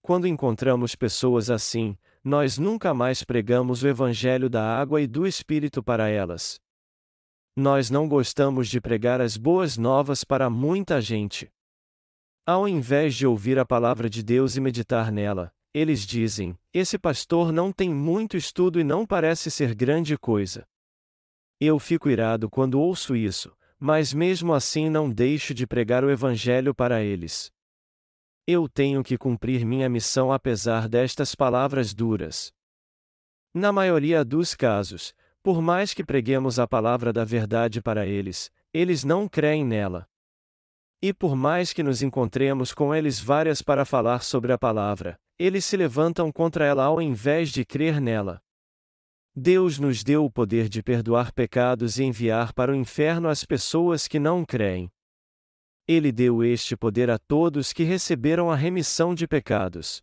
Quando 0.00 0.28
encontramos 0.28 0.94
pessoas 0.94 1.50
assim, 1.50 1.98
nós 2.22 2.56
nunca 2.56 2.94
mais 2.94 3.24
pregamos 3.24 3.82
o 3.82 3.88
Evangelho 3.88 4.48
da 4.48 4.62
água 4.62 5.00
e 5.00 5.08
do 5.08 5.26
Espírito 5.26 5.82
para 5.82 6.08
elas. 6.08 6.60
Nós 7.60 7.90
não 7.90 8.06
gostamos 8.06 8.68
de 8.68 8.80
pregar 8.80 9.20
as 9.20 9.36
boas 9.36 9.76
novas 9.76 10.22
para 10.22 10.48
muita 10.48 11.00
gente. 11.00 11.50
Ao 12.46 12.68
invés 12.68 13.16
de 13.16 13.26
ouvir 13.26 13.58
a 13.58 13.66
palavra 13.66 14.08
de 14.08 14.22
Deus 14.22 14.54
e 14.54 14.60
meditar 14.60 15.10
nela, 15.10 15.52
eles 15.74 16.06
dizem: 16.06 16.56
esse 16.72 16.96
pastor 16.96 17.50
não 17.50 17.72
tem 17.72 17.92
muito 17.92 18.36
estudo 18.36 18.78
e 18.78 18.84
não 18.84 19.04
parece 19.04 19.50
ser 19.50 19.74
grande 19.74 20.16
coisa. 20.16 20.64
Eu 21.60 21.80
fico 21.80 22.08
irado 22.08 22.48
quando 22.48 22.80
ouço 22.80 23.16
isso, 23.16 23.52
mas 23.76 24.14
mesmo 24.14 24.54
assim 24.54 24.88
não 24.88 25.10
deixo 25.10 25.52
de 25.52 25.66
pregar 25.66 26.04
o 26.04 26.10
Evangelho 26.12 26.72
para 26.72 27.02
eles. 27.02 27.50
Eu 28.46 28.68
tenho 28.68 29.02
que 29.02 29.18
cumprir 29.18 29.66
minha 29.66 29.88
missão 29.88 30.30
apesar 30.30 30.88
destas 30.88 31.34
palavras 31.34 31.92
duras. 31.92 32.52
Na 33.52 33.72
maioria 33.72 34.24
dos 34.24 34.54
casos, 34.54 35.12
por 35.48 35.62
mais 35.62 35.94
que 35.94 36.04
preguemos 36.04 36.58
a 36.58 36.68
palavra 36.68 37.10
da 37.10 37.24
verdade 37.24 37.80
para 37.80 38.06
eles, 38.06 38.50
eles 38.70 39.02
não 39.02 39.26
creem 39.26 39.64
nela. 39.64 40.06
E 41.00 41.10
por 41.10 41.34
mais 41.34 41.72
que 41.72 41.82
nos 41.82 42.02
encontremos 42.02 42.74
com 42.74 42.94
eles 42.94 43.18
várias 43.18 43.62
para 43.62 43.86
falar 43.86 44.22
sobre 44.22 44.52
a 44.52 44.58
palavra, 44.58 45.18
eles 45.38 45.64
se 45.64 45.74
levantam 45.74 46.30
contra 46.30 46.66
ela 46.66 46.84
ao 46.84 47.00
invés 47.00 47.48
de 47.48 47.64
crer 47.64 47.98
nela. 47.98 48.42
Deus 49.34 49.78
nos 49.78 50.04
deu 50.04 50.22
o 50.22 50.30
poder 50.30 50.68
de 50.68 50.82
perdoar 50.82 51.32
pecados 51.32 51.98
e 51.98 52.04
enviar 52.04 52.52
para 52.52 52.70
o 52.70 52.74
inferno 52.74 53.26
as 53.26 53.42
pessoas 53.42 54.06
que 54.06 54.18
não 54.18 54.44
creem. 54.44 54.92
Ele 55.86 56.12
deu 56.12 56.44
este 56.44 56.76
poder 56.76 57.08
a 57.08 57.18
todos 57.18 57.72
que 57.72 57.84
receberam 57.84 58.50
a 58.50 58.54
remissão 58.54 59.14
de 59.14 59.26
pecados. 59.26 60.02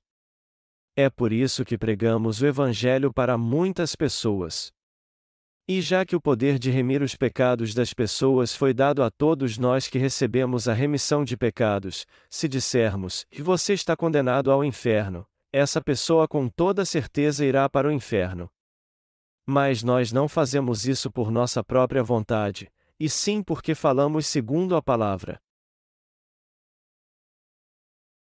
É 0.96 1.08
por 1.08 1.32
isso 1.32 1.64
que 1.64 1.78
pregamos 1.78 2.42
o 2.42 2.48
Evangelho 2.48 3.14
para 3.14 3.38
muitas 3.38 3.96
pessoas. 3.96 4.74
E 5.68 5.82
já 5.82 6.06
que 6.06 6.16
o 6.16 6.22
poder 6.22 6.60
de 6.60 6.70
remir 6.70 7.02
os 7.02 7.16
pecados 7.16 7.74
das 7.74 7.92
pessoas 7.92 8.56
foi 8.56 8.72
dado 8.72 9.02
a 9.02 9.10
todos 9.10 9.58
nós 9.58 9.88
que 9.88 9.98
recebemos 9.98 10.68
a 10.68 10.74
remissão 10.74 11.24
de 11.24 11.36
pecados, 11.36 12.06
se 12.30 12.48
dissermos, 12.48 13.26
e 13.32 13.42
você 13.42 13.74
está 13.74 13.96
condenado 13.98 14.52
ao 14.52 14.64
inferno, 14.64 15.26
essa 15.52 15.82
pessoa 15.82 16.28
com 16.28 16.48
toda 16.48 16.86
certeza 16.86 17.44
irá 17.44 17.68
para 17.68 17.88
o 17.88 17.92
inferno. 17.92 18.48
Mas 19.44 19.82
nós 19.82 20.12
não 20.12 20.28
fazemos 20.28 20.86
isso 20.86 21.10
por 21.12 21.32
nossa 21.32 21.64
própria 21.64 22.04
vontade, 22.04 22.72
e 23.00 23.10
sim 23.10 23.42
porque 23.42 23.74
falamos 23.74 24.28
segundo 24.28 24.76
a 24.76 24.84
palavra. 24.84 25.42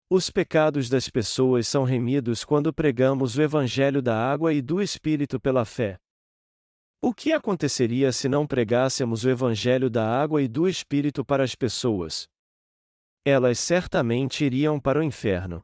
Os 0.08 0.30
pecados 0.30 0.88
das 0.88 1.08
pessoas 1.08 1.66
são 1.66 1.82
remidos 1.82 2.44
quando 2.44 2.72
pregamos 2.72 3.36
o 3.36 3.42
Evangelho 3.42 4.00
da 4.00 4.16
água 4.16 4.52
e 4.52 4.62
do 4.62 4.80
Espírito 4.80 5.40
pela 5.40 5.64
fé. 5.64 5.98
O 7.06 7.12
que 7.12 7.34
aconteceria 7.34 8.10
se 8.12 8.30
não 8.30 8.46
pregássemos 8.46 9.26
o 9.26 9.28
Evangelho 9.28 9.90
da 9.90 10.08
água 10.08 10.40
e 10.40 10.48
do 10.48 10.66
Espírito 10.66 11.22
para 11.22 11.44
as 11.44 11.54
pessoas? 11.54 12.26
Elas 13.22 13.58
certamente 13.58 14.42
iriam 14.42 14.80
para 14.80 15.00
o 15.00 15.02
inferno. 15.02 15.62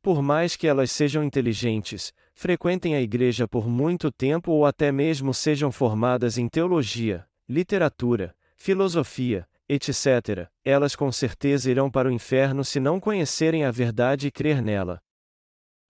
Por 0.00 0.22
mais 0.22 0.54
que 0.54 0.68
elas 0.68 0.92
sejam 0.92 1.24
inteligentes, 1.24 2.12
frequentem 2.32 2.94
a 2.94 3.00
igreja 3.00 3.48
por 3.48 3.66
muito 3.66 4.08
tempo 4.12 4.52
ou 4.52 4.64
até 4.64 4.92
mesmo 4.92 5.34
sejam 5.34 5.72
formadas 5.72 6.38
em 6.38 6.48
teologia, 6.48 7.26
literatura, 7.48 8.32
filosofia, 8.54 9.48
etc., 9.68 10.48
elas 10.64 10.94
com 10.94 11.10
certeza 11.10 11.68
irão 11.68 11.90
para 11.90 12.08
o 12.08 12.12
inferno 12.12 12.64
se 12.64 12.78
não 12.78 13.00
conhecerem 13.00 13.64
a 13.64 13.72
verdade 13.72 14.28
e 14.28 14.30
crer 14.30 14.62
nela. 14.62 15.02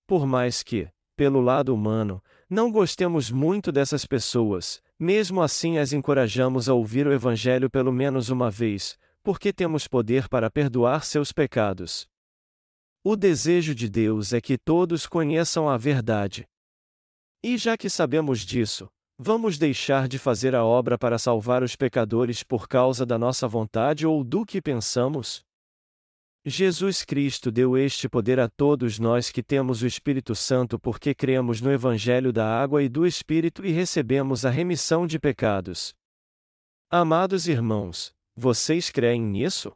Por 0.06 0.26
mais 0.26 0.62
que, 0.62 0.88
pelo 1.14 1.42
lado 1.42 1.74
humano, 1.74 2.22
não 2.48 2.70
gostemos 2.70 3.30
muito 3.30 3.72
dessas 3.72 4.06
pessoas, 4.06 4.80
mesmo 4.98 5.42
assim 5.42 5.78
as 5.78 5.92
encorajamos 5.92 6.68
a 6.68 6.74
ouvir 6.74 7.06
o 7.06 7.12
Evangelho 7.12 7.68
pelo 7.68 7.92
menos 7.92 8.28
uma 8.28 8.50
vez, 8.50 8.96
porque 9.22 9.52
temos 9.52 9.88
poder 9.88 10.28
para 10.28 10.50
perdoar 10.50 11.04
seus 11.04 11.32
pecados. 11.32 12.08
O 13.02 13.16
desejo 13.16 13.74
de 13.74 13.88
Deus 13.88 14.32
é 14.32 14.40
que 14.40 14.56
todos 14.56 15.06
conheçam 15.06 15.68
a 15.68 15.76
verdade. 15.76 16.44
E 17.42 17.56
já 17.56 17.76
que 17.76 17.88
sabemos 17.88 18.40
disso, 18.40 18.88
vamos 19.18 19.58
deixar 19.58 20.08
de 20.08 20.18
fazer 20.18 20.54
a 20.54 20.64
obra 20.64 20.98
para 20.98 21.18
salvar 21.18 21.62
os 21.62 21.76
pecadores 21.76 22.42
por 22.42 22.66
causa 22.66 23.06
da 23.06 23.18
nossa 23.18 23.46
vontade 23.46 24.06
ou 24.06 24.24
do 24.24 24.44
que 24.44 24.60
pensamos? 24.60 25.45
Jesus 26.48 27.04
Cristo 27.04 27.50
deu 27.50 27.76
este 27.76 28.08
poder 28.08 28.38
a 28.38 28.48
todos 28.48 29.00
nós 29.00 29.32
que 29.32 29.42
temos 29.42 29.82
o 29.82 29.86
Espírito 29.86 30.32
Santo 30.32 30.78
porque 30.78 31.12
cremos 31.12 31.60
no 31.60 31.72
Evangelho 31.72 32.32
da 32.32 32.46
água 32.46 32.84
e 32.84 32.88
do 32.88 33.04
Espírito 33.04 33.66
e 33.66 33.72
recebemos 33.72 34.44
a 34.44 34.50
remissão 34.50 35.08
de 35.08 35.18
pecados. 35.18 35.92
Amados 36.88 37.48
irmãos, 37.48 38.14
vocês 38.36 38.90
creem 38.90 39.20
nisso? 39.20 39.72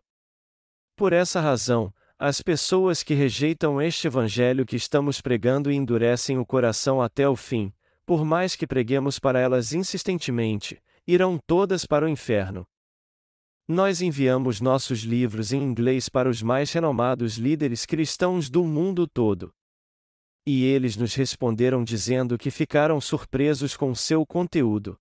Por 0.95 1.13
essa 1.13 1.41
razão, 1.41 1.93
as 2.17 2.41
pessoas 2.41 3.03
que 3.03 3.15
rejeitam 3.15 3.83
este 3.83 4.07
Evangelho 4.07 4.65
que 4.65 4.77
estamos 4.77 5.21
pregando 5.21 5.73
e 5.73 5.75
endurecem 5.75 6.39
o 6.39 6.47
coração 6.47 7.03
até 7.03 7.29
o 7.29 7.35
fim, 7.35 7.73
por 8.07 8.25
mais 8.25 8.55
que 8.55 8.65
preguemos 8.65 9.19
para 9.19 9.41
elas 9.41 9.73
insistentemente, 9.73 10.81
irão 11.05 11.37
todas 11.37 11.85
para 11.85 12.07
o 12.07 12.09
inferno. 12.09 12.65
Nós 13.73 14.03
enviamos 14.03 14.61
nossos 14.61 15.03
livros 15.03 15.53
em 15.53 15.63
inglês 15.63 16.09
para 16.09 16.29
os 16.29 16.43
mais 16.43 16.73
renomados 16.73 17.37
líderes 17.37 17.87
cristãos 17.87 18.51
do 18.51 18.65
mundo 18.65 19.07
todo. 19.07 19.55
E 20.45 20.65
eles 20.65 20.97
nos 20.97 21.15
responderam 21.15 21.85
dizendo 21.85 22.37
que 22.37 22.51
ficaram 22.51 23.01
surpresos 23.01 23.77
com 23.77 23.95
seu 23.95 24.27
conteúdo. 24.27 24.99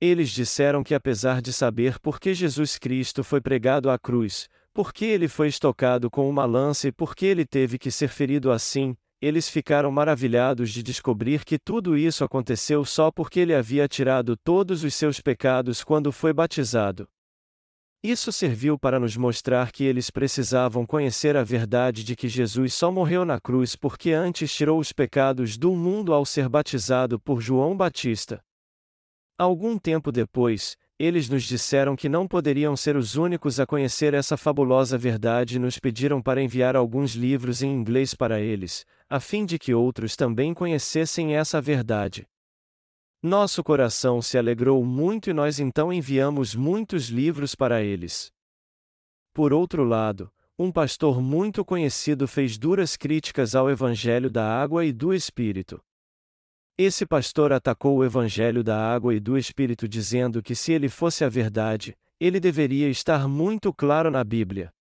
Eles 0.00 0.30
disseram 0.30 0.82
que, 0.82 0.92
apesar 0.92 1.40
de 1.40 1.52
saber 1.52 2.00
por 2.00 2.18
que 2.18 2.34
Jesus 2.34 2.78
Cristo 2.78 3.22
foi 3.22 3.40
pregado 3.40 3.88
à 3.90 3.96
cruz, 3.96 4.48
por 4.74 4.92
que 4.92 5.04
ele 5.04 5.28
foi 5.28 5.46
estocado 5.46 6.10
com 6.10 6.28
uma 6.28 6.44
lança 6.44 6.88
e 6.88 6.92
por 6.92 7.14
que 7.14 7.26
ele 7.26 7.46
teve 7.46 7.78
que 7.78 7.92
ser 7.92 8.08
ferido 8.08 8.50
assim, 8.50 8.96
eles 9.22 9.48
ficaram 9.48 9.92
maravilhados 9.92 10.72
de 10.72 10.82
descobrir 10.82 11.44
que 11.44 11.60
tudo 11.60 11.96
isso 11.96 12.24
aconteceu 12.24 12.84
só 12.84 13.12
porque 13.12 13.38
ele 13.38 13.54
havia 13.54 13.86
tirado 13.86 14.36
todos 14.36 14.82
os 14.82 14.96
seus 14.96 15.20
pecados 15.20 15.84
quando 15.84 16.10
foi 16.10 16.32
batizado. 16.32 17.08
Isso 18.02 18.30
serviu 18.30 18.78
para 18.78 19.00
nos 19.00 19.16
mostrar 19.16 19.72
que 19.72 19.82
eles 19.82 20.08
precisavam 20.08 20.86
conhecer 20.86 21.36
a 21.36 21.42
verdade 21.42 22.04
de 22.04 22.14
que 22.14 22.28
Jesus 22.28 22.72
só 22.72 22.92
morreu 22.92 23.24
na 23.24 23.40
cruz 23.40 23.74
porque 23.74 24.12
antes 24.12 24.54
tirou 24.54 24.78
os 24.78 24.92
pecados 24.92 25.58
do 25.58 25.74
mundo 25.74 26.14
ao 26.14 26.24
ser 26.24 26.48
batizado 26.48 27.18
por 27.18 27.40
João 27.40 27.76
Batista. 27.76 28.40
Algum 29.36 29.76
tempo 29.76 30.12
depois, 30.12 30.76
eles 30.96 31.28
nos 31.28 31.42
disseram 31.42 31.96
que 31.96 32.08
não 32.08 32.28
poderiam 32.28 32.76
ser 32.76 32.96
os 32.96 33.16
únicos 33.16 33.58
a 33.58 33.66
conhecer 33.66 34.14
essa 34.14 34.36
fabulosa 34.36 34.96
verdade 34.96 35.56
e 35.56 35.58
nos 35.58 35.78
pediram 35.80 36.22
para 36.22 36.40
enviar 36.40 36.76
alguns 36.76 37.14
livros 37.14 37.62
em 37.62 37.72
inglês 37.72 38.14
para 38.14 38.40
eles, 38.40 38.84
a 39.10 39.18
fim 39.18 39.44
de 39.44 39.58
que 39.58 39.74
outros 39.74 40.14
também 40.14 40.54
conhecessem 40.54 41.34
essa 41.34 41.60
verdade. 41.60 42.26
Nosso 43.22 43.64
coração 43.64 44.22
se 44.22 44.38
alegrou 44.38 44.84
muito 44.84 45.28
e 45.28 45.32
nós 45.32 45.58
então 45.58 45.92
enviamos 45.92 46.54
muitos 46.54 47.08
livros 47.08 47.52
para 47.52 47.82
eles. 47.82 48.32
Por 49.34 49.52
outro 49.52 49.82
lado, 49.82 50.32
um 50.56 50.70
pastor 50.70 51.20
muito 51.20 51.64
conhecido 51.64 52.28
fez 52.28 52.56
duras 52.56 52.96
críticas 52.96 53.56
ao 53.56 53.68
Evangelho 53.68 54.30
da 54.30 54.44
Água 54.44 54.84
e 54.84 54.92
do 54.92 55.12
Espírito. 55.12 55.82
Esse 56.76 57.04
pastor 57.04 57.52
atacou 57.52 57.96
o 57.96 58.04
Evangelho 58.04 58.62
da 58.62 58.78
Água 58.78 59.12
e 59.12 59.18
do 59.18 59.36
Espírito 59.36 59.88
dizendo 59.88 60.40
que 60.40 60.54
se 60.54 60.72
ele 60.72 60.88
fosse 60.88 61.24
a 61.24 61.28
verdade, 61.28 61.98
ele 62.20 62.38
deveria 62.38 62.88
estar 62.88 63.26
muito 63.26 63.74
claro 63.74 64.12
na 64.12 64.22
Bíblia. 64.22 64.72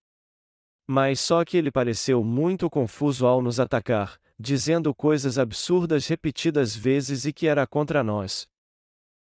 Mas 0.88 1.19
só 1.19 1.43
que 1.43 1.57
ele 1.57 1.71
pareceu 1.71 2.23
muito 2.23 2.69
confuso 2.69 3.25
ao 3.25 3.41
nos 3.41 3.59
atacar, 3.59 4.19
dizendo 4.39 4.93
coisas 4.93 5.38
absurdas 5.38 6.07
repetidas 6.07 6.75
vezes 6.75 7.25
e 7.25 7.33
que 7.33 7.47
era 7.47 7.65
contra 7.65 8.03
nós. 8.03 8.47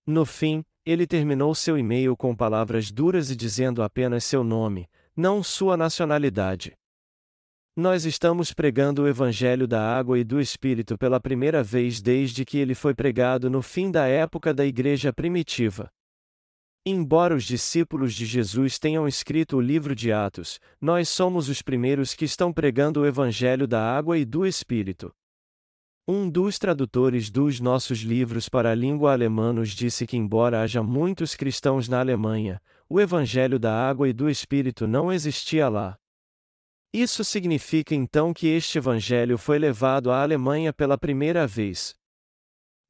No 0.06 0.24
fim, 0.26 0.64
ele 0.84 1.06
terminou 1.06 1.54
seu 1.54 1.78
e-mail 1.78 2.16
com 2.16 2.34
palavras 2.34 2.90
duras 2.90 3.30
e 3.30 3.36
dizendo 3.36 3.82
apenas 3.82 4.24
seu 4.24 4.42
nome, 4.42 4.88
não 5.16 5.42
sua 5.42 5.76
nacionalidade. 5.76 6.76
Nós 7.76 8.04
estamos 8.04 8.52
pregando 8.52 9.02
o 9.02 9.08
Evangelho 9.08 9.66
da 9.66 9.80
Água 9.80 10.18
e 10.18 10.24
do 10.24 10.40
Espírito 10.40 10.98
pela 10.98 11.20
primeira 11.20 11.62
vez 11.62 12.02
desde 12.02 12.44
que 12.44 12.58
ele 12.58 12.74
foi 12.74 12.94
pregado 12.94 13.48
no 13.48 13.62
fim 13.62 13.90
da 13.90 14.06
época 14.06 14.52
da 14.52 14.66
Igreja 14.66 15.12
primitiva. 15.12 15.90
Embora 16.84 17.34
os 17.34 17.44
discípulos 17.44 18.14
de 18.14 18.24
Jesus 18.24 18.78
tenham 18.78 19.06
escrito 19.06 19.58
o 19.58 19.60
livro 19.60 19.94
de 19.94 20.10
Atos, 20.10 20.58
nós 20.80 21.10
somos 21.10 21.50
os 21.50 21.60
primeiros 21.60 22.14
que 22.14 22.24
estão 22.24 22.50
pregando 22.50 23.00
o 23.00 23.06
Evangelho 23.06 23.66
da 23.66 23.82
Água 23.82 24.16
e 24.16 24.24
do 24.24 24.46
Espírito. 24.46 25.12
Um 26.08 26.28
dos 26.28 26.58
tradutores 26.58 27.30
dos 27.30 27.60
nossos 27.60 27.98
livros 27.98 28.48
para 28.48 28.70
a 28.70 28.74
língua 28.74 29.12
alemã 29.12 29.52
nos 29.52 29.70
disse 29.70 30.06
que, 30.06 30.16
embora 30.16 30.62
haja 30.62 30.82
muitos 30.82 31.34
cristãos 31.34 31.86
na 31.86 32.00
Alemanha, 32.00 32.60
o 32.88 32.98
Evangelho 32.98 33.58
da 33.58 33.72
Água 33.72 34.08
e 34.08 34.12
do 34.12 34.28
Espírito 34.28 34.88
não 34.88 35.12
existia 35.12 35.68
lá. 35.68 35.98
Isso 36.92 37.22
significa 37.22 37.94
então 37.94 38.32
que 38.32 38.48
este 38.48 38.78
evangelho 38.78 39.38
foi 39.38 39.60
levado 39.60 40.10
à 40.10 40.22
Alemanha 40.22 40.72
pela 40.72 40.98
primeira 40.98 41.46
vez. 41.46 41.94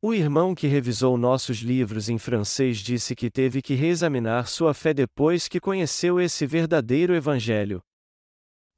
O 0.03 0.14
irmão 0.14 0.55
que 0.55 0.66
revisou 0.66 1.18
nossos 1.18 1.59
livros 1.59 2.09
em 2.09 2.16
francês 2.16 2.78
disse 2.78 3.14
que 3.14 3.30
teve 3.30 3.61
que 3.61 3.74
reexaminar 3.74 4.48
sua 4.48 4.72
fé 4.72 4.94
depois 4.94 5.46
que 5.46 5.61
conheceu 5.61 6.18
esse 6.18 6.46
verdadeiro 6.46 7.14
evangelho. 7.14 7.82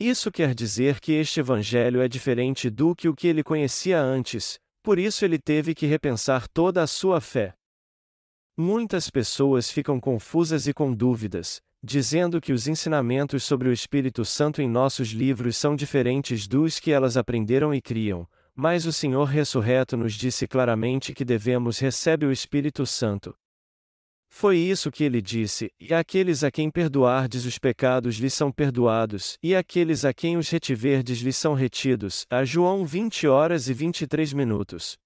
Isso 0.00 0.32
quer 0.32 0.52
dizer 0.52 0.98
que 0.98 1.12
este 1.12 1.38
evangelho 1.38 2.00
é 2.00 2.08
diferente 2.08 2.68
do 2.68 2.92
que 2.92 3.08
o 3.08 3.14
que 3.14 3.28
ele 3.28 3.44
conhecia 3.44 4.00
antes, 4.00 4.58
por 4.82 4.98
isso 4.98 5.24
ele 5.24 5.38
teve 5.38 5.76
que 5.76 5.86
repensar 5.86 6.48
toda 6.48 6.82
a 6.82 6.88
sua 6.88 7.20
fé. 7.20 7.54
Muitas 8.56 9.08
pessoas 9.08 9.70
ficam 9.70 10.00
confusas 10.00 10.66
e 10.66 10.74
com 10.74 10.92
dúvidas, 10.92 11.62
dizendo 11.80 12.40
que 12.40 12.52
os 12.52 12.66
ensinamentos 12.66 13.44
sobre 13.44 13.68
o 13.68 13.72
Espírito 13.72 14.24
Santo 14.24 14.60
em 14.60 14.68
nossos 14.68 15.10
livros 15.10 15.56
são 15.56 15.76
diferentes 15.76 16.48
dos 16.48 16.80
que 16.80 16.90
elas 16.90 17.16
aprenderam 17.16 17.72
e 17.72 17.80
criam, 17.80 18.28
mas 18.54 18.86
o 18.86 18.92
Senhor 18.92 19.24
ressurreto 19.24 19.96
nos 19.96 20.14
disse 20.14 20.46
claramente 20.46 21.14
que 21.14 21.24
devemos 21.24 21.78
receber 21.78 22.26
o 22.26 22.32
Espírito 22.32 22.84
Santo. 22.86 23.34
Foi 24.34 24.56
isso 24.56 24.90
que 24.90 25.04
ele 25.04 25.20
disse: 25.20 25.70
E 25.78 25.92
aqueles 25.92 26.42
a 26.42 26.50
quem 26.50 26.70
perdoardes 26.70 27.44
os 27.44 27.58
pecados 27.58 28.16
lhes 28.16 28.32
são 28.32 28.50
perdoados, 28.50 29.36
e 29.42 29.54
aqueles 29.54 30.06
a 30.06 30.14
quem 30.14 30.38
os 30.38 30.48
retiverdes 30.48 31.18
lhes 31.18 31.36
são 31.36 31.52
retidos. 31.52 32.24
A 32.30 32.42
João 32.42 32.86
20 32.86 33.26
horas 33.26 33.68
e 33.68 33.74
23 33.74 34.32
minutos. 34.32 34.96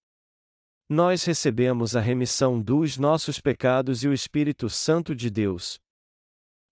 Nós 0.88 1.24
recebemos 1.24 1.97
a 1.97 2.01
remissão 2.01 2.62
dos 2.62 2.97
nossos 2.97 3.40
pecados 3.40 4.05
e 4.05 4.09
o 4.09 4.12
Espírito 4.12 4.70
Santo 4.70 5.12
de 5.12 5.28
Deus. 5.28 5.80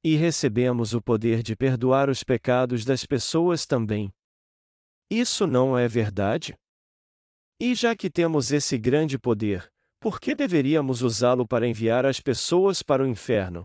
E 0.04 0.14
recebemos 0.14 0.94
o 0.94 1.02
poder 1.02 1.42
de 1.42 1.56
perdoar 1.56 2.08
os 2.08 2.22
pecados 2.22 2.84
das 2.84 3.04
pessoas 3.04 3.66
também. 3.66 4.12
Isso 5.10 5.44
não 5.44 5.76
é 5.76 5.88
verdade? 5.88 6.54
E 7.60 7.74
já 7.74 7.94
que 7.94 8.10
temos 8.10 8.50
esse 8.50 8.76
grande 8.76 9.18
poder, 9.18 9.70
por 10.00 10.20
que 10.20 10.34
deveríamos 10.34 11.02
usá-lo 11.02 11.46
para 11.46 11.66
enviar 11.66 12.04
as 12.04 12.20
pessoas 12.20 12.82
para 12.82 13.02
o 13.02 13.06
inferno? 13.06 13.64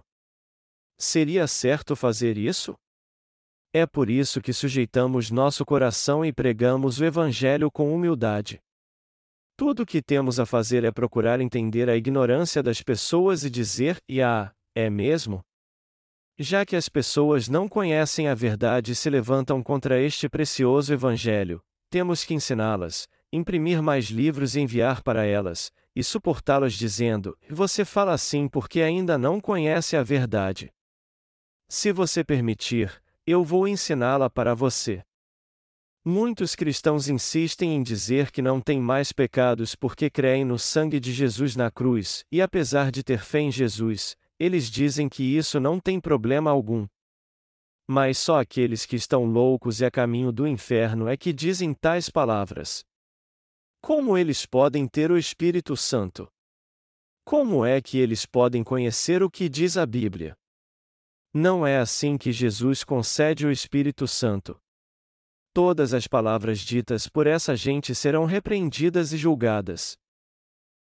Seria 0.98 1.48
certo 1.48 1.96
fazer 1.96 2.38
isso? 2.38 2.76
É 3.74 3.86
por 3.86 4.10
isso 4.10 4.42
que 4.42 4.54
sujeitamos 4.54 5.32
nosso 5.32 5.66
coração 5.66 6.24
e 6.24 6.32
pregamos 6.32 7.00
o 7.00 7.06
Evangelho 7.06 7.72
com 7.72 7.94
humildade. 7.94 8.60
Tudo 9.58 9.84
o 9.84 9.86
que 9.86 10.02
temos 10.02 10.40
a 10.40 10.46
fazer 10.46 10.84
é 10.84 10.92
procurar 10.92 11.42
entender 11.42 11.90
a 11.90 11.96
ignorância 11.96 12.64
das 12.64 12.82
pessoas 12.82 13.44
e 13.44 13.50
dizer: 13.50 13.98
e 14.08 14.22
ah, 14.22 14.52
é 14.74 14.90
mesmo? 14.90 15.42
Já 16.40 16.66
que 16.66 16.76
as 16.76 16.88
pessoas 16.88 17.50
não 17.50 17.68
conhecem 17.68 18.28
a 18.28 18.34
verdade 18.34 18.94
e 18.94 18.96
se 18.96 19.10
levantam 19.10 19.62
contra 19.62 20.02
este 20.02 20.30
precioso 20.30 20.94
Evangelho, 20.94 21.62
temos 21.90 22.24
que 22.24 22.34
ensiná-las, 22.34 23.08
imprimir 23.32 23.82
mais 23.82 24.06
livros 24.06 24.56
e 24.56 24.62
enviar 24.62 25.02
para 25.02 25.26
elas, 25.26 25.72
e 25.96 26.04
suportá-las 26.04 26.74
dizendo: 26.74 27.38
Você 27.50 27.86
fala 27.86 28.14
assim 28.14 28.48
porque 28.48 28.82
ainda 28.82 29.18
não 29.18 29.40
conhece 29.40 29.96
a 29.96 30.04
verdade. 30.04 30.72
Se 31.68 31.92
você 31.92 32.24
permitir, 32.24 33.02
eu 33.26 33.44
vou 33.44 33.68
ensiná-la 33.68 34.30
para 34.30 34.56
você. 34.56 35.04
Muitos 36.04 36.56
cristãos 36.56 37.10
insistem 37.10 37.76
em 37.76 37.84
dizer 37.84 38.32
que 38.32 38.42
não 38.42 38.60
têm 38.60 38.80
mais 38.80 39.12
pecados 39.12 39.76
porque 39.76 40.10
creem 40.10 40.46
no 40.46 40.58
sangue 40.58 41.00
de 41.00 41.12
Jesus 41.14 41.56
na 41.56 41.70
cruz, 41.70 42.26
e 42.32 42.42
apesar 42.42 42.90
de 42.90 43.04
ter 43.04 43.20
fé 43.20 43.42
em 43.42 43.52
Jesus, 43.52 44.16
eles 44.40 44.72
dizem 44.72 45.10
que 45.10 45.22
isso 45.22 45.60
não 45.60 45.80
tem 45.80 46.00
problema 46.00 46.50
algum. 46.50 46.88
Mas 47.88 48.18
só 48.18 48.40
aqueles 48.40 48.86
que 48.86 48.96
estão 48.96 49.26
loucos 49.26 49.82
e 49.82 49.86
a 49.86 49.92
caminho 49.92 50.32
do 50.32 50.48
inferno 50.48 51.08
é 51.08 51.18
que 51.18 51.34
dizem 51.34 51.74
tais 51.74 52.10
palavras. 52.10 52.86
Como 53.82 54.18
eles 54.18 54.46
podem 54.46 54.88
ter 54.88 55.12
o 55.12 55.18
Espírito 55.18 55.76
Santo? 55.76 56.32
Como 57.24 57.66
é 57.66 57.82
que 57.82 57.98
eles 57.98 58.26
podem 58.26 58.64
conhecer 58.64 59.24
o 59.24 59.30
que 59.30 59.48
diz 59.48 59.78
a 59.78 59.86
Bíblia? 59.86 60.36
Não 61.34 61.66
é 61.66 61.78
assim 61.78 62.18
que 62.18 62.32
Jesus 62.32 62.84
concede 62.84 63.46
o 63.46 63.52
Espírito 63.52 64.08
Santo. 64.08 64.60
Todas 65.54 65.94
as 65.94 66.08
palavras 66.08 66.60
ditas 66.60 67.08
por 67.08 67.28
essa 67.28 67.56
gente 67.56 67.94
serão 67.96 68.26
repreendidas 68.26 69.14
e 69.14 69.18
julgadas. 69.18 69.98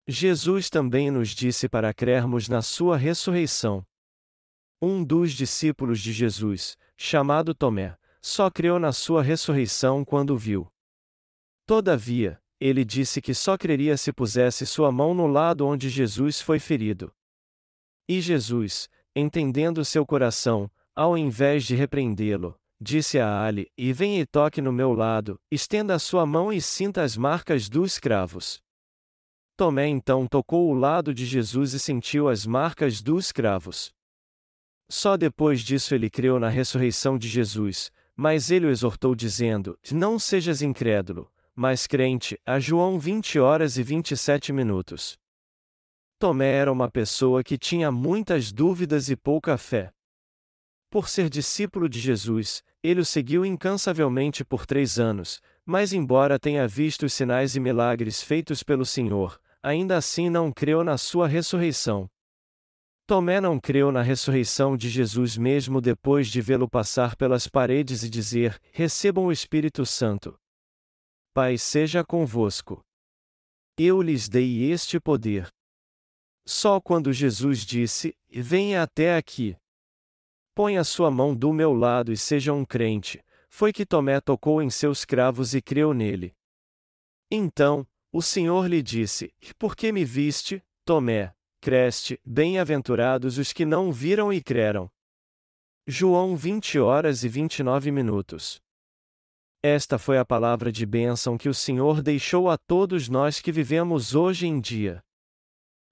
Jesus 0.07 0.69
também 0.69 1.11
nos 1.11 1.29
disse 1.29 1.67
para 1.67 1.93
crermos 1.93 2.47
na 2.47 2.61
sua 2.61 2.97
ressurreição. 2.97 3.85
Um 4.81 5.03
dos 5.03 5.33
discípulos 5.33 5.99
de 5.99 6.13
Jesus, 6.13 6.77
chamado 6.95 7.53
Tomé, 7.53 7.97
só 8.21 8.49
creu 8.49 8.79
na 8.79 8.93
sua 8.93 9.21
ressurreição 9.21 10.05
quando 10.05 10.37
viu. 10.37 10.71
Todavia, 11.65 12.39
ele 12.59 12.83
disse 12.83 13.21
que 13.21 13.33
só 13.33 13.57
creria 13.57 13.95
se 13.97 14.11
pusesse 14.11 14.65
sua 14.65 14.91
mão 14.91 15.13
no 15.13 15.27
lado 15.27 15.65
onde 15.65 15.89
Jesus 15.89 16.41
foi 16.41 16.59
ferido. 16.59 17.11
E 18.07 18.21
Jesus, 18.21 18.89
entendendo 19.15 19.83
seu 19.85 20.05
coração, 20.05 20.69
ao 20.95 21.17
invés 21.17 21.65
de 21.65 21.75
repreendê-lo, 21.75 22.59
disse 22.79 23.19
a 23.19 23.41
Ali: 23.41 23.71
E 23.77 23.91
vem 23.93 24.19
e 24.19 24.25
toque 24.25 24.61
no 24.61 24.71
meu 24.71 24.93
lado, 24.93 25.39
estenda 25.51 25.93
a 25.93 25.99
sua 25.99 26.25
mão 26.25 26.51
e 26.51 26.61
sinta 26.61 27.03
as 27.03 27.15
marcas 27.15 27.69
dos 27.69 27.99
cravos. 27.99 28.61
Tomé 29.55 29.87
então 29.87 30.27
tocou 30.27 30.69
o 30.69 30.73
lado 30.73 31.13
de 31.13 31.25
Jesus 31.25 31.73
e 31.73 31.79
sentiu 31.79 32.29
as 32.29 32.45
marcas 32.45 33.01
dos 33.01 33.31
cravos. 33.31 33.91
Só 34.89 35.17
depois 35.17 35.61
disso 35.61 35.93
ele 35.93 36.09
creu 36.09 36.39
na 36.39 36.47
ressurreição 36.47 37.17
de 37.17 37.27
Jesus, 37.27 37.91
mas 38.15 38.49
ele 38.49 38.67
o 38.67 38.69
exortou 38.69 39.13
dizendo: 39.13 39.77
Não 39.91 40.17
sejas 40.17 40.61
incrédulo, 40.61 41.29
mas 41.57 41.87
crente. 41.87 42.39
A 42.45 42.59
João 42.59 42.99
20 42.99 43.39
horas 43.39 43.79
e 43.79 43.83
27 43.83 44.53
minutos. 44.53 45.17
Tomé 46.19 46.53
era 46.53 46.71
uma 46.71 46.89
pessoa 46.89 47.43
que 47.43 47.57
tinha 47.57 47.91
muitas 47.91 48.51
dúvidas 48.51 49.09
e 49.09 49.15
pouca 49.15 49.57
fé. 49.57 49.91
Por 50.91 51.09
ser 51.09 51.31
discípulo 51.31 51.89
de 51.89 51.99
Jesus, 51.99 52.63
ele 52.83 53.01
o 53.01 53.05
seguiu 53.05 53.43
incansavelmente 53.43 54.45
por 54.45 54.67
três 54.67 54.99
anos, 54.99 55.41
mas 55.65 55.93
embora 55.93 56.39
tenha 56.39 56.67
visto 56.67 57.07
os 57.07 57.13
sinais 57.13 57.55
e 57.55 57.59
milagres 57.59 58.21
feitos 58.21 58.61
pelo 58.61 58.85
Senhor, 58.85 59.41
ainda 59.61 59.97
assim 59.97 60.29
não 60.29 60.51
creu 60.51 60.83
na 60.83 60.95
sua 60.95 61.27
ressurreição. 61.27 62.07
Tomé 63.07 63.41
não 63.41 63.59
creu 63.59 63.91
na 63.91 64.03
ressurreição 64.03 64.77
de 64.77 64.89
Jesus 64.89 65.37
mesmo 65.37 65.81
depois 65.81 66.27
de 66.27 66.39
vê-lo 66.39 66.69
passar 66.69 67.15
pelas 67.15 67.47
paredes 67.47 68.03
e 68.03 68.09
dizer: 68.09 68.59
Recebam 68.71 69.25
o 69.25 69.31
Espírito 69.31 69.85
Santo. 69.85 70.37
Pai 71.37 71.55
seja 71.55 72.03
convosco. 72.03 72.83
Eu 73.77 74.01
lhes 74.01 74.27
dei 74.27 74.71
este 74.71 74.99
poder. 74.99 75.47
Só 76.47 76.81
quando 76.81 77.13
Jesus 77.13 77.63
disse: 77.63 78.17
Venha 78.27 78.81
até 78.81 79.15
aqui. 79.15 79.55
Põe 80.55 80.79
a 80.79 80.83
sua 80.83 81.11
mão 81.11 81.35
do 81.35 81.53
meu 81.53 81.73
lado 81.73 82.11
e 82.11 82.17
seja 82.17 82.53
um 82.53 82.65
crente, 82.65 83.23
foi 83.51 83.71
que 83.71 83.85
Tomé 83.85 84.19
tocou 84.19 84.63
em 84.63 84.71
seus 84.71 85.05
cravos 85.05 85.53
e 85.53 85.61
creu 85.61 85.93
nele. 85.93 86.35
Então, 87.29 87.87
o 88.11 88.23
Senhor 88.23 88.67
lhe 88.67 88.81
disse: 88.81 89.31
Por 89.59 89.75
que 89.75 89.91
me 89.91 90.03
viste, 90.03 90.59
Tomé? 90.83 91.35
Creste, 91.61 92.19
bem-aventurados 92.25 93.37
os 93.37 93.53
que 93.53 93.63
não 93.63 93.91
viram 93.91 94.33
e 94.33 94.41
creram. 94.41 94.89
João 95.85 96.35
20 96.35 96.79
horas 96.79 97.23
e 97.23 97.29
29 97.29 97.91
minutos. 97.91 98.59
Esta 99.63 99.97
foi 99.97 100.17
a 100.17 100.25
palavra 100.25 100.71
de 100.71 100.85
bênção 100.85 101.37
que 101.37 101.49
o 101.49 101.53
Senhor 101.53 102.01
deixou 102.01 102.49
a 102.49 102.57
todos 102.57 103.09
nós 103.09 103.41
que 103.41 103.51
vivemos 103.51 104.13
hoje 104.13 104.45
em 104.45 104.59
dia. 104.59 105.03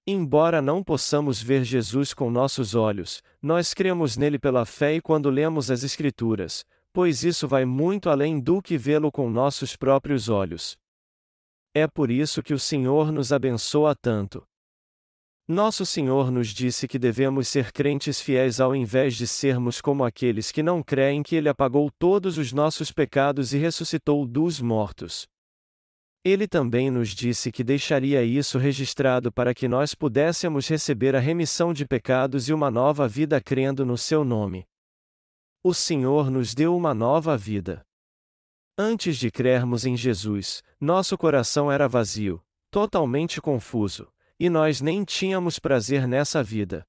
Embora 0.06 0.62
não 0.62 0.84
possamos 0.84 1.42
ver 1.42 1.64
Jesus 1.64 2.14
com 2.14 2.30
nossos 2.30 2.76
olhos, 2.76 3.20
nós 3.42 3.74
cremos 3.74 4.16
nele 4.16 4.38
pela 4.38 4.64
fé 4.64 4.94
e 4.94 5.00
quando 5.00 5.28
lemos 5.28 5.68
as 5.68 5.82
Escrituras, 5.82 6.64
pois 6.92 7.24
isso 7.24 7.48
vai 7.48 7.64
muito 7.64 8.08
além 8.08 8.38
do 8.38 8.62
que 8.62 8.78
vê-lo 8.78 9.10
com 9.10 9.28
nossos 9.28 9.74
próprios 9.74 10.28
olhos. 10.28 10.78
É 11.74 11.88
por 11.88 12.10
isso 12.10 12.42
que 12.42 12.54
o 12.54 12.58
Senhor 12.58 13.10
nos 13.10 13.32
abençoa 13.32 13.96
tanto. 13.96 14.46
Nosso 15.48 15.86
Senhor 15.86 16.32
nos 16.32 16.48
disse 16.48 16.88
que 16.88 16.98
devemos 16.98 17.46
ser 17.46 17.70
crentes 17.70 18.20
fiéis 18.20 18.58
ao 18.58 18.74
invés 18.74 19.14
de 19.14 19.28
sermos 19.28 19.80
como 19.80 20.04
aqueles 20.04 20.50
que 20.50 20.60
não 20.60 20.82
creem 20.82 21.22
que 21.22 21.36
Ele 21.36 21.48
apagou 21.48 21.88
todos 21.88 22.36
os 22.36 22.52
nossos 22.52 22.90
pecados 22.90 23.54
e 23.54 23.58
ressuscitou 23.58 24.26
dos 24.26 24.60
mortos. 24.60 25.28
Ele 26.24 26.48
também 26.48 26.90
nos 26.90 27.10
disse 27.10 27.52
que 27.52 27.62
deixaria 27.62 28.24
isso 28.24 28.58
registrado 28.58 29.30
para 29.30 29.54
que 29.54 29.68
nós 29.68 29.94
pudéssemos 29.94 30.66
receber 30.66 31.14
a 31.14 31.20
remissão 31.20 31.72
de 31.72 31.86
pecados 31.86 32.48
e 32.48 32.52
uma 32.52 32.68
nova 32.68 33.06
vida 33.06 33.40
crendo 33.40 33.86
no 33.86 33.96
Seu 33.96 34.24
nome. 34.24 34.66
O 35.62 35.72
Senhor 35.72 36.28
nos 36.28 36.56
deu 36.56 36.76
uma 36.76 36.92
nova 36.92 37.38
vida. 37.38 37.86
Antes 38.76 39.16
de 39.16 39.30
crermos 39.30 39.86
em 39.86 39.96
Jesus, 39.96 40.60
nosso 40.80 41.16
coração 41.16 41.70
era 41.70 41.86
vazio, 41.86 42.42
totalmente 42.68 43.40
confuso, 43.40 44.12
e 44.38 44.50
nós 44.50 44.80
nem 44.80 45.04
tínhamos 45.04 45.58
prazer 45.58 46.06
nessa 46.06 46.42
vida. 46.42 46.86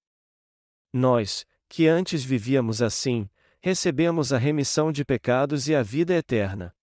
Nós, 0.94 1.46
que 1.70 1.88
antes 1.88 2.24
vivíamos 2.24 2.82
assim, 2.82 3.30
recebemos 3.62 4.32
a 4.32 4.38
remissão 4.38 4.92
de 4.92 5.04
pecados 5.04 5.68
e 5.68 5.76
a 5.76 5.84
vida 5.84 6.14
eterna. 6.14 6.74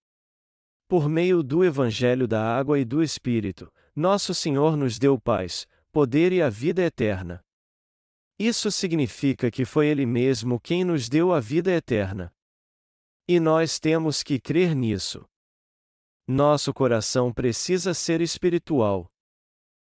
Por 0.89 1.09
meio 1.09 1.43
do 1.43 1.65
Evangelho 1.65 2.29
da 2.29 2.43
Água 2.43 2.79
e 2.79 2.85
do 2.85 3.03
Espírito, 3.03 3.73
nosso 3.97 4.35
Senhor 4.35 4.77
nos 4.77 4.99
deu 4.99 5.19
paz, 5.19 5.67
poder 5.91 6.33
e 6.33 6.43
a 6.43 6.51
vida 6.51 6.83
eterna. 6.83 7.43
Isso 8.39 8.71
significa 8.71 9.51
que 9.51 9.65
foi 9.65 9.87
Ele 9.87 10.05
mesmo 10.05 10.61
quem 10.61 10.85
nos 10.85 11.09
deu 11.09 11.33
a 11.33 11.41
vida 11.41 11.71
eterna. 11.71 12.35
E 13.27 13.39
nós 13.41 13.79
temos 13.79 14.23
que 14.23 14.39
crer 14.39 14.75
nisso. 14.75 15.25
Nosso 16.27 16.75
coração 16.75 17.33
precisa 17.33 17.95
ser 17.95 18.21
espiritual. 18.21 19.11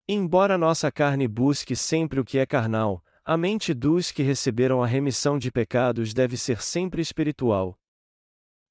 Embora 0.09 0.57
nossa 0.57 0.89
carne 0.89 1.27
busque 1.27 1.75
sempre 1.75 2.17
o 2.17 2.23
que 2.23 2.37
é 2.37 2.45
carnal, 2.45 3.03
a 3.25 3.35
mente 3.35 3.73
dos 3.73 4.09
que 4.09 4.23
receberam 4.23 4.81
a 4.81 4.87
remissão 4.87 5.37
de 5.37 5.51
pecados 5.51 6.13
deve 6.13 6.37
ser 6.37 6.61
sempre 6.61 7.01
espiritual. 7.01 7.77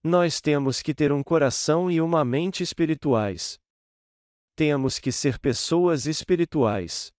Nós 0.02 0.40
temos 0.40 0.80
que 0.80 0.94
ter 0.94 1.12
um 1.12 1.22
coração 1.22 1.90
e 1.90 2.00
uma 2.00 2.24
mente 2.24 2.62
espirituais. 2.62 3.58
Temos 4.54 4.98
que 4.98 5.12
ser 5.12 5.38
pessoas 5.38 6.06
espirituais. 6.06 7.12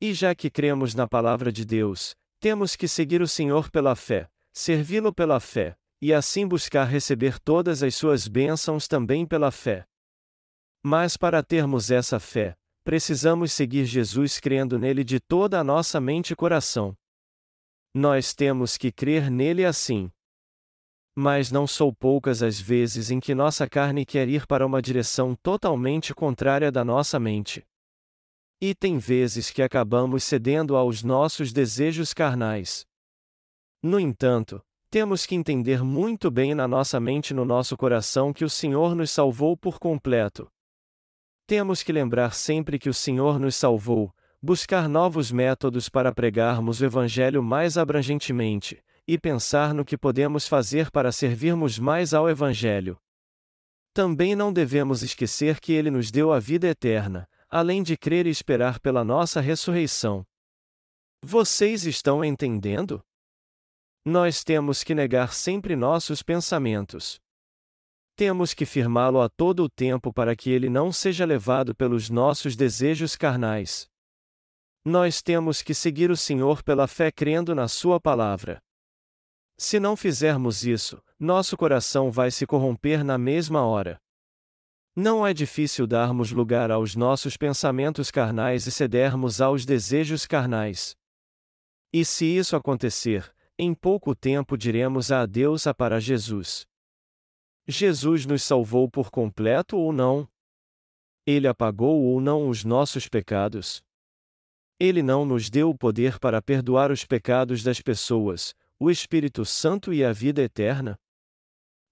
E 0.00 0.14
já 0.14 0.34
que 0.34 0.48
cremos 0.48 0.94
na 0.94 1.06
palavra 1.06 1.52
de 1.52 1.66
Deus, 1.66 2.16
temos 2.40 2.76
que 2.76 2.88
seguir 2.88 3.20
o 3.20 3.28
Senhor 3.28 3.70
pela 3.70 3.94
fé, 3.94 4.26
servi-lo 4.54 5.12
pela 5.12 5.38
fé, 5.38 5.76
e 6.00 6.14
assim 6.14 6.46
buscar 6.48 6.84
receber 6.84 7.38
todas 7.38 7.82
as 7.82 7.94
suas 7.94 8.26
bênçãos 8.26 8.88
também 8.88 9.26
pela 9.26 9.50
fé. 9.50 9.84
Mas 10.82 11.16
para 11.16 11.42
termos 11.42 11.90
essa 11.90 12.18
fé, 12.18 12.56
precisamos 12.88 13.52
seguir 13.52 13.84
Jesus 13.84 14.40
crendo 14.40 14.78
nele 14.78 15.04
de 15.04 15.20
toda 15.20 15.60
a 15.60 15.62
nossa 15.62 16.00
mente 16.00 16.30
e 16.30 16.34
coração. 16.34 16.96
Nós 17.94 18.32
temos 18.32 18.78
que 18.78 18.90
crer 18.90 19.30
nele 19.30 19.62
assim. 19.62 20.10
Mas 21.14 21.52
não 21.52 21.66
sou 21.66 21.92
poucas 21.92 22.42
as 22.42 22.58
vezes 22.58 23.10
em 23.10 23.20
que 23.20 23.34
nossa 23.34 23.68
carne 23.68 24.06
quer 24.06 24.26
ir 24.26 24.46
para 24.46 24.64
uma 24.64 24.80
direção 24.80 25.34
totalmente 25.34 26.14
contrária 26.14 26.72
da 26.72 26.82
nossa 26.82 27.20
mente. 27.20 27.62
E 28.58 28.74
tem 28.74 28.96
vezes 28.96 29.50
que 29.50 29.60
acabamos 29.60 30.24
cedendo 30.24 30.74
aos 30.74 31.02
nossos 31.02 31.52
desejos 31.52 32.14
carnais. 32.14 32.86
No 33.82 34.00
entanto, 34.00 34.62
temos 34.90 35.26
que 35.26 35.34
entender 35.34 35.84
muito 35.84 36.30
bem 36.30 36.54
na 36.54 36.66
nossa 36.66 36.98
mente 36.98 37.32
e 37.32 37.34
no 37.34 37.44
nosso 37.44 37.76
coração 37.76 38.32
que 38.32 38.46
o 38.46 38.48
Senhor 38.48 38.94
nos 38.94 39.10
salvou 39.10 39.58
por 39.58 39.78
completo. 39.78 40.50
Temos 41.48 41.82
que 41.82 41.90
lembrar 41.90 42.34
sempre 42.34 42.78
que 42.78 42.90
o 42.90 42.94
Senhor 42.94 43.40
nos 43.40 43.56
salvou, 43.56 44.14
buscar 44.40 44.86
novos 44.86 45.32
métodos 45.32 45.88
para 45.88 46.14
pregarmos 46.14 46.82
o 46.82 46.84
Evangelho 46.84 47.42
mais 47.42 47.78
abrangentemente, 47.78 48.84
e 49.06 49.16
pensar 49.16 49.72
no 49.72 49.82
que 49.82 49.96
podemos 49.96 50.46
fazer 50.46 50.90
para 50.90 51.10
servirmos 51.10 51.78
mais 51.78 52.12
ao 52.12 52.28
Evangelho. 52.28 52.98
Também 53.94 54.36
não 54.36 54.52
devemos 54.52 55.02
esquecer 55.02 55.58
que 55.58 55.72
Ele 55.72 55.90
nos 55.90 56.10
deu 56.10 56.34
a 56.34 56.38
vida 56.38 56.68
eterna, 56.68 57.26
além 57.48 57.82
de 57.82 57.96
crer 57.96 58.26
e 58.26 58.30
esperar 58.30 58.78
pela 58.78 59.02
nossa 59.02 59.40
ressurreição. 59.40 60.26
Vocês 61.24 61.86
estão 61.86 62.22
entendendo? 62.22 63.02
Nós 64.04 64.44
temos 64.44 64.84
que 64.84 64.94
negar 64.94 65.32
sempre 65.32 65.74
nossos 65.74 66.22
pensamentos. 66.22 67.18
Temos 68.18 68.52
que 68.52 68.66
firmá-lo 68.66 69.20
a 69.20 69.28
todo 69.28 69.62
o 69.62 69.68
tempo 69.68 70.12
para 70.12 70.34
que 70.34 70.50
ele 70.50 70.68
não 70.68 70.90
seja 70.90 71.24
levado 71.24 71.72
pelos 71.72 72.10
nossos 72.10 72.56
desejos 72.56 73.14
carnais. 73.14 73.88
Nós 74.84 75.22
temos 75.22 75.62
que 75.62 75.72
seguir 75.72 76.10
o 76.10 76.16
Senhor 76.16 76.64
pela 76.64 76.88
fé 76.88 77.12
crendo 77.12 77.54
na 77.54 77.68
Sua 77.68 78.00
palavra. 78.00 78.60
Se 79.56 79.78
não 79.78 79.94
fizermos 79.94 80.66
isso, 80.66 81.00
nosso 81.16 81.56
coração 81.56 82.10
vai 82.10 82.32
se 82.32 82.44
corromper 82.44 83.04
na 83.04 83.16
mesma 83.16 83.64
hora. 83.64 84.00
Não 84.96 85.24
é 85.24 85.32
difícil 85.32 85.86
darmos 85.86 86.32
lugar 86.32 86.72
aos 86.72 86.96
nossos 86.96 87.36
pensamentos 87.36 88.10
carnais 88.10 88.66
e 88.66 88.72
cedermos 88.72 89.40
aos 89.40 89.64
desejos 89.64 90.26
carnais. 90.26 90.96
E 91.92 92.04
se 92.04 92.24
isso 92.24 92.56
acontecer, 92.56 93.32
em 93.56 93.72
pouco 93.72 94.12
tempo 94.12 94.58
diremos 94.58 95.12
a 95.12 95.24
Deus 95.24 95.68
a 95.68 95.72
para 95.72 96.00
Jesus. 96.00 96.67
Jesus 97.70 98.24
nos 98.24 98.42
salvou 98.42 98.90
por 98.90 99.10
completo 99.10 99.76
ou 99.76 99.92
não? 99.92 100.26
Ele 101.26 101.46
apagou 101.46 102.02
ou 102.02 102.18
não 102.18 102.48
os 102.48 102.64
nossos 102.64 103.06
pecados? 103.08 103.82
Ele 104.80 105.02
não 105.02 105.26
nos 105.26 105.50
deu 105.50 105.68
o 105.68 105.76
poder 105.76 106.18
para 106.18 106.40
perdoar 106.40 106.90
os 106.90 107.04
pecados 107.04 107.62
das 107.62 107.82
pessoas, 107.82 108.54
o 108.80 108.90
Espírito 108.90 109.44
Santo 109.44 109.92
e 109.92 110.02
a 110.02 110.14
vida 110.14 110.40
eterna? 110.40 110.98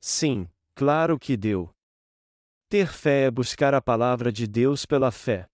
Sim, 0.01 0.49
claro 0.74 1.18
que 1.18 1.37
deu. 1.37 1.70
Ter 2.70 2.89
fé 2.89 3.24
é 3.24 3.31
buscar 3.31 3.74
a 3.74 3.83
palavra 3.83 4.33
de 4.33 4.47
Deus 4.47 4.87
pela 4.87 5.11
fé. 5.11 5.47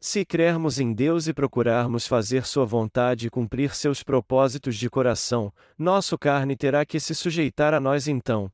Se 0.00 0.24
crermos 0.24 0.80
em 0.80 0.92
Deus 0.92 1.28
e 1.28 1.32
procurarmos 1.32 2.04
fazer 2.04 2.44
Sua 2.46 2.64
vontade 2.64 3.28
e 3.28 3.30
cumprir 3.30 3.76
seus 3.76 4.02
propósitos 4.02 4.74
de 4.74 4.90
coração, 4.90 5.52
nosso 5.78 6.18
carne 6.18 6.56
terá 6.56 6.84
que 6.84 6.98
se 6.98 7.14
sujeitar 7.14 7.72
a 7.74 7.78
nós 7.78 8.08
então. 8.08 8.50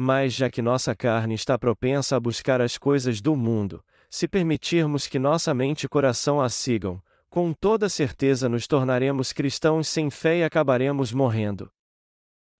Mas 0.00 0.32
já 0.32 0.48
que 0.48 0.62
nossa 0.62 0.94
carne 0.94 1.34
está 1.34 1.58
propensa 1.58 2.14
a 2.14 2.20
buscar 2.20 2.60
as 2.60 2.78
coisas 2.78 3.20
do 3.20 3.34
mundo, 3.34 3.84
se 4.08 4.28
permitirmos 4.28 5.08
que 5.08 5.18
nossa 5.18 5.52
mente 5.52 5.84
e 5.84 5.88
coração 5.88 6.40
a 6.40 6.48
sigam, 6.48 7.02
com 7.28 7.52
toda 7.52 7.88
certeza 7.88 8.48
nos 8.48 8.68
tornaremos 8.68 9.32
cristãos 9.32 9.88
sem 9.88 10.08
fé 10.08 10.38
e 10.38 10.44
acabaremos 10.44 11.12
morrendo. 11.12 11.68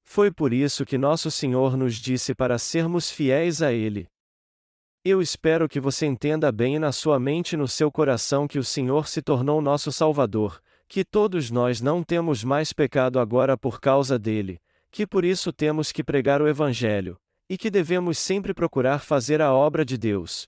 Foi 0.04 0.32
por 0.32 0.52
isso 0.52 0.84
que 0.84 0.98
nosso 0.98 1.30
Senhor 1.30 1.76
nos 1.76 1.94
disse 1.94 2.34
para 2.34 2.58
sermos 2.58 3.10
fiéis 3.10 3.62
a 3.62 3.72
Ele. 3.72 4.08
Eu 5.04 5.22
espero 5.22 5.68
que 5.68 5.78
você 5.78 6.06
entenda 6.06 6.50
bem 6.50 6.78
na 6.78 6.90
sua 6.90 7.20
mente 7.20 7.52
e 7.52 7.56
no 7.56 7.68
seu 7.68 7.90
coração 7.90 8.48
que 8.48 8.58
o 8.58 8.64
Senhor 8.64 9.06
se 9.06 9.22
tornou 9.22 9.62
nosso 9.62 9.92
Salvador, 9.92 10.60
que 10.88 11.04
todos 11.04 11.50
nós 11.50 11.80
não 11.80 12.02
temos 12.02 12.42
mais 12.42 12.72
pecado 12.72 13.20
agora 13.20 13.56
por 13.56 13.80
causa 13.80 14.18
dele, 14.18 14.60
que 14.90 15.06
por 15.06 15.24
isso 15.24 15.52
temos 15.52 15.92
que 15.92 16.02
pregar 16.02 16.42
o 16.42 16.48
Evangelho, 16.48 17.18
e 17.48 17.56
que 17.56 17.70
devemos 17.70 18.18
sempre 18.18 18.52
procurar 18.52 19.00
fazer 19.00 19.40
a 19.40 19.52
obra 19.52 19.84
de 19.84 19.96
Deus. 19.96 20.46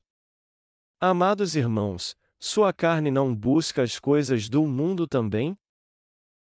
Amados 1.01 1.57
irmãos, 1.57 2.14
sua 2.38 2.72
carne 2.72 3.11
não 3.11 3.34
busca 3.34 3.82
as 3.82 3.98
coisas 3.98 4.48
do 4.48 4.66
mundo 4.66 5.07
também? 5.07 5.57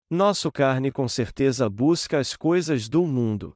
Nosso 0.09 0.51
carne 0.51 0.91
com 0.91 1.07
certeza 1.07 1.69
busca 1.69 2.19
as 2.19 2.35
coisas 2.35 2.87
do 2.87 3.05
mundo. 3.05 3.53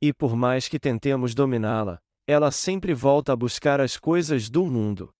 E 0.00 0.12
por 0.12 0.36
mais 0.36 0.68
que 0.68 0.78
tentemos 0.78 1.34
dominá-la, 1.34 1.98
ela 2.26 2.50
sempre 2.50 2.92
volta 2.92 3.32
a 3.32 3.36
buscar 3.36 3.80
as 3.80 3.96
coisas 3.96 4.50
do 4.50 4.64
mundo. 4.66 5.10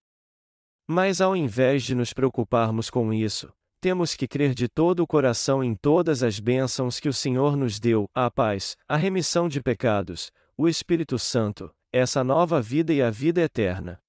Mas 0.86 1.20
ao 1.20 1.34
invés 1.34 1.82
de 1.82 1.94
nos 1.94 2.12
preocuparmos 2.12 2.90
com 2.90 3.12
isso, 3.12 3.52
temos 3.80 4.14
que 4.14 4.28
crer 4.28 4.54
de 4.54 4.68
todo 4.68 5.00
o 5.00 5.06
coração 5.06 5.62
em 5.62 5.74
todas 5.74 6.22
as 6.22 6.38
bênçãos 6.38 7.00
que 7.00 7.08
o 7.08 7.12
Senhor 7.12 7.56
nos 7.56 7.80
deu: 7.80 8.08
a 8.14 8.30
paz, 8.30 8.76
a 8.88 8.96
remissão 8.96 9.48
de 9.48 9.62
pecados, 9.62 10.30
o 10.58 10.66
Espírito 10.66 11.18
Santo, 11.18 11.70
essa 11.92 12.24
nova 12.24 12.62
vida 12.62 12.90
e 12.90 13.02
a 13.02 13.10
vida 13.10 13.42
eterna. 13.42 14.00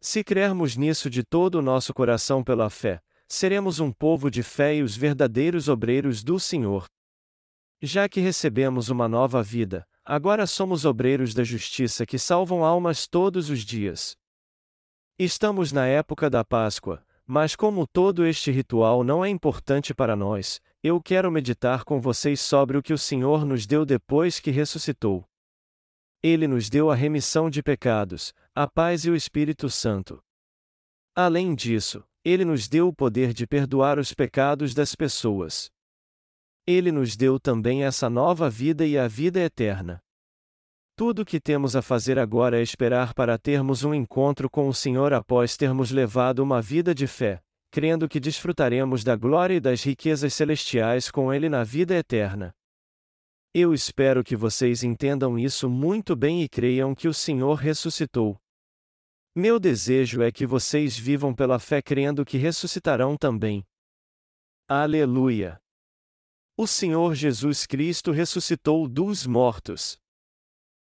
Se 0.00 0.24
crermos 0.24 0.74
nisso 0.74 1.10
de 1.10 1.22
todo 1.22 1.56
o 1.56 1.62
nosso 1.62 1.92
coração 1.92 2.42
pela 2.42 2.70
fé, 2.70 3.02
seremos 3.28 3.78
um 3.78 3.92
povo 3.92 4.30
de 4.30 4.42
fé 4.42 4.76
e 4.76 4.82
os 4.82 4.96
verdadeiros 4.96 5.68
obreiros 5.68 6.24
do 6.24 6.40
Senhor. 6.40 6.86
Já 7.82 8.08
que 8.08 8.20
recebemos 8.20 8.88
uma 8.88 9.06
nova 9.06 9.42
vida, 9.42 9.86
agora 10.02 10.46
somos 10.46 10.86
obreiros 10.86 11.34
da 11.34 11.44
justiça 11.44 12.06
que 12.06 12.18
salvam 12.18 12.64
almas 12.64 13.06
todos 13.06 13.50
os 13.50 13.60
dias. 13.60 14.16
Estamos 15.18 15.72
na 15.72 15.86
época 15.86 16.30
da 16.30 16.42
Páscoa, 16.42 17.04
mas 17.26 17.54
como 17.54 17.86
todo 17.86 18.24
este 18.24 18.50
ritual 18.50 19.04
não 19.04 19.22
é 19.22 19.28
importante 19.28 19.92
para 19.92 20.16
nós, 20.16 20.58
eu 20.82 21.02
quero 21.02 21.30
meditar 21.30 21.84
com 21.84 22.00
vocês 22.00 22.40
sobre 22.40 22.78
o 22.78 22.82
que 22.82 22.94
o 22.94 22.98
Senhor 22.98 23.44
nos 23.44 23.66
deu 23.66 23.84
depois 23.84 24.40
que 24.40 24.50
ressuscitou. 24.50 25.29
Ele 26.22 26.46
nos 26.46 26.68
deu 26.68 26.90
a 26.90 26.94
remissão 26.94 27.48
de 27.48 27.62
pecados, 27.62 28.34
a 28.54 28.68
paz 28.68 29.06
e 29.06 29.10
o 29.10 29.16
Espírito 29.16 29.70
Santo. 29.70 30.22
Além 31.14 31.54
disso, 31.54 32.04
Ele 32.22 32.44
nos 32.44 32.68
deu 32.68 32.88
o 32.88 32.94
poder 32.94 33.32
de 33.32 33.46
perdoar 33.46 33.98
os 33.98 34.12
pecados 34.12 34.74
das 34.74 34.94
pessoas. 34.94 35.70
Ele 36.66 36.92
nos 36.92 37.16
deu 37.16 37.40
também 37.40 37.84
essa 37.84 38.10
nova 38.10 38.50
vida 38.50 38.86
e 38.86 38.98
a 38.98 39.08
vida 39.08 39.40
eterna. 39.40 39.98
Tudo 40.94 41.22
o 41.22 41.24
que 41.24 41.40
temos 41.40 41.74
a 41.74 41.80
fazer 41.80 42.18
agora 42.18 42.58
é 42.58 42.62
esperar 42.62 43.14
para 43.14 43.38
termos 43.38 43.82
um 43.82 43.94
encontro 43.94 44.50
com 44.50 44.68
o 44.68 44.74
Senhor 44.74 45.14
após 45.14 45.56
termos 45.56 45.90
levado 45.90 46.40
uma 46.40 46.60
vida 46.60 46.94
de 46.94 47.06
fé, 47.06 47.40
crendo 47.70 48.06
que 48.06 48.20
desfrutaremos 48.20 49.02
da 49.02 49.16
glória 49.16 49.54
e 49.54 49.60
das 49.60 49.82
riquezas 49.82 50.34
celestiais 50.34 51.10
com 51.10 51.32
Ele 51.32 51.48
na 51.48 51.64
vida 51.64 51.94
eterna. 51.94 52.54
Eu 53.52 53.74
espero 53.74 54.22
que 54.22 54.36
vocês 54.36 54.84
entendam 54.84 55.36
isso 55.36 55.68
muito 55.68 56.14
bem 56.14 56.44
e 56.44 56.48
creiam 56.48 56.94
que 56.94 57.08
o 57.08 57.14
Senhor 57.14 57.54
ressuscitou. 57.54 58.40
Meu 59.34 59.58
desejo 59.58 60.22
é 60.22 60.30
que 60.30 60.46
vocês 60.46 60.96
vivam 60.96 61.34
pela 61.34 61.58
fé 61.58 61.82
crendo 61.82 62.24
que 62.24 62.38
ressuscitarão 62.38 63.16
também. 63.16 63.66
Aleluia! 64.68 65.60
O 66.56 66.64
Senhor 66.64 67.16
Jesus 67.16 67.66
Cristo 67.66 68.12
ressuscitou 68.12 68.86
dos 68.86 69.26
mortos. 69.26 69.98